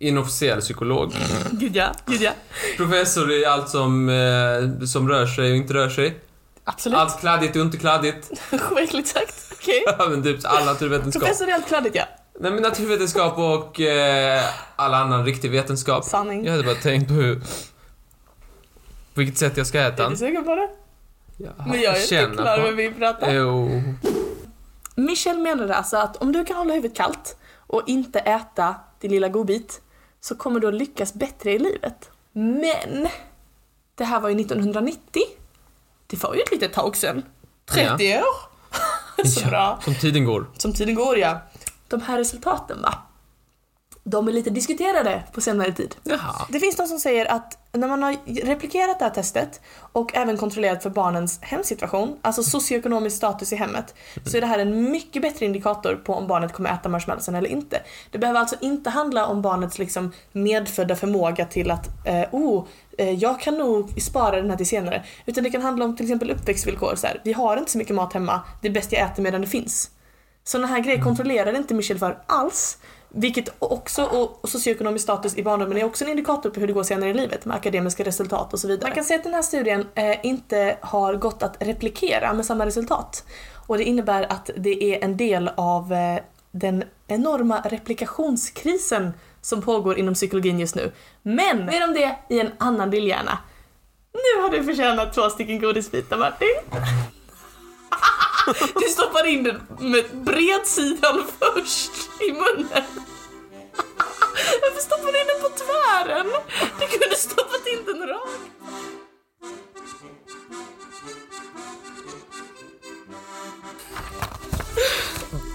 inofficiell 0.00 0.60
psykolog. 0.60 1.12
Gud 1.52 1.76
ja, 1.76 1.92
gud 2.06 2.22
ja. 2.22 2.30
Professor 2.76 3.32
i 3.32 3.44
allt 3.44 3.68
som, 3.68 4.08
eh, 4.08 4.86
som 4.86 5.08
rör 5.08 5.26
sig 5.26 5.50
och 5.50 5.56
inte 5.56 5.74
rör 5.74 5.88
sig. 5.88 6.18
Absolut. 6.64 6.98
Allt 6.98 7.20
kladdigt 7.20 7.56
och 7.56 7.62
inte 7.62 7.76
kladdigt. 7.78 8.30
Skickligt 8.60 9.08
sagt. 9.08 9.52
Okej. 9.52 9.84
Ja, 9.98 10.06
men 10.10 10.22
typ 10.22 10.38
alla 10.44 10.64
naturvetenskap. 10.64 11.22
Professor 11.22 11.48
i 11.48 11.52
allt 11.52 11.66
kladdigt 11.68 11.96
ja. 11.96 12.04
Nej 12.40 12.50
men 12.52 12.62
naturvetenskap 12.62 13.38
och 13.38 13.80
eh, 13.80 14.42
all 14.76 14.94
annan 14.94 15.24
riktig 15.24 15.50
vetenskap. 15.50 16.04
Sanning. 16.04 16.44
Jag 16.44 16.52
hade 16.52 16.64
bara 16.64 16.74
tänkt 16.74 17.08
på 17.08 17.14
hur... 17.14 17.34
På 19.14 19.20
vilket 19.20 19.38
sätt 19.38 19.56
jag 19.56 19.66
ska 19.66 19.80
äta 19.80 19.92
Är 19.92 19.96
den. 19.96 20.10
du 20.10 20.16
sugen 20.16 20.44
på 20.44 20.54
det? 20.54 20.68
Jaha, 21.36 21.52
Men 21.66 21.80
jag 21.80 21.96
är 21.96 22.22
inte 22.24 22.42
klar 22.42 22.56
på- 22.56 22.62
med 22.62 22.76
min 22.76 22.94
prata. 22.94 23.32
Jo. 23.34 23.82
Michel 24.94 25.38
menade 25.38 25.74
alltså 25.74 25.96
att 25.96 26.16
om 26.16 26.32
du 26.32 26.44
kan 26.44 26.56
hålla 26.56 26.74
huvudet 26.74 26.96
kallt 26.96 27.36
och 27.66 27.82
inte 27.86 28.18
äta 28.18 28.74
din 29.00 29.10
lilla 29.10 29.28
godbit 29.28 29.80
så 30.20 30.34
kommer 30.36 30.60
du 30.60 30.68
att 30.68 30.74
lyckas 30.74 31.14
bättre 31.14 31.52
i 31.52 31.58
livet. 31.58 32.10
Men 32.32 33.08
det 33.94 34.04
här 34.04 34.20
var 34.20 34.28
ju 34.28 34.40
1990. 34.40 35.22
Det 36.06 36.22
var 36.22 36.34
ju 36.34 36.40
ett 36.40 36.50
litet 36.50 36.72
tag 36.72 36.96
sedan. 36.96 37.22
30 37.64 38.18
år. 38.18 38.24
så 39.26 39.40
Ja, 39.44 39.48
bra. 39.48 39.80
Som 39.84 39.94
tiden 39.94 40.24
går. 40.24 40.46
Som 40.56 40.72
tiden 40.72 40.94
går 40.94 41.18
ja. 41.18 41.40
De 41.88 42.00
här 42.02 42.18
resultaten 42.18 42.82
va? 42.82 42.94
De 44.08 44.28
är 44.28 44.32
lite 44.32 44.50
diskuterade 44.50 45.22
på 45.32 45.40
senare 45.40 45.72
tid. 45.72 45.96
Jaha. 46.02 46.46
Det 46.48 46.60
finns 46.60 46.76
de 46.76 46.86
som 46.86 46.98
säger 46.98 47.26
att 47.26 47.58
när 47.72 47.88
man 47.88 48.02
har 48.02 48.16
replikerat 48.46 48.98
det 48.98 49.04
här 49.04 49.12
testet 49.12 49.60
och 49.92 50.16
även 50.16 50.36
kontrollerat 50.36 50.82
för 50.82 50.90
barnens 50.90 51.38
hemsituation, 51.42 52.18
alltså 52.22 52.42
socioekonomisk 52.42 53.16
status 53.16 53.52
i 53.52 53.56
hemmet, 53.56 53.94
så 54.24 54.36
är 54.36 54.40
det 54.40 54.46
här 54.46 54.58
en 54.58 54.90
mycket 54.90 55.22
bättre 55.22 55.46
indikator 55.46 55.94
på 55.94 56.14
om 56.14 56.26
barnet 56.26 56.52
kommer 56.52 56.70
äta 56.70 56.88
marshmallowsen 56.88 57.34
eller 57.34 57.48
inte. 57.48 57.82
Det 58.10 58.18
behöver 58.18 58.40
alltså 58.40 58.56
inte 58.60 58.90
handla 58.90 59.26
om 59.26 59.42
barnets 59.42 59.78
liksom 59.78 60.12
medfödda 60.32 60.96
förmåga 60.96 61.44
till 61.44 61.70
att 61.70 62.06
eh, 62.06 62.24
oh, 62.32 62.64
eh, 62.98 63.10
jag 63.10 63.40
kan 63.40 63.58
nog 63.58 64.02
spara 64.02 64.36
den 64.36 64.50
här 64.50 64.56
till 64.56 64.66
senare. 64.66 65.04
Utan 65.26 65.44
det 65.44 65.50
kan 65.50 65.62
handla 65.62 65.84
om 65.84 65.96
till 65.96 66.06
exempel 66.06 66.30
uppväxtvillkor. 66.30 66.94
Så 66.96 67.06
här, 67.06 67.20
vi 67.24 67.32
har 67.32 67.56
inte 67.56 67.70
så 67.70 67.78
mycket 67.78 67.96
mat 67.96 68.12
hemma, 68.12 68.40
det 68.62 68.68
är 68.68 68.72
bäst 68.72 68.92
jag 68.92 69.02
äter 69.02 69.22
medan 69.22 69.40
det 69.40 69.46
finns. 69.46 69.90
Sådana 70.44 70.66
här 70.66 70.80
grejer 70.80 71.02
kontrollerar 71.02 71.56
inte 71.56 71.74
Michel 71.74 71.98
för 71.98 72.18
alls. 72.26 72.78
Vilket 73.18 73.48
också, 73.58 74.04
och 74.04 74.48
socioekonomisk 74.48 75.02
status 75.02 75.36
i 75.36 75.42
barndomen 75.42 75.78
är 75.78 75.84
också 75.84 76.04
en 76.04 76.10
indikator 76.10 76.50
på 76.50 76.60
hur 76.60 76.66
det 76.66 76.72
går 76.72 76.82
senare 76.82 77.10
i 77.10 77.14
livet 77.14 77.44
med 77.44 77.56
akademiska 77.56 78.04
resultat 78.04 78.52
och 78.52 78.58
så 78.58 78.68
vidare. 78.68 78.88
Man 78.88 78.94
kan 78.94 79.04
säga 79.04 79.18
att 79.18 79.24
den 79.24 79.34
här 79.34 79.42
studien 79.42 79.86
eh, 79.94 80.26
inte 80.26 80.76
har 80.80 81.14
gått 81.14 81.42
att 81.42 81.56
replikera 81.60 82.32
med 82.32 82.46
samma 82.46 82.66
resultat. 82.66 83.24
Och 83.66 83.78
det 83.78 83.84
innebär 83.84 84.32
att 84.32 84.50
det 84.56 84.94
är 84.94 85.04
en 85.04 85.16
del 85.16 85.50
av 85.56 85.92
eh, 85.92 86.20
den 86.50 86.84
enorma 87.06 87.60
replikationskrisen 87.60 89.12
som 89.40 89.62
pågår 89.62 89.98
inom 89.98 90.14
psykologin 90.14 90.60
just 90.60 90.74
nu. 90.74 90.92
Men 91.22 91.66
mer 91.66 91.84
om 91.88 91.94
det 91.94 92.16
i 92.28 92.40
en 92.40 92.50
annan 92.58 92.90
dillhjärna. 92.90 93.38
Nu 94.12 94.42
har 94.42 94.50
du 94.50 94.64
förtjänat 94.64 95.14
två 95.14 95.30
stycken 95.30 95.60
godisbitar 95.60 96.16
Martin. 96.16 96.54
Du 98.74 98.88
stoppar 98.88 99.26
in 99.26 99.42
den 99.42 99.60
med 99.78 100.04
bredsidan 100.12 101.24
först 101.38 101.92
i 102.20 102.32
munnen. 102.32 102.84
Varför 104.62 104.80
stoppar 104.80 105.12
du 105.12 105.20
in 105.20 105.26
den 105.26 105.42
på 105.42 105.48
tvären? 105.58 106.26
Du 106.80 106.86
kunde 106.86 107.16
stoppat 107.16 107.66
in 107.66 107.84
den 107.86 108.08
rakt. 108.08 108.40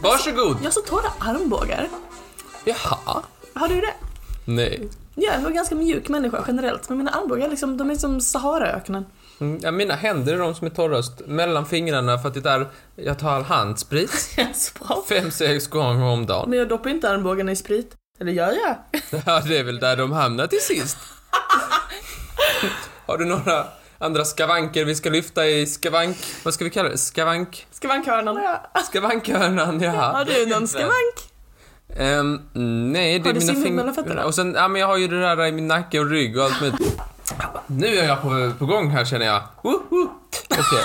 Varsågod. 0.04 0.58
Jag 0.58 0.63
har 0.63 0.72
så 0.72 0.82
torra 0.82 1.12
armbågar. 1.20 1.89
Jaha. 2.63 3.24
Har 3.54 3.67
du 3.67 3.82
det? 3.82 3.94
Nej. 4.46 4.89
Jag 5.23 5.34
är 5.36 5.47
en 5.47 5.53
ganska 5.53 5.75
mjuk 5.75 6.10
människa 6.10 6.43
generellt, 6.47 6.89
men 6.89 6.97
mina 6.97 7.12
armbågar 7.12 7.49
liksom, 7.49 7.77
de 7.77 7.91
är 7.91 7.95
som 7.95 8.21
Saharaöknen. 8.21 9.05
Mm, 9.39 9.60
Ja, 9.63 9.72
mina 9.72 9.95
händer 9.95 10.34
är 10.34 10.38
de 10.38 10.55
som 10.55 10.67
är 10.67 10.72
torrast 10.72 11.22
mellan 11.28 11.65
fingrarna 11.65 12.17
för 12.17 12.28
att 12.28 12.43
det 12.43 12.49
är, 12.49 12.67
jag 12.95 13.19
tar 13.19 13.41
handsprit 13.41 14.38
fem, 15.09 15.32
sex 15.32 15.67
gånger 15.67 16.05
om 16.05 16.26
dagen. 16.26 16.49
Men 16.49 16.59
jag 16.59 16.69
doppar 16.69 16.89
inte 16.89 17.09
armbågarna 17.09 17.51
i 17.51 17.55
sprit. 17.55 17.95
Eller 18.19 18.32
gör 18.32 18.51
jag? 18.51 18.76
Ja, 19.26 19.41
det 19.47 19.57
är 19.57 19.63
väl 19.63 19.80
där 19.80 19.97
de 19.97 20.11
hamnar 20.11 20.47
till 20.47 20.61
sist. 20.61 20.97
Har 23.05 23.17
du 23.17 23.26
några 23.26 23.65
andra 23.97 24.26
skavanker 24.26 24.86
vi 24.86 24.95
ska 24.95 25.09
lyfta 25.09 25.47
i 25.47 25.65
skavank... 25.67 26.17
Vad 26.43 26.53
ska 26.53 26.63
vi 26.63 26.69
kalla 26.69 26.89
det? 26.89 26.97
Skavank... 26.97 27.67
Skavankhörnan. 27.72 28.36
Ja. 28.36 28.82
Skavankhörnan, 28.84 29.82
jaha. 29.82 30.11
Har 30.13 30.26
du 30.26 30.45
någon 30.45 30.67
skavank? 30.67 31.30
Ehm, 31.98 32.39
nej, 32.92 33.20
det 33.20 33.30
Har 33.30 33.36
är 33.38 33.70
mina 33.72 33.94
fingrar. 33.94 34.24
Och 34.24 34.36
sen, 34.36 34.54
ja 34.54 34.68
men 34.68 34.82
jag 34.82 34.88
har 34.88 34.98
ju 34.98 35.08
det 35.08 35.20
där 35.22 35.46
i 35.46 35.52
min 35.52 35.68
nacke 35.68 36.00
och 36.00 36.10
rygg 36.10 36.38
och 36.38 36.44
allt 36.44 36.62
möjligt. 36.62 36.98
Nu 37.68 37.88
är 37.88 38.08
jag 38.08 38.22
på, 38.22 38.52
på 38.60 38.66
gång 38.66 38.89
här 38.89 39.06
känner 39.06 39.26
jag. 39.26 39.42
Woho! 39.64 40.10
Okej. 40.50 40.84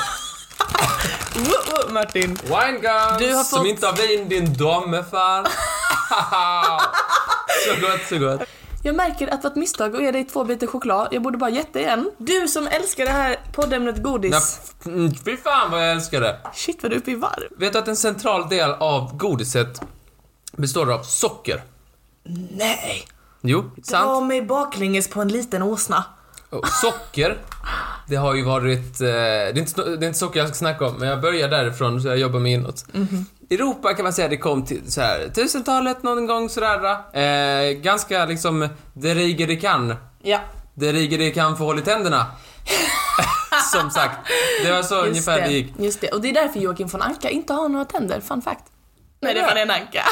Wo- 1.34 1.86
wo, 1.88 1.92
Martin. 1.92 2.38
Wine 2.44 2.78
guns 2.80 3.18
Du 3.18 3.34
har 3.34 3.44
som 3.44 3.58
fått- 3.58 3.66
inte 3.68 3.86
har 3.86 3.92
vin, 4.08 4.28
din 4.28 4.54
domme 4.54 5.04
fan. 5.10 5.46
så 7.66 7.80
gott, 7.80 8.00
så 8.08 8.18
gott. 8.18 8.48
Jag 8.82 8.94
märker 8.96 9.26
att 9.28 9.42
det 9.42 9.48
var 9.48 9.50
ett 9.50 9.56
misstag 9.56 9.96
att 9.96 10.02
ge 10.02 10.10
dig 10.10 10.24
två 10.24 10.44
bitar 10.44 10.66
choklad. 10.66 11.08
Jag 11.10 11.22
borde 11.22 11.38
bara 11.38 11.50
gett 11.50 11.72
dig 11.72 11.84
en. 11.84 12.10
Du 12.18 12.48
som 12.48 12.66
älskar 12.66 13.04
det 13.04 13.10
här 13.10 13.36
poddämnet 13.54 14.02
godis. 14.02 14.60
Mm, 14.86 15.14
fy 15.24 15.36
fan 15.36 15.70
vad 15.70 15.82
jag 15.82 15.90
älskar 15.92 16.20
det. 16.20 16.38
Shit 16.54 16.82
vad 16.82 16.92
du 16.92 16.96
är 16.96 17.00
uppe 17.00 17.10
i 17.10 17.14
varv. 17.14 17.48
Vet 17.58 17.72
du 17.72 17.78
att 17.78 17.88
en 17.88 17.96
central 17.96 18.48
del 18.48 18.70
av 18.70 19.16
godiset 19.16 19.80
består 20.56 20.92
av 20.92 21.02
socker? 21.02 21.62
Nej. 22.50 23.04
Jo, 23.42 23.60
Dra 23.76 23.82
sant. 23.84 24.26
mig 24.26 24.42
baklänges 24.42 25.08
på 25.10 25.20
en 25.20 25.28
liten 25.28 25.62
åsna. 25.62 26.04
Och 26.50 26.68
socker, 26.68 27.38
det 28.08 28.16
har 28.16 28.34
ju 28.34 28.44
varit... 28.44 29.00
Eh, 29.00 29.06
det, 29.06 29.08
är 29.08 29.58
inte, 29.58 29.82
det 29.84 30.06
är 30.06 30.08
inte 30.08 30.18
socker 30.18 30.40
jag 30.40 30.48
ska 30.48 30.54
snacka 30.54 30.86
om, 30.86 30.94
men 30.94 31.08
jag 31.08 31.20
börjar 31.20 31.48
därifrån 31.48 32.02
så 32.02 32.08
jag 32.08 32.18
jobbar 32.18 32.38
mig 32.40 32.52
inåt. 32.52 32.84
Europa 33.50 33.94
kan 33.94 34.02
man 34.02 34.12
säga 34.12 34.28
det 34.28 34.36
kom 34.36 34.64
till 34.64 34.92
så 34.92 35.00
här, 35.00 35.28
tusentalet 35.34 36.02
någon 36.02 36.26
gång 36.26 36.48
sådär. 36.48 36.96
Eh, 37.20 37.72
ganska 37.72 38.26
liksom, 38.26 38.68
det 38.92 39.14
riger 39.14 39.46
det 39.46 39.56
kan. 39.56 39.94
Ja. 40.22 40.40
Det 40.74 40.92
riger 40.92 41.18
det 41.18 41.30
kan 41.30 41.56
få 41.56 41.64
håll 41.64 41.78
i 41.78 41.82
tänderna. 41.82 42.26
Som 43.72 43.90
sagt, 43.90 44.18
det 44.64 44.72
var 44.72 44.82
så 44.82 44.94
Just 44.94 45.06
ungefär 45.08 45.40
det, 45.40 45.46
det 45.46 45.52
gick. 45.52 45.72
just 45.78 46.00
det. 46.00 46.08
Och 46.08 46.20
det 46.20 46.28
är 46.28 46.34
därför 46.34 46.60
Joakim 46.60 46.88
von 46.88 47.02
Anka 47.02 47.30
inte 47.30 47.52
har 47.52 47.68
några 47.68 47.84
tänder. 47.84 48.20
Fun 48.20 48.42
fact. 48.42 48.64
Nej, 49.20 49.34
det 49.34 49.42
var 49.42 49.56
en 49.56 49.70
anka. 49.70 50.04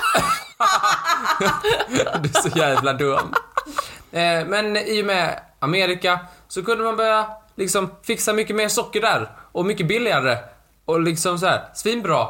Du 2.23 2.29
är 2.29 2.43
så 2.51 2.59
jävla 2.59 2.93
dum. 2.93 3.35
Eh, 4.13 4.47
men 4.47 4.77
i 4.77 5.03
och 5.03 5.07
med 5.07 5.41
Amerika 5.59 6.21
så 6.49 6.63
kunde 6.65 6.85
man 6.85 6.97
börja 6.97 7.27
liksom 7.55 7.91
fixa 8.03 8.33
mycket 8.33 8.57
mer 8.57 8.69
socker 8.69 9.01
där 9.01 9.31
och 9.53 9.67
mycket 9.67 9.89
billigare 9.89 10.39
och 10.85 11.01
liksom 11.01 11.39
så 11.39 11.47
här 11.47 11.69
svinbra. 11.75 12.29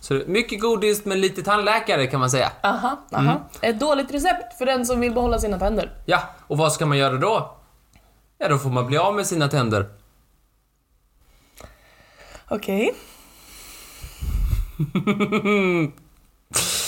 Så 0.00 0.22
mycket 0.26 0.60
godis 0.60 1.04
men 1.04 1.20
lite 1.20 1.42
tandläkare 1.42 2.06
kan 2.06 2.20
man 2.20 2.30
säga. 2.30 2.52
Aha, 2.62 2.96
aha. 3.12 3.48
Ett 3.60 3.80
dåligt 3.80 4.10
recept 4.10 4.58
för 4.58 4.66
den 4.66 4.86
som 4.86 5.00
vill 5.00 5.12
behålla 5.12 5.38
sina 5.38 5.58
tänder. 5.58 5.90
Ja, 6.06 6.22
och 6.46 6.58
vad 6.58 6.72
ska 6.72 6.86
man 6.86 6.98
göra 6.98 7.16
då? 7.16 7.56
Ja, 8.38 8.48
då 8.48 8.58
får 8.58 8.70
man 8.70 8.86
bli 8.86 8.98
av 8.98 9.14
med 9.14 9.26
sina 9.26 9.48
tänder. 9.48 9.86
Okej. 12.48 12.94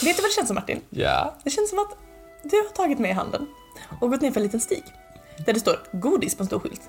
Vet 0.03 0.17
du 0.17 0.23
vad 0.23 0.31
det 0.31 0.35
känns 0.35 0.47
som 0.47 0.55
Martin? 0.55 0.81
Ja. 0.91 1.35
Det 1.45 1.51
känns 1.51 1.71
som 1.71 1.79
att 1.79 1.97
du 2.43 2.57
har 2.57 2.65
tagit 2.65 2.99
mig 2.99 3.11
i 3.11 3.15
handen 3.15 3.47
och 4.01 4.11
gått 4.11 4.21
ner 4.21 4.31
för 4.31 4.41
en 4.41 4.47
liten 4.47 4.61
stig. 4.61 4.83
Där 5.47 5.53
det 5.53 5.61
står 5.61 5.79
godis 5.93 6.35
på 6.35 6.43
en 6.43 6.47
stor 6.47 6.61
skylt. 6.61 6.81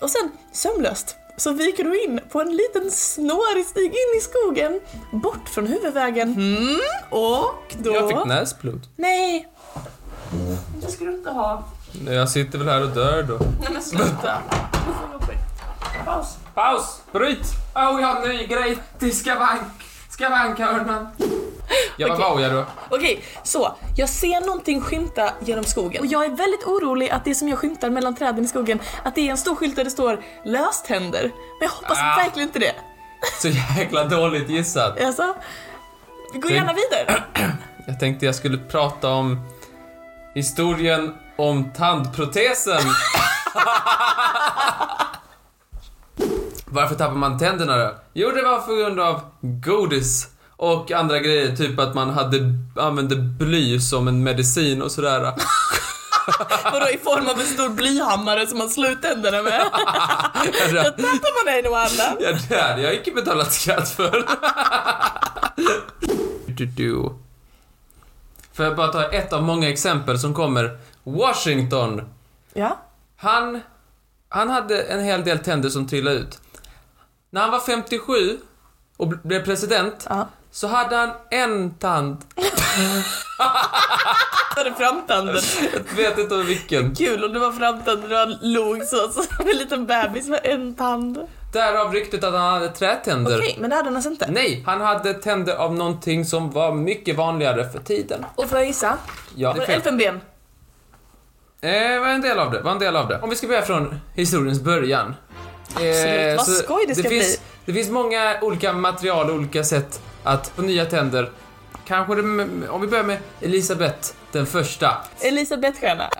Och 0.00 0.10
sen, 0.10 0.30
sömlöst, 0.52 1.16
så 1.36 1.52
viker 1.52 1.84
du 1.84 2.04
in 2.04 2.20
på 2.32 2.40
en 2.40 2.56
liten 2.56 2.90
snårig 2.90 3.66
stig 3.66 3.84
in 3.84 4.18
i 4.18 4.20
skogen, 4.20 4.80
bort 5.12 5.48
från 5.48 5.66
huvudvägen. 5.66 6.34
Mm, 6.34 6.80
och 7.10 7.74
då... 7.78 7.94
Jag 7.94 8.08
fick 8.08 8.26
näsblod. 8.26 8.86
Nej! 8.96 9.48
Det 10.80 10.90
ska 10.90 11.04
du 11.04 11.14
inte 11.14 11.30
ha. 11.30 11.64
Jag 12.06 12.28
sitter 12.28 12.58
väl 12.58 12.68
här 12.68 12.82
och 12.82 12.88
dör 12.88 13.22
då. 13.22 13.38
Nej 13.60 13.68
men 13.72 13.82
sluta. 13.82 14.42
Paus. 16.04 16.36
Paus! 16.54 17.00
Bryt! 17.12 17.46
Oh, 17.74 18.00
jag 18.00 18.06
har 18.06 18.22
en 18.22 18.36
ny 18.36 18.46
grej 18.46 18.78
till 18.98 19.16
skavank. 19.16 19.89
Skavankörnan. 20.20 21.08
Ja, 21.96 22.08
vad 22.08 22.16
Okej. 22.20 22.34
var 22.34 22.40
jag 22.40 22.52
då? 22.52 22.64
Okej, 22.90 23.24
så 23.42 23.76
jag 23.96 24.08
ser 24.08 24.40
någonting 24.40 24.80
skymta 24.80 25.30
genom 25.40 25.64
skogen 25.64 26.00
och 26.00 26.06
jag 26.06 26.24
är 26.24 26.28
väldigt 26.28 26.64
orolig 26.64 27.10
att 27.10 27.24
det 27.24 27.34
som 27.34 27.48
jag 27.48 27.58
skymtar 27.58 27.90
mellan 27.90 28.14
träden 28.16 28.44
i 28.44 28.48
skogen, 28.48 28.80
att 29.04 29.14
det 29.14 29.20
är 29.26 29.30
en 29.30 29.36
stor 29.38 29.54
skylt 29.54 29.76
där 29.76 29.84
det 29.84 29.90
står 29.90 30.20
löständer. 30.44 31.22
Men 31.22 31.32
jag 31.60 31.68
hoppas 31.68 31.98
Ah. 31.98 32.16
verkligen 32.16 32.48
inte 32.48 32.58
det. 32.58 32.74
Så 33.42 33.48
jäkla 33.78 34.04
dåligt 34.04 34.48
gissat. 34.48 35.00
Alltså, 35.00 35.34
vi 36.32 36.38
går 36.38 36.52
gärna 36.52 36.72
vidare. 36.72 37.22
Jag 37.86 38.00
tänkte 38.00 38.26
jag 38.26 38.34
skulle 38.34 38.58
prata 38.58 39.08
om 39.08 39.48
historien 40.34 41.14
om 41.36 41.70
tandprotesen. 41.72 42.80
Varför 46.72 46.94
tappar 46.94 47.14
man 47.14 47.38
tänderna 47.38 47.76
då? 47.76 47.94
Jo, 48.12 48.30
det 48.30 48.42
var 48.42 48.60
på 48.60 48.74
grund 48.74 49.00
av 49.00 49.20
godis 49.40 50.28
och 50.56 50.90
andra 50.90 51.18
grejer, 51.18 51.56
typ 51.56 51.78
att 51.78 51.94
man 51.94 52.10
hade, 52.10 52.54
använde 52.76 53.16
bly 53.16 53.80
som 53.80 54.08
en 54.08 54.22
medicin 54.22 54.82
och 54.82 54.92
sådär. 54.92 55.20
Vadå 56.72 56.88
i 56.88 56.98
form 56.98 57.26
av 57.26 57.40
en 57.40 57.46
stor 57.46 57.68
blyhammare 57.68 58.46
som 58.46 58.58
man 58.58 58.70
slår 58.70 58.90
ut 58.90 59.02
tänderna 59.02 59.42
med? 59.42 59.60
Då 60.72 60.82
tappar 60.82 61.44
man 61.44 61.58
en 61.58 61.66
och 61.70 61.78
annan. 61.78 62.16
Ja, 62.20 62.38
det 62.48 62.60
hade 62.60 62.82
jag 62.82 62.94
inte 62.94 63.10
betalat 63.10 63.52
skatt 63.52 63.88
för. 63.88 64.26
du, 66.46 66.66
du. 66.66 67.12
Får 68.52 68.64
jag 68.64 68.76
bara 68.76 68.88
ta 68.88 69.04
ett 69.04 69.32
av 69.32 69.42
många 69.42 69.68
exempel 69.68 70.18
som 70.18 70.34
kommer. 70.34 70.78
Washington. 71.04 72.02
Ja. 72.52 72.78
Han, 73.16 73.60
han 74.28 74.50
hade 74.50 74.82
en 74.82 75.04
hel 75.04 75.24
del 75.24 75.38
tänder 75.38 75.68
som 75.68 75.88
trillade 75.88 76.16
ut. 76.16 76.40
När 77.30 77.40
han 77.40 77.50
var 77.50 77.60
57 77.60 78.38
och 78.96 79.06
bl- 79.06 79.18
blev 79.26 79.44
president 79.44 80.06
Ja. 80.08 80.28
så 80.50 80.66
hade 80.68 80.96
han 80.96 81.10
en 81.30 81.74
tand. 81.74 82.16
Var 84.56 84.64
det 84.64 84.74
framtanden? 84.74 85.36
Jag 85.88 85.96
vet 85.96 86.18
inte 86.18 86.36
vilken. 86.36 86.94
Kul 86.94 87.24
om 87.24 87.32
det 87.32 87.38
var 87.38 87.52
framtanden 87.52 88.12
och 88.12 88.18
han 88.18 88.36
log 88.42 88.82
så, 88.84 89.08
som 89.08 89.24
en 89.40 89.56
liten 89.58 89.86
bebis 89.86 90.28
med 90.28 90.40
en 90.44 90.74
tand. 90.74 91.16
Okej, 91.18 91.28
Därav 91.52 91.92
ryktet 91.92 92.24
att 92.24 92.32
han 92.32 92.52
hade 92.52 92.68
trätänder. 92.68 93.42
men 93.60 93.70
det 93.70 93.76
hade 93.76 93.88
han 93.88 93.96
alltså 93.96 94.10
inte. 94.10 94.30
Nej, 94.30 94.62
han 94.66 94.80
hade 94.80 95.14
tänder 95.14 95.54
av 95.56 95.74
någonting 95.74 96.24
som 96.24 96.50
var 96.50 96.72
mycket 96.74 97.16
vanligare 97.16 97.68
för 97.68 97.78
tiden. 97.78 98.26
Och 98.34 98.48
får 98.48 98.58
jag 98.58 98.66
gissa? 98.66 98.96
Ja, 99.34 99.52
det 99.52 99.56
är 99.56 99.60
det 99.60 99.66
fel. 99.66 99.74
elfenben? 99.76 100.20
Eh, 101.60 102.00
var 102.00 102.06
en 102.08 102.20
del 102.20 102.38
av 102.38 102.50
det, 102.50 102.60
var 102.60 102.72
en 102.72 102.78
del 102.78 102.96
av 102.96 103.08
det. 103.08 103.20
Om 103.20 103.30
vi 103.30 103.36
ska 103.36 103.46
börja 103.46 103.62
från 103.62 104.00
historiens 104.14 104.60
början. 104.60 105.14
Absolut, 105.74 106.36
vad 106.36 106.46
så 106.46 106.52
skoj 106.52 106.84
det 106.88 106.94
ska 106.94 107.08
finns, 107.08 107.26
bli. 107.26 107.36
Det 107.64 107.72
finns 107.72 107.90
många 107.90 108.36
olika 108.40 108.72
material 108.72 109.30
och 109.30 109.36
olika 109.36 109.64
sätt 109.64 110.00
att 110.24 110.52
få 110.56 110.62
nya 110.62 110.86
tänder. 110.86 111.30
Kanske 111.86 112.14
det, 112.14 112.22
om 112.68 112.80
vi 112.80 112.86
börjar 112.86 113.04
med 113.04 113.18
Elisabeth 113.40 114.08
den 114.32 114.46
första. 114.46 114.96
Elisabeth 115.20 115.80
Stjärna. 115.80 116.10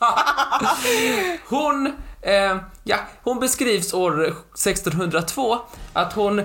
Hon, 1.48 1.86
eh, 2.22 2.56
ja, 2.84 2.96
hon 3.22 3.40
beskrivs 3.40 3.94
år 3.94 4.24
1602 4.24 5.58
att 5.92 6.12
hon 6.12 6.42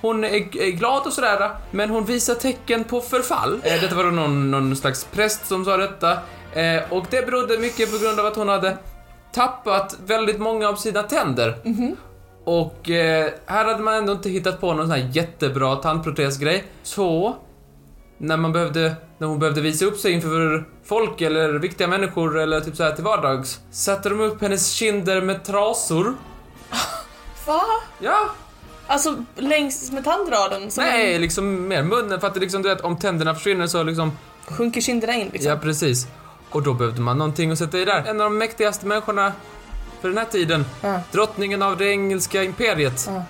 hon 0.00 0.24
är 0.24 0.56
är 0.56 0.70
glad 0.70 1.06
och 1.06 1.12
sådär, 1.12 1.50
men 1.70 1.90
hon 1.90 2.04
visar 2.04 2.34
tecken 2.34 2.84
på 2.84 3.00
förfall. 3.00 3.60
Eh, 3.64 3.80
detta 3.80 3.94
var 3.94 4.04
då 4.04 4.10
någon, 4.10 4.50
någon 4.50 4.76
slags 4.76 5.04
präst 5.04 5.46
som 5.46 5.64
sa 5.64 5.76
detta. 5.76 6.12
Eh, 6.52 6.92
och 6.92 7.06
det 7.10 7.26
berodde 7.26 7.58
mycket 7.58 7.92
på 7.92 7.98
grund 7.98 8.20
av 8.20 8.26
att 8.26 8.36
hon 8.36 8.48
hade 8.48 8.76
tappat 9.32 9.96
väldigt 10.06 10.40
många 10.40 10.68
av 10.68 10.74
sina 10.74 11.02
tänder. 11.02 11.58
Och 12.44 12.90
eh, 12.90 13.30
här 13.46 13.64
hade 13.64 13.82
man 13.82 13.94
ändå 13.94 14.12
inte 14.12 14.30
hittat 14.30 14.60
på 14.60 14.74
någon 14.74 14.86
sån 14.86 14.90
här 14.90 15.10
jättebra 15.12 15.76
tandprotesgrej. 15.76 16.64
Så, 16.82 17.36
när 18.18 18.36
man 18.36 18.52
behövde, 18.52 18.96
när 19.18 19.26
hon 19.26 19.38
behövde 19.38 19.60
visa 19.60 19.84
upp 19.84 19.98
sig 19.98 20.12
inför 20.12 20.64
folk 20.84 21.20
eller 21.20 21.52
viktiga 21.52 21.88
människor 21.88 22.38
eller 22.38 22.60
typ 22.60 22.76
så 22.76 22.82
här 22.82 22.92
till 22.92 23.04
vardags, 23.04 23.60
satte 23.70 24.08
de 24.08 24.20
upp 24.20 24.42
hennes 24.42 24.70
kinder 24.72 25.20
med 25.20 25.44
trasor. 25.44 26.14
Va? 27.46 27.62
Ja, 27.98 28.30
Alltså 28.90 29.24
längs 29.36 29.92
med 29.92 30.04
tandraden 30.04 30.70
nej, 30.76 31.18
liksom 31.18 31.68
mer 31.68 31.82
munnen 31.82 32.20
för 32.20 32.26
att 32.26 32.34
det 32.34 32.40
liksom, 32.40 32.62
du 32.62 32.68
vet, 32.68 32.80
om 32.80 32.98
tänderna 32.98 33.34
försvinner 33.34 33.66
så 33.66 33.82
liksom, 33.82 34.12
sjunker 34.46 34.80
kinderna 34.80 35.14
in 35.14 35.28
liksom. 35.32 35.50
ja 35.50 35.56
precis. 35.56 36.06
Och 36.50 36.62
då 36.62 36.74
behövde 36.74 37.00
man 37.00 37.18
någonting 37.18 37.50
att 37.50 37.58
sätta 37.58 37.78
i 37.78 37.84
där. 37.84 38.04
En 38.06 38.20
av 38.20 38.24
de 38.24 38.38
mäktigaste 38.38 38.86
människorna 38.86 39.32
för 40.00 40.08
den 40.08 40.18
här 40.18 40.24
tiden, 40.24 40.64
Ja. 40.82 41.00
drottningen 41.12 41.62
av 41.62 41.76
det 41.76 41.84
engelska 41.90 42.42
imperiet. 42.42 43.08
Ja. 43.08 43.22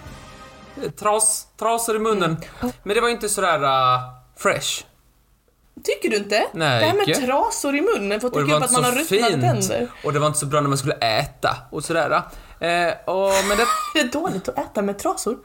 Tras, 0.99 1.47
trasor 1.59 1.97
i 1.97 1.99
munnen. 1.99 2.37
Men 2.83 2.95
det 2.95 3.01
var 3.01 3.09
inte 3.09 3.29
sådär 3.29 3.63
uh, 3.65 4.01
fresh. 4.37 4.85
Tycker 5.85 6.11
du 6.11 6.17
inte? 6.17 6.47
Nej, 6.53 6.81
det 6.81 6.87
här 6.87 6.95
med 6.97 7.09
icke. 7.09 7.27
trasor 7.27 7.77
i 7.77 7.81
munnen 7.81 8.13
upp 8.21 8.37
inte 8.37 8.57
att 8.57 8.71
man 8.73 8.85
har 8.85 8.93
ruttnade 8.93 9.05
fint. 9.05 9.43
tänder. 9.43 9.89
Och 10.05 10.13
det 10.13 10.19
var 10.19 10.27
inte 10.27 10.39
så 10.39 10.47
bra 10.47 10.61
när 10.61 10.69
man 10.69 10.79
skulle 10.79 10.95
äta 10.95 11.57
och 11.71 11.85
sådär. 11.85 12.11
Eh, 12.11 12.93
och, 13.05 13.31
men 13.49 13.57
det... 13.57 13.67
Det 13.95 14.01
är 14.01 14.13
dåligt 14.13 14.49
att 14.49 14.59
äta 14.59 14.83
med 14.83 14.99
trasor. 14.99 15.39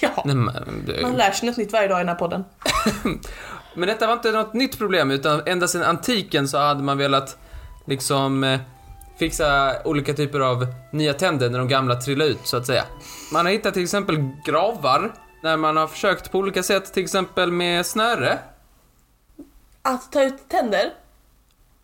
Ja. 0.00 0.08
Nej, 0.24 0.34
men, 0.34 0.82
det- 0.86 1.02
Man 1.02 1.12
lär 1.12 1.30
sig 1.32 1.48
något 1.48 1.56
nytt 1.56 1.72
varje 1.72 1.88
dag 1.88 1.98
i 1.98 2.00
den 2.00 2.08
här 2.08 2.14
podden. 2.14 2.44
Men 3.78 3.88
detta 3.88 4.06
var 4.06 4.14
inte 4.14 4.32
något 4.32 4.54
nytt 4.54 4.78
problem, 4.78 5.10
utan 5.10 5.42
ända 5.46 5.68
sedan 5.68 5.82
antiken 5.82 6.48
så 6.48 6.58
hade 6.58 6.82
man 6.82 6.98
velat 6.98 7.38
liksom 7.86 8.44
eh, 8.44 8.60
fixa 9.18 9.74
olika 9.84 10.14
typer 10.14 10.40
av 10.40 10.66
nya 10.92 11.14
tänder 11.14 11.50
när 11.50 11.58
de 11.58 11.68
gamla 11.68 12.00
trillade 12.00 12.30
ut, 12.30 12.40
så 12.44 12.56
att 12.56 12.66
säga. 12.66 12.84
Man 13.32 13.46
har 13.46 13.52
hittat 13.52 13.74
till 13.74 13.82
exempel 13.82 14.16
gravar, 14.44 15.12
när 15.42 15.56
man 15.56 15.76
har 15.76 15.86
försökt 15.86 16.32
på 16.32 16.38
olika 16.38 16.62
sätt, 16.62 16.92
till 16.92 17.02
exempel 17.02 17.52
med 17.52 17.86
snöre. 17.86 18.38
Att 19.82 20.12
ta 20.12 20.22
ut 20.22 20.48
tänder? 20.48 20.92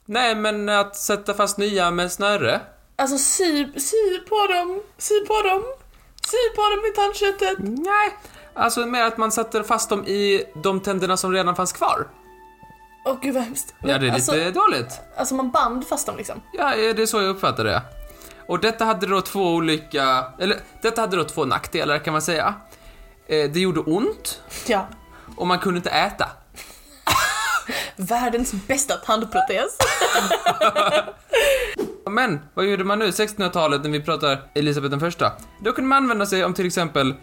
Nej, 0.04 0.34
men 0.34 0.68
att 0.68 0.96
sätta 0.96 1.34
fast 1.34 1.58
nya 1.58 1.90
med 1.90 2.12
snöre. 2.12 2.60
Alltså 2.96 3.18
sy, 3.18 3.66
sy 3.80 4.18
på 4.28 4.46
dem, 4.46 4.82
sy 4.98 5.20
på 5.20 5.42
dem, 5.42 5.62
sy 6.26 6.56
på 6.56 6.62
dem 6.62 6.86
i 6.90 6.94
tandköttet. 6.94 7.58
Nej, 7.58 8.16
alltså 8.54 8.86
mer 8.86 9.02
att 9.02 9.16
man 9.16 9.32
satte 9.32 9.64
fast 9.64 9.90
dem 9.90 10.04
i 10.06 10.44
de 10.62 10.80
tänderna 10.80 11.16
som 11.16 11.32
redan 11.32 11.56
fanns 11.56 11.72
kvar. 11.72 12.08
Åh 13.04 13.16
gud 13.22 13.34
vad 13.34 13.42
hemskt. 13.42 13.74
Ja, 13.78 13.98
det 13.98 14.08
är 14.08 14.12
alltså, 14.12 14.32
lite 14.34 14.50
dåligt. 14.50 15.00
alltså 15.16 15.34
man 15.34 15.50
band 15.50 15.86
fast 15.88 16.06
dem 16.06 16.16
liksom. 16.16 16.40
Ja, 16.52 16.74
det 16.76 17.02
är 17.02 17.06
så 17.06 17.22
jag 17.22 17.28
uppfattar 17.28 17.64
det. 17.64 17.82
Och 18.48 18.60
detta 18.60 18.84
hade 18.84 19.06
då 19.06 19.20
två 19.20 19.54
olika, 19.54 20.24
eller 20.38 20.56
detta 20.82 21.00
hade 21.00 21.16
då 21.16 21.24
två 21.24 21.44
nackdelar 21.44 21.98
kan 21.98 22.12
man 22.12 22.22
säga. 22.22 22.54
Eh, 23.26 23.50
det 23.50 23.60
gjorde 23.60 23.80
ont 23.80 24.40
Ja. 24.66 24.86
och 25.36 25.46
man 25.46 25.58
kunde 25.58 25.76
inte 25.76 25.90
äta. 25.90 26.28
Världens 27.96 28.52
bästa 28.52 28.94
tandprotes. 28.94 29.78
Men 32.10 32.40
vad 32.54 32.64
gjorde 32.64 32.84
man 32.84 32.98
nu 32.98 33.06
1600-talet 33.10 33.82
när 33.82 33.90
vi 33.90 34.00
pratar 34.00 34.42
Elisabeth 34.54 34.90
den 34.90 35.00
första? 35.00 35.32
Då 35.60 35.72
kunde 35.72 35.88
man 35.88 35.96
använda 35.96 36.26
sig 36.26 36.44
om 36.44 36.54
till 36.54 36.66
exempel 36.66 37.14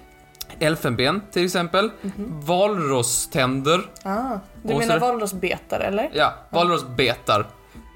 elfenben, 0.60 1.22
till 1.32 1.46
exempel, 1.46 1.92
valrosständer, 2.28 3.82
Ah, 4.04 4.40
du 4.64 4.76
menar 4.76 5.00
valrossbetare 5.00 5.84
eller? 5.84 6.10
ja, 6.14 6.34
valrossbetar. 6.50 7.48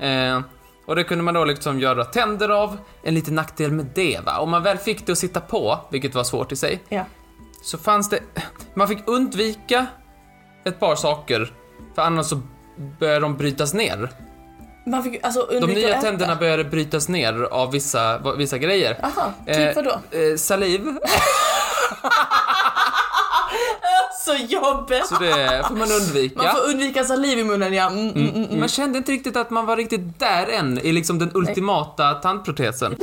Eh, 0.02 0.42
och 0.88 0.96
det 0.96 1.04
kunde 1.04 1.24
man 1.24 1.34
då 1.34 1.46
liksom 1.46 1.80
göra 1.80 2.06
tänder 2.06 2.50
av. 2.50 2.78
En 3.04 3.14
liten 3.14 3.36
nackdel 3.36 3.72
med 3.72 3.86
det 3.96 4.20
va, 4.26 4.40
om 4.40 4.50
man 4.50 4.64
väl 4.64 4.78
fick 4.78 5.06
det 5.06 5.12
att 5.12 5.18
sitta 5.18 5.40
på, 5.42 5.80
vilket 5.92 6.16
var 6.16 6.24
svårt 6.24 6.52
i 6.52 6.56
sig, 6.56 6.80
Ja. 6.90 7.06
så 7.64 7.78
fanns 7.78 8.10
det... 8.10 8.20
Man 8.74 8.88
fick 8.88 9.00
undvika 9.08 9.86
ett 10.64 10.80
par 10.80 10.96
saker, 10.96 11.54
för 11.96 12.02
annars 12.02 12.26
så 12.26 12.42
började 13.00 13.20
de 13.20 13.38
brytas 13.38 13.74
ner. 13.74 14.10
Man 14.88 15.04
fick 15.04 15.24
alltså 15.26 15.48
De 15.62 15.68
nya 15.74 16.02
tänderna 16.02 16.36
började 16.36 16.64
brytas 16.64 17.10
ner 17.10 17.42
av 17.42 17.72
vissa, 17.72 18.34
vissa 18.38 18.58
grejer. 18.58 18.98
Aha, 19.04 19.34
typ 19.48 19.58
Eh, 19.58 19.76
vadå? 19.76 19.92
Eh, 20.12 20.36
saliv. 20.38 20.82
Så 24.26 24.34
jobbigt! 24.34 25.08
Så 25.08 25.16
det 25.16 25.64
får 25.68 25.76
man 25.76 25.92
undvika. 25.92 26.44
Man 26.44 26.56
får 26.56 26.70
undvika 26.70 27.04
saliv 27.04 27.40
i 27.40 27.44
munnen 27.44 27.74
ja. 27.74 27.90
Mm, 27.90 28.10
mm, 28.10 28.30
mm, 28.30 28.44
mm. 28.44 28.60
Man 28.60 28.70
kände 28.70 28.98
inte 28.98 29.12
riktigt 29.12 29.38
att 29.38 29.50
man 29.50 29.66
var 29.66 29.78
riktigt 29.78 30.20
där 30.20 30.48
än 30.48 30.78
i 30.78 30.92
liksom 30.92 31.20
den 31.20 31.32
ultimata 31.34 32.14
tandprotesen. 32.14 32.96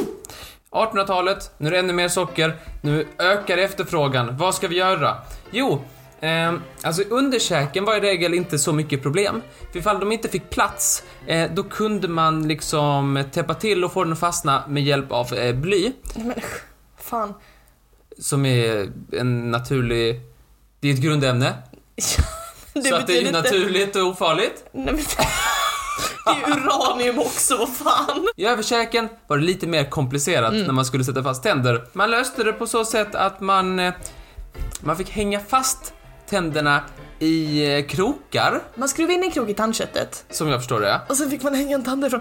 1800-talet, 0.71 1.51
nu 1.59 1.67
är 1.67 1.71
det 1.71 1.79
ännu 1.79 1.93
mer 1.93 2.09
socker, 2.09 2.57
nu 2.81 3.07
ökar 3.19 3.59
efterfrågan. 3.59 4.37
Vad 4.37 4.55
ska 4.55 4.69
vi 4.69 4.77
göra? 4.77 5.17
Jo, 5.51 5.85
eh, 6.21 6.53
alltså 6.83 7.03
underkäken 7.03 7.85
var 7.85 7.97
i 7.97 8.01
regel 8.01 8.35
inte 8.35 8.59
så 8.59 8.73
mycket 8.73 9.03
problem. 9.03 9.43
För 9.73 9.79
ifall 9.79 10.01
de 10.01 10.13
inte 10.13 10.29
fick 10.29 10.51
plats, 10.51 11.03
eh, 11.27 11.51
då 11.51 11.63
kunde 11.63 12.09
man 12.09 12.49
liksom 12.49 13.25
täppa 13.33 13.55
till 13.55 13.85
och 13.85 13.93
få 13.93 14.05
den 14.05 14.13
att 14.13 14.21
fastna 14.21 14.63
med 14.69 14.83
hjälp 14.83 15.13
av 15.13 15.35
eh, 15.35 15.55
bly, 15.55 15.93
Nej, 16.15 16.27
men 16.27 16.41
fan. 17.01 17.35
Som 18.19 18.47
är 18.47 18.93
en 19.13 19.51
naturlig... 19.51 20.21
Det 20.81 20.89
är 20.89 20.95
ett 20.95 21.01
grundämne, 21.01 21.55
Det 22.75 22.83
så 22.83 22.95
att 22.95 23.07
det 23.07 23.17
är 23.17 23.21
inte- 23.21 23.33
naturligt 23.43 23.97
och 23.97 24.03
ofarligt. 24.07 24.65
Nej, 24.73 24.85
men... 24.95 24.97
Det 26.25 26.31
är 26.31 26.59
uranium 26.59 27.19
också, 27.19 27.57
vad 27.57 27.77
fan. 27.77 28.29
I 28.37 28.45
överkäken 28.47 29.09
var 29.27 29.39
det 29.39 29.45
lite 29.45 29.67
mer 29.67 29.91
komplicerat 29.91 30.53
när 30.53 30.73
man 30.73 30.85
skulle 30.85 31.05
sätta 31.05 31.23
fast 31.23 31.43
tänder. 31.43 31.85
Man 31.93 32.11
löste 32.11 32.45
det 32.45 32.53
på 32.53 32.67
så 32.67 32.85
sätt 32.85 33.15
att 33.15 33.41
man, 33.41 33.79
eh, 33.79 33.93
man 34.81 34.97
fick 34.97 35.11
hänga 35.11 35.41
fast 35.41 35.95
tänderna 36.29 36.83
i 37.19 37.65
eh, 37.79 37.87
krokar, 37.87 38.61
Man 38.75 38.89
skruvade 38.89 39.15
in 39.15 39.23
en 39.23 39.31
krok 39.31 39.49
i 39.49 39.55
tandköttet 39.55 40.25
som 40.31 40.49
jag 40.49 40.61
förstår 40.61 40.81
det. 40.81 41.01
och 41.09 41.17
sen 41.17 41.31
fick 41.31 41.43
man 41.43 41.55
hänga 41.55 41.75
en 41.77 41.85
tand 41.85 42.03
därifrån. 42.03 42.21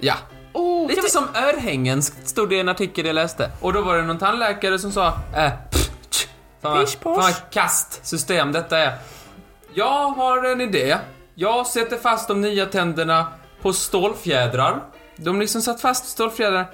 Ja. 0.00 0.14
Oh, 0.52 0.88
Lite 0.88 1.08
som 1.08 1.24
örhängen 1.34 2.02
stod 2.02 2.48
det 2.48 2.54
i 2.56 2.60
en 2.60 2.68
artikel 2.68 3.06
jag 3.06 3.14
läste. 3.14 3.50
Och 3.60 3.72
då 3.72 3.82
var 3.82 3.96
det 3.96 4.02
någon 4.02 4.18
tandläkare 4.18 4.78
som 4.78 4.92
sa 4.92 5.06
äh, 5.36 5.50
pff, 5.70 5.90
tsch, 6.10 6.28
fan 6.62 6.86
fan 7.02 7.32
kast 7.50 8.06
system 8.06 8.52
detta 8.52 8.78
är. 8.78 8.98
Jag 9.74 10.10
har 10.10 10.44
en 10.44 10.60
idé. 10.60 10.96
Jag 11.34 11.66
sätter 11.66 11.96
fast 11.96 12.28
de 12.28 12.40
nya 12.40 12.66
tänderna 12.66 13.26
på 13.62 13.72
stålfjädrar. 13.72 14.82
De 15.16 15.40
liksom 15.40 15.62
satt 15.62 15.80
fast 15.80 16.06
stålfjädrar. 16.08 16.70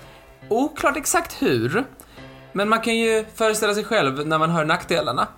Oklart 0.48 0.96
exakt 0.96 1.42
hur. 1.42 1.84
Men 2.52 2.68
man 2.68 2.80
kan 2.80 2.96
ju 2.96 3.24
föreställa 3.34 3.74
sig 3.74 3.84
själv 3.84 4.26
när 4.26 4.38
man 4.38 4.50
hör 4.50 4.64
nackdelarna. 4.64 5.28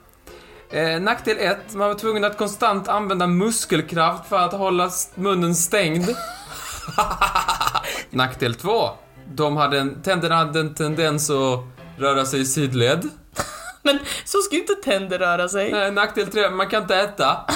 Eh, 0.70 1.01
nackdel 1.01 1.36
1, 1.39 1.74
man 1.74 1.89
var 1.89 1.95
tvungen 1.95 2.24
att 2.24 2.39
konstant 2.39 2.89
använda 2.89 3.26
muskelkraft 3.26 4.28
för 4.28 4.39
att 4.39 4.53
hålla 4.53 4.91
munnen 5.14 5.55
stängd. 5.55 6.09
Nackdel 8.11 8.55
2, 8.55 8.91
de 9.34 9.57
hade 9.57 9.78
en, 9.78 10.03
tänderna 10.03 10.36
hade 10.36 10.61
en 10.61 10.74
tendens 10.74 11.30
att 11.30 11.61
röra 11.99 12.24
sig 12.24 12.41
i 12.41 12.45
sidled. 12.45 13.09
Men 13.82 13.99
så 14.24 14.39
ska 14.39 14.55
ju 14.55 14.61
inte 14.61 14.74
tänder 14.74 15.18
röra 15.18 15.49
sig. 15.49 15.70
Eh, 15.72 15.93
nackdel 15.93 16.26
3, 16.26 16.51
man 16.51 16.68
kan 16.68 16.82
inte 16.82 16.97
äta. 16.97 17.36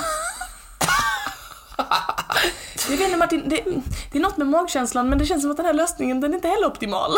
Jag 2.90 2.96
vet 2.96 3.06
inte 3.06 3.16
Martin, 3.16 3.48
det, 3.48 3.64
det 4.12 4.18
är 4.18 4.22
något 4.22 4.36
med 4.36 4.46
magkänslan 4.46 5.08
men 5.08 5.18
det 5.18 5.26
känns 5.26 5.42
som 5.42 5.50
att 5.50 5.56
den 5.56 5.66
här 5.66 5.72
lösningen 5.72 6.20
den 6.20 6.30
är 6.30 6.34
inte 6.34 6.48
heller 6.48 6.66
optimal. 6.66 7.10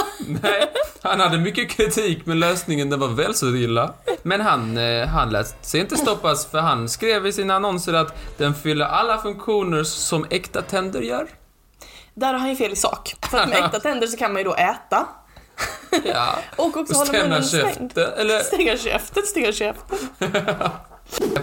Nej, 0.43 0.73
han 1.03 1.21
hade 1.21 1.39
mycket 1.39 1.71
kritik 1.71 2.27
men 2.27 2.41
lösningen 2.41 2.91
den 2.91 3.01
var 3.01 3.09
väl 3.09 3.35
så 3.35 3.57
illa. 3.57 3.95
Men 4.23 4.41
han, 4.41 4.79
eh, 4.79 5.07
han 5.07 5.31
lät 5.31 5.67
sig 5.67 5.81
inte 5.81 5.97
stoppas 5.97 6.47
för 6.47 6.59
han 6.59 6.89
skrev 6.89 7.27
i 7.27 7.33
sina 7.33 7.55
annonser 7.55 7.93
att 7.93 8.15
den 8.39 8.55
fyller 8.55 8.85
alla 8.85 9.19
funktioner 9.19 9.83
som 9.85 10.27
äkta 10.31 10.63
tänder 10.63 11.01
gör. 11.01 11.27
Där 12.15 12.33
har 12.33 12.41
han 12.41 12.49
ju 12.49 12.57
fel 12.57 12.73
i 12.73 12.77
sak. 12.77 13.15
För 13.31 13.39
att 13.39 13.49
med 13.49 13.65
äkta 13.65 13.81
tänder 13.81 14.07
så 14.07 14.17
kan 14.17 14.33
man 14.33 14.41
ju 14.41 14.45
då 14.45 14.55
äta. 14.55 15.07
Ja. 16.05 16.39
Och 16.57 16.77
också 16.77 16.95
hålla 16.95 17.13
munnen 17.13 17.45
stängd. 17.45 17.99
eller 17.99 18.39
Stänga 18.39 18.77
käften, 18.77 19.23
stänga 19.23 19.53
käften. 19.53 19.99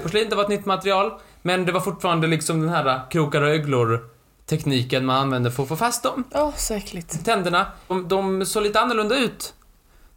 Porslin 0.03 0.29
det 0.29 0.35
var 0.35 0.43
ett 0.43 0.49
nytt 0.49 0.65
material, 0.65 1.19
men 1.41 1.65
det 1.65 1.71
var 1.71 1.79
fortfarande 1.79 2.27
liksom 2.27 2.61
den 2.61 2.69
här 2.69 3.11
krokar 3.11 3.41
och 3.41 3.49
öglor 3.49 4.09
tekniken 4.45 5.05
man 5.05 5.17
använde 5.17 5.51
för 5.51 5.63
att 5.63 5.69
få 5.69 5.75
fast 5.75 6.03
dem. 6.03 6.23
Åh, 6.31 6.51
så 6.55 6.73
äckligt. 6.73 7.25
Tänderna, 7.25 7.71
de, 7.87 8.07
de 8.07 8.45
såg 8.45 8.63
lite 8.63 8.79
annorlunda 8.79 9.15
ut. 9.15 9.53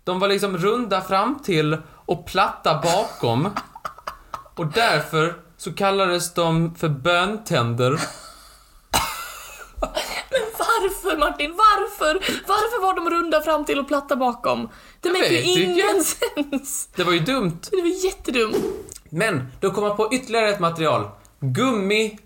De 0.05 0.21
var 0.21 0.29
liksom 0.29 0.59
runda 0.59 1.01
fram 1.01 1.39
till 1.45 1.77
och 2.07 2.27
platta 2.27 2.81
bakom. 2.83 3.51
Och 4.55 4.67
därför 4.67 5.35
så 5.57 5.73
kallades 5.73 6.35
de 6.35 6.75
för 6.75 6.89
böntänder. 6.89 8.01
Varför 10.85 11.17
Martin, 11.17 11.51
varför? 11.57 12.15
Varför 12.47 12.83
var 12.83 12.95
de 12.95 13.11
runda 13.11 13.41
fram 13.41 13.65
till 13.65 13.79
och 13.79 13.89
platta 13.89 14.17
bakom? 14.17 14.69
Det 15.01 15.09
make 15.09 15.29
ju 15.29 15.43
ingen 15.43 16.05
sens. 16.05 16.89
Det 16.97 17.05
var 17.05 17.13
ju 17.13 17.19
dumt. 17.19 17.59
Det 17.71 17.81
var 17.81 18.05
jättedumt. 18.05 18.57
Men 19.11 19.47
då 19.61 19.71
kom 19.71 19.85
man 19.85 19.97
på 19.97 20.15
ytterligare 20.15 20.49
ett 20.49 20.61
material. 20.61 21.09
Gummi. 21.41 22.19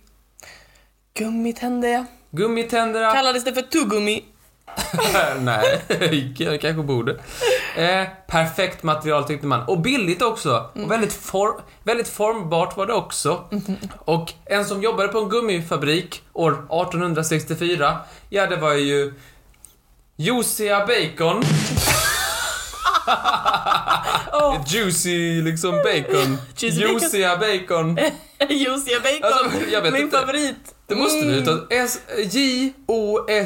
Gummitänder 1.14 1.88
ja. 1.88 2.04
Gummitänderna. 2.30 3.12
Kallades 3.12 3.44
det 3.44 3.54
för 3.54 3.62
tuggummi? 3.62 4.24
Nej, 5.38 5.80
jag 6.38 6.60
kanske 6.60 6.82
borde. 6.82 7.12
Eh, 7.76 8.04
perfekt 8.26 8.82
material 8.82 9.24
tyckte 9.24 9.46
man. 9.46 9.62
Och 9.62 9.80
billigt 9.80 10.22
också. 10.22 10.70
Och 10.74 10.90
väldigt, 10.90 11.12
for, 11.12 11.60
väldigt 11.82 12.08
formbart 12.08 12.76
var 12.76 12.86
det 12.86 12.92
också. 12.92 13.44
Och 13.98 14.32
en 14.44 14.64
som 14.64 14.82
jobbade 14.82 15.08
på 15.08 15.18
en 15.18 15.28
gummifabrik 15.28 16.22
år 16.32 16.52
1864, 16.52 17.98
ja 18.28 18.46
det 18.46 18.56
var 18.56 18.74
ju 18.74 19.14
Josia 20.16 20.86
Bacon. 20.86 21.42
Åh, 24.42 24.56
Juicy 24.66 25.42
liksom 25.42 25.76
bacon. 25.76 26.38
Juicy 26.56 26.80
bacon. 26.84 26.92
Josia 27.02 27.36
Bacon. 27.36 27.98
Juicia. 28.48 28.96
Alltså, 29.22 29.50
Min 29.82 29.96
inte. 29.96 30.18
favorit. 30.18 30.56
Det 30.88 30.94
måste 30.94 31.18
Mm. 31.18 31.30
du 31.32 31.36
utan 31.38 31.66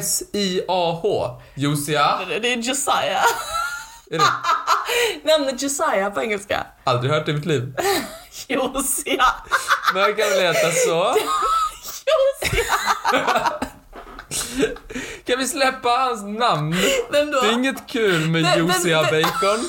J-O-S-I-A-H. 0.03 1.41
Josia. 1.55 2.19
Det 2.41 2.53
är 2.53 2.57
Josiah. 2.57 3.23
Är 4.11 4.17
det? 4.17 4.23
Namnet 5.31 5.61
Josiah 5.61 6.09
på 6.13 6.21
engelska. 6.21 6.65
Aldrig 6.83 7.11
hört 7.13 7.25
det 7.25 7.31
i 7.31 7.35
mitt 7.35 7.45
liv. 7.45 7.73
Josia. 8.47 9.25
Men 9.93 10.01
jag 10.01 10.17
kan 10.17 10.29
väl 10.29 10.41
heta 10.41 10.71
så. 10.71 11.15
Josia. 12.05 12.63
Kan 15.25 15.39
vi 15.39 15.47
släppa 15.47 15.89
hans 15.89 16.23
namn? 16.39 16.75
Vem 17.11 17.31
då? 17.31 17.41
Det 17.41 17.47
är 17.47 17.53
inget 17.53 17.87
kul 17.87 18.27
med 18.29 18.43
Vem- 18.43 18.59
Josia 18.67 19.01
vem- 19.11 19.21
Bacon. 19.21 19.59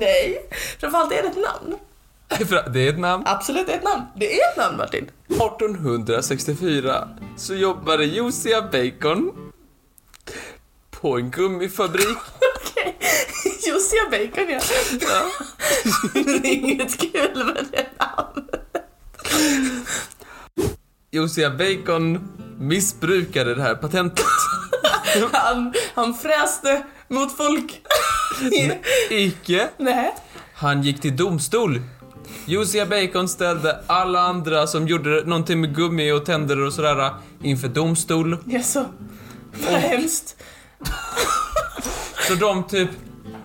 Nej. 0.00 0.50
Framförallt 0.80 1.12
är 1.12 1.22
det 1.22 1.28
ett 1.28 1.36
namn. 1.36 1.78
Det 2.72 2.80
är 2.86 2.90
ett 2.92 2.98
namn. 2.98 3.22
Absolut, 3.26 3.66
det 3.66 3.72
är 3.72 3.76
ett 3.76 3.84
namn. 3.84 4.02
Det 4.16 4.40
är 4.40 4.50
ett 4.50 4.56
namn 4.56 4.76
Martin. 4.76 5.10
1864 5.28 7.08
så 7.36 7.54
jobbade 7.54 8.04
Josia 8.04 8.62
Bacon 8.62 9.32
på 10.90 11.16
en 11.18 11.30
gummifabrik. 11.30 12.16
Okej. 12.60 12.96
Josia 13.66 14.00
bacon 14.10 14.50
ja. 14.50 14.60
Ja. 15.00 15.30
Det 16.24 16.48
är 16.48 16.54
inget 16.54 16.98
kul 16.98 17.44
med 17.44 17.66
det 17.72 17.86
namnet. 17.98 18.60
Josia 21.14 21.50
Bacon 21.50 22.28
missbrukade 22.58 23.54
det 23.54 23.62
här 23.62 23.74
patentet. 23.74 24.24
Han, 25.32 25.72
han 25.94 26.14
fräste 26.14 26.82
mot 27.08 27.36
folk. 27.36 27.80
Icke. 29.10 29.68
Nej. 29.78 30.14
Han 30.54 30.82
gick 30.82 31.00
till 31.00 31.16
domstol. 31.16 31.80
Josia 32.46 32.86
Bacon 32.86 33.28
ställde 33.28 33.80
alla 33.86 34.20
andra 34.20 34.66
som 34.66 34.88
gjorde 34.88 35.24
någonting 35.24 35.60
med 35.60 35.76
gummi 35.76 36.12
och 36.12 36.26
tänder 36.26 36.60
och 36.60 36.72
sådär 36.72 37.10
inför 37.42 37.68
domstol. 37.68 38.36
Jaså? 38.46 38.84
Vad 39.52 39.80
hemskt. 39.80 40.36
Så 42.28 42.34
de 42.34 42.64
typ 42.66 42.90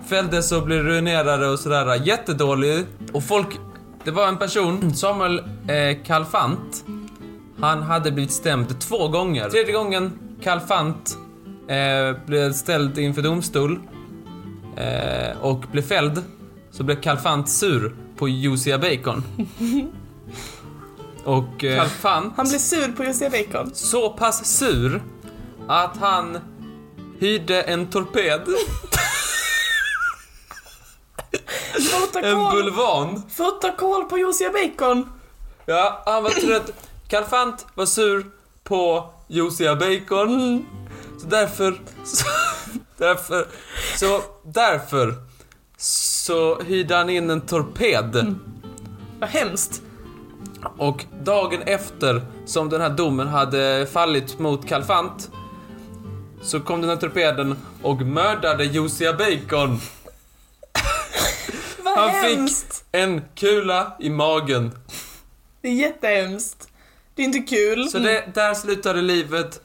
fälldes 0.09 0.51
och 0.51 0.63
blev 0.63 0.83
ruinerade 0.83 1.47
och 1.47 1.59
sådär. 1.59 2.07
Jättedålig. 2.07 2.85
Och 3.13 3.23
folk... 3.23 3.47
Det 4.03 4.11
var 4.11 4.27
en 4.27 4.37
person, 4.37 4.95
Samuel 4.95 5.39
eh, 5.67 6.03
Kalfant. 6.05 6.85
Han 7.61 7.83
hade 7.83 8.11
blivit 8.11 8.31
stämd 8.31 8.79
två 8.79 9.07
gånger. 9.07 9.49
Tredje 9.49 9.73
gången 9.73 10.19
Kalfant 10.43 11.17
eh, 11.67 12.25
blev 12.25 12.53
ställd 12.53 12.97
inför 12.97 13.21
domstol 13.21 13.79
eh, 14.77 15.41
och 15.41 15.59
blev 15.71 15.81
fälld 15.81 16.23
så 16.71 16.83
blev 16.83 17.01
Kalfant 17.01 17.49
sur 17.49 17.95
på 18.17 18.29
Josia 18.29 18.77
Bacon. 18.77 19.23
Och 21.23 21.63
eh, 21.63 21.77
Kalfant 21.77 22.33
Han 22.37 22.49
blev 22.49 22.59
sur 22.59 22.91
på 22.91 23.03
Josia 23.03 23.29
Bacon. 23.29 23.71
så 23.73 24.09
pass 24.09 24.45
sur 24.57 25.03
att 25.67 25.97
han 25.97 26.37
hyrde 27.19 27.61
en 27.61 27.87
torped, 27.87 28.41
en 32.23 32.51
bulvan. 32.51 33.23
fota 33.29 33.71
koll 33.71 34.05
på 34.05 34.17
Josia 34.17 34.49
Bacon. 34.49 35.09
Ja, 35.65 36.03
han 36.05 36.23
var 36.23 36.29
trött. 36.29 36.88
Kalfant 37.09 37.65
var 37.75 37.85
sur 37.85 38.25
på 38.63 39.09
Josia 39.27 39.75
Bacon. 39.75 40.65
Så 41.21 41.27
därför... 41.27 41.81
Så, 42.03 42.25
därför... 42.97 43.47
Så 43.95 44.21
därför... 44.43 45.15
Så 45.77 46.61
hyrde 46.61 46.95
han 46.95 47.09
in 47.09 47.29
en 47.29 47.41
torped. 47.41 48.35
Vad 49.19 49.29
hemskt. 49.29 49.81
Och 50.77 51.05
dagen 51.23 51.61
efter 51.61 52.21
som 52.45 52.69
den 52.69 52.81
här 52.81 52.89
domen 52.89 53.27
hade 53.27 53.87
fallit 53.91 54.39
mot 54.39 54.67
Kalfant 54.67 55.31
så 56.41 56.59
kom 56.59 56.81
den 56.81 56.89
här 56.89 56.97
torpeden 56.97 57.57
och 57.81 58.01
mördade 58.01 58.63
Josia 58.63 59.13
Bacon. 59.13 59.79
Vad 61.83 61.97
Han 61.97 62.11
fick 62.23 62.37
hemskt. 62.37 62.83
en 62.91 63.21
kula 63.35 63.91
i 63.99 64.09
magen. 64.09 64.71
Det 65.61 65.67
är 65.67 65.73
jättehemskt. 65.73 66.69
Det 67.19 67.23
är 67.23 67.25
inte 67.25 67.39
kul. 67.39 67.89
Så 67.89 67.99
det, 67.99 68.23
där 68.33 68.53
slutade 68.53 69.01
livet 69.01 69.61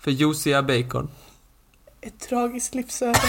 för 0.00 0.10
Josia 0.10 0.62
Bacon. 0.62 1.08
Ett 2.00 2.20
tragiskt 2.28 2.74
livsöde. 2.74 3.18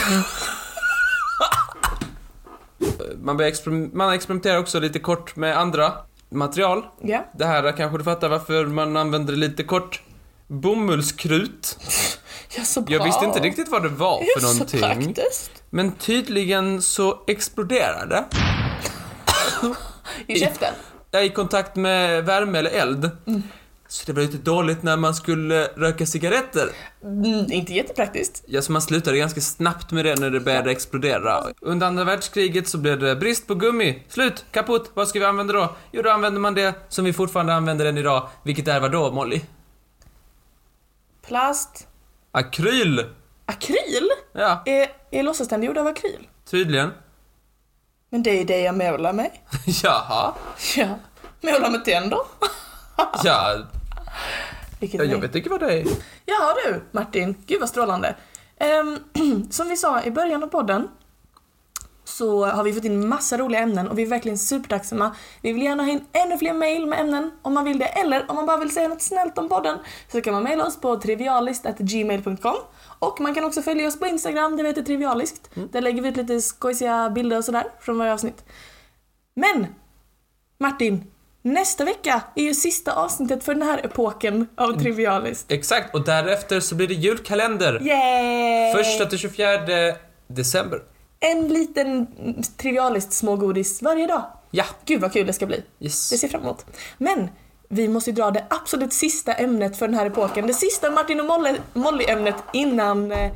Man, 3.22 3.40
exper- 3.42 3.90
man 3.94 4.14
experimenterar 4.14 4.58
också 4.58 4.80
lite 4.80 5.00
kort 5.00 5.36
med 5.36 5.58
andra 5.58 5.94
material. 6.30 6.86
Ja. 7.02 7.26
Det 7.38 7.46
här 7.46 7.78
kanske 7.78 7.98
du 7.98 8.04
fattar 8.04 8.30
varför 8.30 8.66
man 8.66 8.98
använder 8.98 9.36
lite 9.36 9.64
kort 9.64 10.02
bomullskrut. 10.48 11.78
Ja, 12.58 12.64
så 12.64 12.82
bra. 12.82 12.96
Jag 12.96 13.04
visste 13.04 13.26
inte 13.26 13.40
riktigt 13.40 13.68
vad 13.70 13.84
det 13.84 13.90
var 13.90 14.18
för 14.18 14.26
Ja, 14.36 14.40
så 14.48 14.54
någonting. 14.54 14.80
praktiskt. 14.80 15.52
Men 15.70 15.92
tydligen 15.92 16.82
så 16.82 17.24
exploderade 17.28 18.16
det. 18.16 18.26
I 20.28 20.40
käften. 20.40 20.74
Är 21.12 21.22
i 21.22 21.30
kontakt 21.30 21.76
med 21.76 22.26
värme 22.26 22.60
eller 22.60 22.70
eld. 22.72 23.10
Så 23.88 24.04
det 24.06 24.14
var 24.14 24.22
lite 24.22 24.38
dåligt 24.38 24.84
när 24.84 24.98
man 24.98 25.16
skulle 25.16 25.64
röka 25.66 26.06
cigaretter. 26.06 26.70
Mm, 27.04 27.52
inte 27.52 27.74
jättepraktiskt. 27.74 28.44
Ja, 28.48 28.62
så 28.62 28.72
man 28.72 28.82
slutade 28.82 29.18
ganska 29.18 29.42
snabbt 29.42 29.92
med 29.92 30.06
det 30.06 30.20
när 30.20 30.30
det 30.30 30.40
började 30.40 30.72
explodera. 30.72 31.44
Under 31.62 31.88
andra 31.88 32.04
världskriget 32.04 32.68
så 32.68 32.78
blev 32.78 33.00
det 33.00 33.16
brist 33.16 33.48
på 33.48 33.56
gummi. 33.56 34.04
Slut, 34.08 34.46
kaputt. 34.52 34.92
Vad 34.94 35.08
ska 35.08 35.20
vi 35.20 35.26
använda 35.26 35.54
då? 35.54 35.76
Jo, 35.92 36.02
då 36.02 36.10
använder 36.10 36.40
man 36.42 36.54
det 36.54 36.74
som 36.90 37.06
vi 37.06 37.14
fortfarande 37.14 37.54
använder 37.54 37.86
än 37.86 37.98
idag. 37.98 38.30
Vilket 38.44 38.68
är 38.68 38.80
vad 38.80 38.92
då, 38.92 39.12
Molly? 39.12 39.42
Plast. 41.28 41.88
Akryl! 42.32 43.06
Akryl? 43.46 44.10
Ja, 44.34 44.64
Är, 44.66 44.88
är 45.12 45.24
låtsaständer 45.24 45.68
gjorda 45.68 45.82
av 45.82 45.88
akryl? 45.88 46.28
tydligen. 46.50 46.90
Men 48.10 48.24
det 48.24 48.42
är 48.42 48.46
det 48.46 48.60
jag 48.62 48.78
målar 48.78 49.14
med. 49.14 49.32
Jaha. 49.84 50.34
Ja. 50.76 50.88
Målar 51.42 51.70
med 51.70 51.86
tänder. 51.86 52.20
Ja, 53.24 53.64
Vilket 54.80 55.00
ja, 55.00 55.06
jag 55.06 55.20
vet 55.22 55.36
inte 55.36 55.50
vad 55.50 55.60
det 55.60 55.74
är. 55.74 55.86
Jaha 56.26 56.54
du, 56.66 56.82
Martin. 56.92 57.36
Gud 57.48 57.60
vad 57.60 57.70
strålande. 57.70 58.16
Ehm, 58.60 59.00
som 59.52 59.70
vi 59.70 59.78
sa 59.78 60.04
i 60.04 60.12
början 60.12 60.44
av 60.44 60.48
podden 60.48 60.88
så 62.04 62.46
har 62.46 62.64
vi 62.64 62.74
fått 62.74 62.84
in 62.84 63.08
massa 63.08 63.38
roliga 63.38 63.62
ämnen 63.62 63.88
och 63.88 63.98
vi 63.98 64.04
är 64.04 64.08
verkligen 64.08 64.38
supertacksamma. 64.38 65.16
Vi 65.42 65.54
vill 65.54 65.64
gärna 65.64 65.84
ha 65.84 65.92
in 65.92 66.06
ännu 66.14 66.38
fler 66.38 66.54
mail 66.54 66.88
med 66.88 67.00
ämnen 67.00 67.32
om 67.42 67.54
man 67.54 67.66
vill 67.66 67.80
det, 67.80 67.86
eller 67.86 68.26
om 68.30 68.36
man 68.36 68.46
bara 68.46 68.58
vill 68.58 68.74
säga 68.74 68.88
något 68.88 69.02
snällt 69.02 69.38
om 69.38 69.50
podden 69.50 69.78
så 70.12 70.22
kan 70.22 70.34
man 70.34 70.44
mejla 70.44 70.66
oss 70.66 70.82
på 70.82 70.96
trivialist.gmail.com 70.96 72.56
och 73.00 73.22
man 73.22 73.36
kan 73.36 73.44
också 73.46 73.62
följa 73.62 73.88
oss 73.88 74.00
på 74.00 74.08
Instagram, 74.08 74.58
det 74.58 74.68
heter 74.68 74.82
trivialiskt. 74.82 75.50
Där 75.72 75.82
lägger 75.82 76.02
vi 76.02 76.10
ut 76.10 76.18
lite 76.18 76.42
skojsiga 76.42 77.10
bilder 77.10 77.38
och 77.38 77.46
sådär 77.46 77.64
från 77.80 77.98
varje 77.98 78.14
avsnitt. 78.14 78.46
Men! 79.36 79.68
Martin, 80.60 81.04
nästa 81.42 81.86
vecka 81.86 82.22
är 82.36 82.44
ju 82.44 82.54
sista 82.54 82.94
avsnittet 82.94 83.44
för 83.44 83.54
den 83.54 83.64
här 83.64 83.86
epoken 83.86 84.48
av 84.56 84.80
Trivialist. 84.80 85.52
Exakt, 85.52 85.96
och 85.96 86.04
därefter 86.06 86.60
så 86.60 86.76
blir 86.76 86.88
det 86.88 86.94
julkalender. 86.94 87.82
Yay! 87.82 88.74
Första 88.74 89.06
till 89.06 89.18
24 89.20 89.48
december. 90.28 90.82
En 91.20 91.48
liten 91.48 92.08
trivialist 92.58 93.14
smågodis 93.14 93.82
varje 93.82 94.08
dag. 94.08 94.24
Ja, 94.52 94.66
Gud 94.86 95.02
vad 95.02 95.14
kul 95.14 95.28
det 95.28 95.34
ska 95.34 95.46
bli. 95.46 95.64
yes. 95.80 96.10
Det 96.10 96.18
ser 96.18 96.28
fram 96.28 96.42
emot. 96.42 96.66
Men 96.98 97.30
vi 97.70 97.88
måste 97.88 98.10
ju 98.10 98.16
dra 98.16 98.32
det 98.32 98.46
absolut 98.50 98.94
sista 98.94 99.34
ämnet 99.34 99.78
för 99.78 99.88
den 99.88 99.98
här 99.98 100.06
epoken. 100.06 100.48
Det 100.48 100.54
sista 100.54 100.90
Martin 100.90 101.20
och 101.20 101.26
Molly- 101.26 101.60
Molly-ämnet 101.74 102.36
innan 102.54 103.12
eh, 103.12 103.32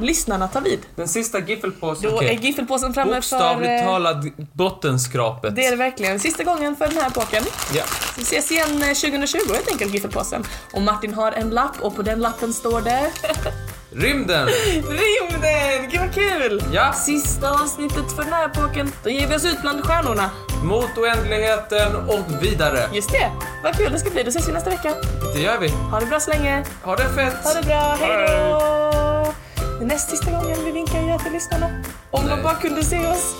lyssnarna 0.00 0.48
tar 0.48 0.60
vid. 0.60 0.80
Den 0.96 1.08
sista 1.08 1.38
giffelpåsen. 1.38 2.10
Då 2.10 2.22
är 2.22 2.32
giffelpåsen 2.32 2.94
framme 2.94 3.10
för... 3.10 3.16
Bokstavligt 3.16 3.70
eh, 3.70 3.86
talat 3.86 4.24
bottenskrapet. 4.52 5.56
Det 5.56 5.66
är 5.66 5.70
det 5.70 5.76
verkligen. 5.76 6.20
Sista 6.20 6.44
gången 6.44 6.76
för 6.76 6.88
den 6.88 6.96
här 6.96 7.08
epoken. 7.08 7.42
Ja. 7.74 7.82
Vi 8.16 8.22
ses 8.22 8.50
igen 8.52 8.82
eh, 8.82 8.88
2020 8.88 9.38
helt 9.54 9.68
enkelt, 9.72 9.94
giffelpåsen. 9.94 10.44
Och 10.72 10.82
Martin 10.82 11.14
har 11.14 11.32
en 11.32 11.50
lapp 11.50 11.80
och 11.80 11.96
på 11.96 12.02
den 12.02 12.20
lappen 12.20 12.52
står 12.52 12.80
det... 12.80 13.10
Rymden! 13.94 14.48
Rymden! 14.74 15.90
Gud 15.90 16.00
vad 16.00 16.14
kul! 16.14 16.62
Ja. 16.72 16.92
Sista 16.92 17.50
avsnittet 17.50 18.12
för 18.16 18.22
den 18.24 18.32
här 18.32 18.46
epoken. 18.46 18.92
Då 19.04 19.10
ger 19.10 19.26
vi 19.26 19.36
oss 19.36 19.44
ut 19.44 19.60
bland 19.62 19.84
stjärnorna. 19.84 20.30
Mot 20.62 20.98
oändligheten 20.98 21.96
och 21.96 22.42
vidare. 22.42 22.88
Just 22.92 23.10
det. 23.10 23.30
Vad 23.62 23.76
kul 23.76 23.92
det 23.92 23.98
ska 23.98 24.10
bli. 24.10 24.22
Då 24.22 24.28
ses 24.28 24.48
vi 24.48 24.52
nästa 24.52 24.70
vecka. 24.70 24.94
Det 25.34 25.40
gör 25.40 25.58
vi. 25.60 25.68
Ha 25.68 26.00
det 26.00 26.06
bra 26.06 26.20
så 26.20 26.30
länge. 26.30 26.64
Ha 26.82 26.96
det 26.96 27.08
fett! 27.08 27.44
Ha 27.44 27.54
det 27.54 27.66
bra. 27.66 27.96
Hej 28.00 28.26
då! 28.28 29.34
Det 29.78 29.84
är 29.84 29.88
näst 29.88 30.10
sista 30.10 30.30
gången 30.30 30.64
vi 30.64 30.70
vinkar 30.70 31.08
ja 31.08 31.18
till 31.18 31.32
lyssnarna. 31.32 31.84
Om 32.10 32.24
Nej. 32.26 32.36
de 32.36 32.42
bara 32.42 32.54
kunde 32.54 32.84
se 32.84 33.06
oss. 33.06 33.34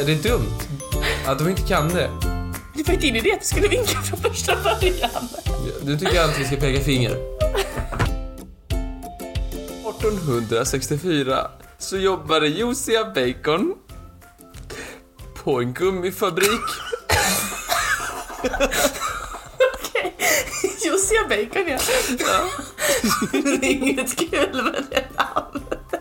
Är 0.00 0.04
det 0.04 0.28
dumt? 0.28 0.58
Att 1.26 1.38
de 1.38 1.48
inte 1.48 1.62
kan 1.62 1.88
det? 1.88 2.10
Det 2.74 2.86
var 2.86 2.94
ju 2.94 3.00
din 3.00 3.16
idé 3.16 3.32
att 3.32 3.40
du 3.40 3.46
skulle 3.46 3.68
vinka 3.68 4.00
från 4.02 4.18
första 4.18 4.56
början. 4.56 5.28
Du 5.82 5.98
tycker 5.98 6.20
alltid 6.22 6.38
vi 6.38 6.44
ska 6.44 6.56
peka 6.56 6.80
finger. 6.84 7.10
1864 9.90 11.50
så 11.78 11.96
jobbade 11.96 12.46
Josia 12.48 13.04
Bacon 13.04 13.74
på 15.48 15.60
en 15.60 15.74
gummifabrik. 15.74 16.60
Okej. 19.74 20.16
Josia 20.84 21.24
Bacon 21.28 21.68
ja. 21.68 21.78
Ja. 22.18 22.50
Det 23.32 23.66
är 23.66 23.70
inget 23.70 24.16
kul 24.18 24.62
med 24.62 24.84
det 24.90 25.04
namnet. 25.16 25.94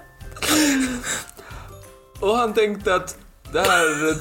Och 2.19 2.37
han 2.37 2.53
tänkte 2.53 2.95
att 2.95 3.17
det 3.51 3.61
här... 3.61 4.15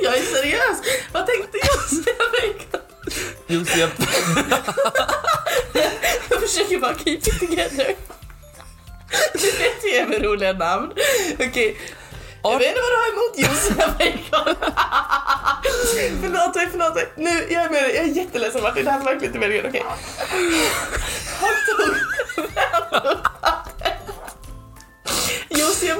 Jag 0.00 0.16
är 0.16 0.22
seriös. 0.22 0.78
Vad 1.12 1.26
tänkte 1.26 1.58
Josia 1.58 2.14
Bacon? 2.32 2.80
Josia... 3.46 3.88
Jag 6.30 6.40
försöker 6.40 6.78
bara 6.80 6.94
keep 6.98 7.16
it 7.16 7.40
together. 7.40 7.96
Det 9.32 9.66
är 9.66 10.04
tv-roliga 10.04 10.52
namn. 10.52 10.92
Okej. 11.34 11.46
Okay. 11.48 11.74
Jag 12.42 12.58
vet 12.58 12.68
inte 12.68 12.80
vad 12.80 12.90
du 12.90 12.96
har 12.96 13.08
emot 13.12 13.38
Josef 13.38 14.00
Eikon. 14.00 14.54
förlåt 16.22 16.54
mig, 16.54 16.68
förlåt 16.70 16.94
mig. 16.94 17.08
Nu, 17.16 17.46
jag 17.50 17.62
är 17.62 17.70
med 17.70 17.82
dig. 17.82 17.96
Jag 17.96 18.04
är 18.04 18.08
jätteledsen 18.08 18.62
Martin. 18.62 18.84
Det 18.84 18.90
här 18.90 18.98
var 18.98 19.04
verkligen 19.06 19.34
inte 19.34 19.48
meningen. 19.48 19.66
Okej. 19.66 19.80
Okay. 19.80 19.92
Han 21.40 21.50
tog 21.66 21.96
Josef 25.48 25.98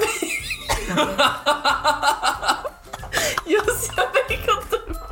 Josef 3.45 3.99
Eikon 4.29 4.63
tog 4.69 5.02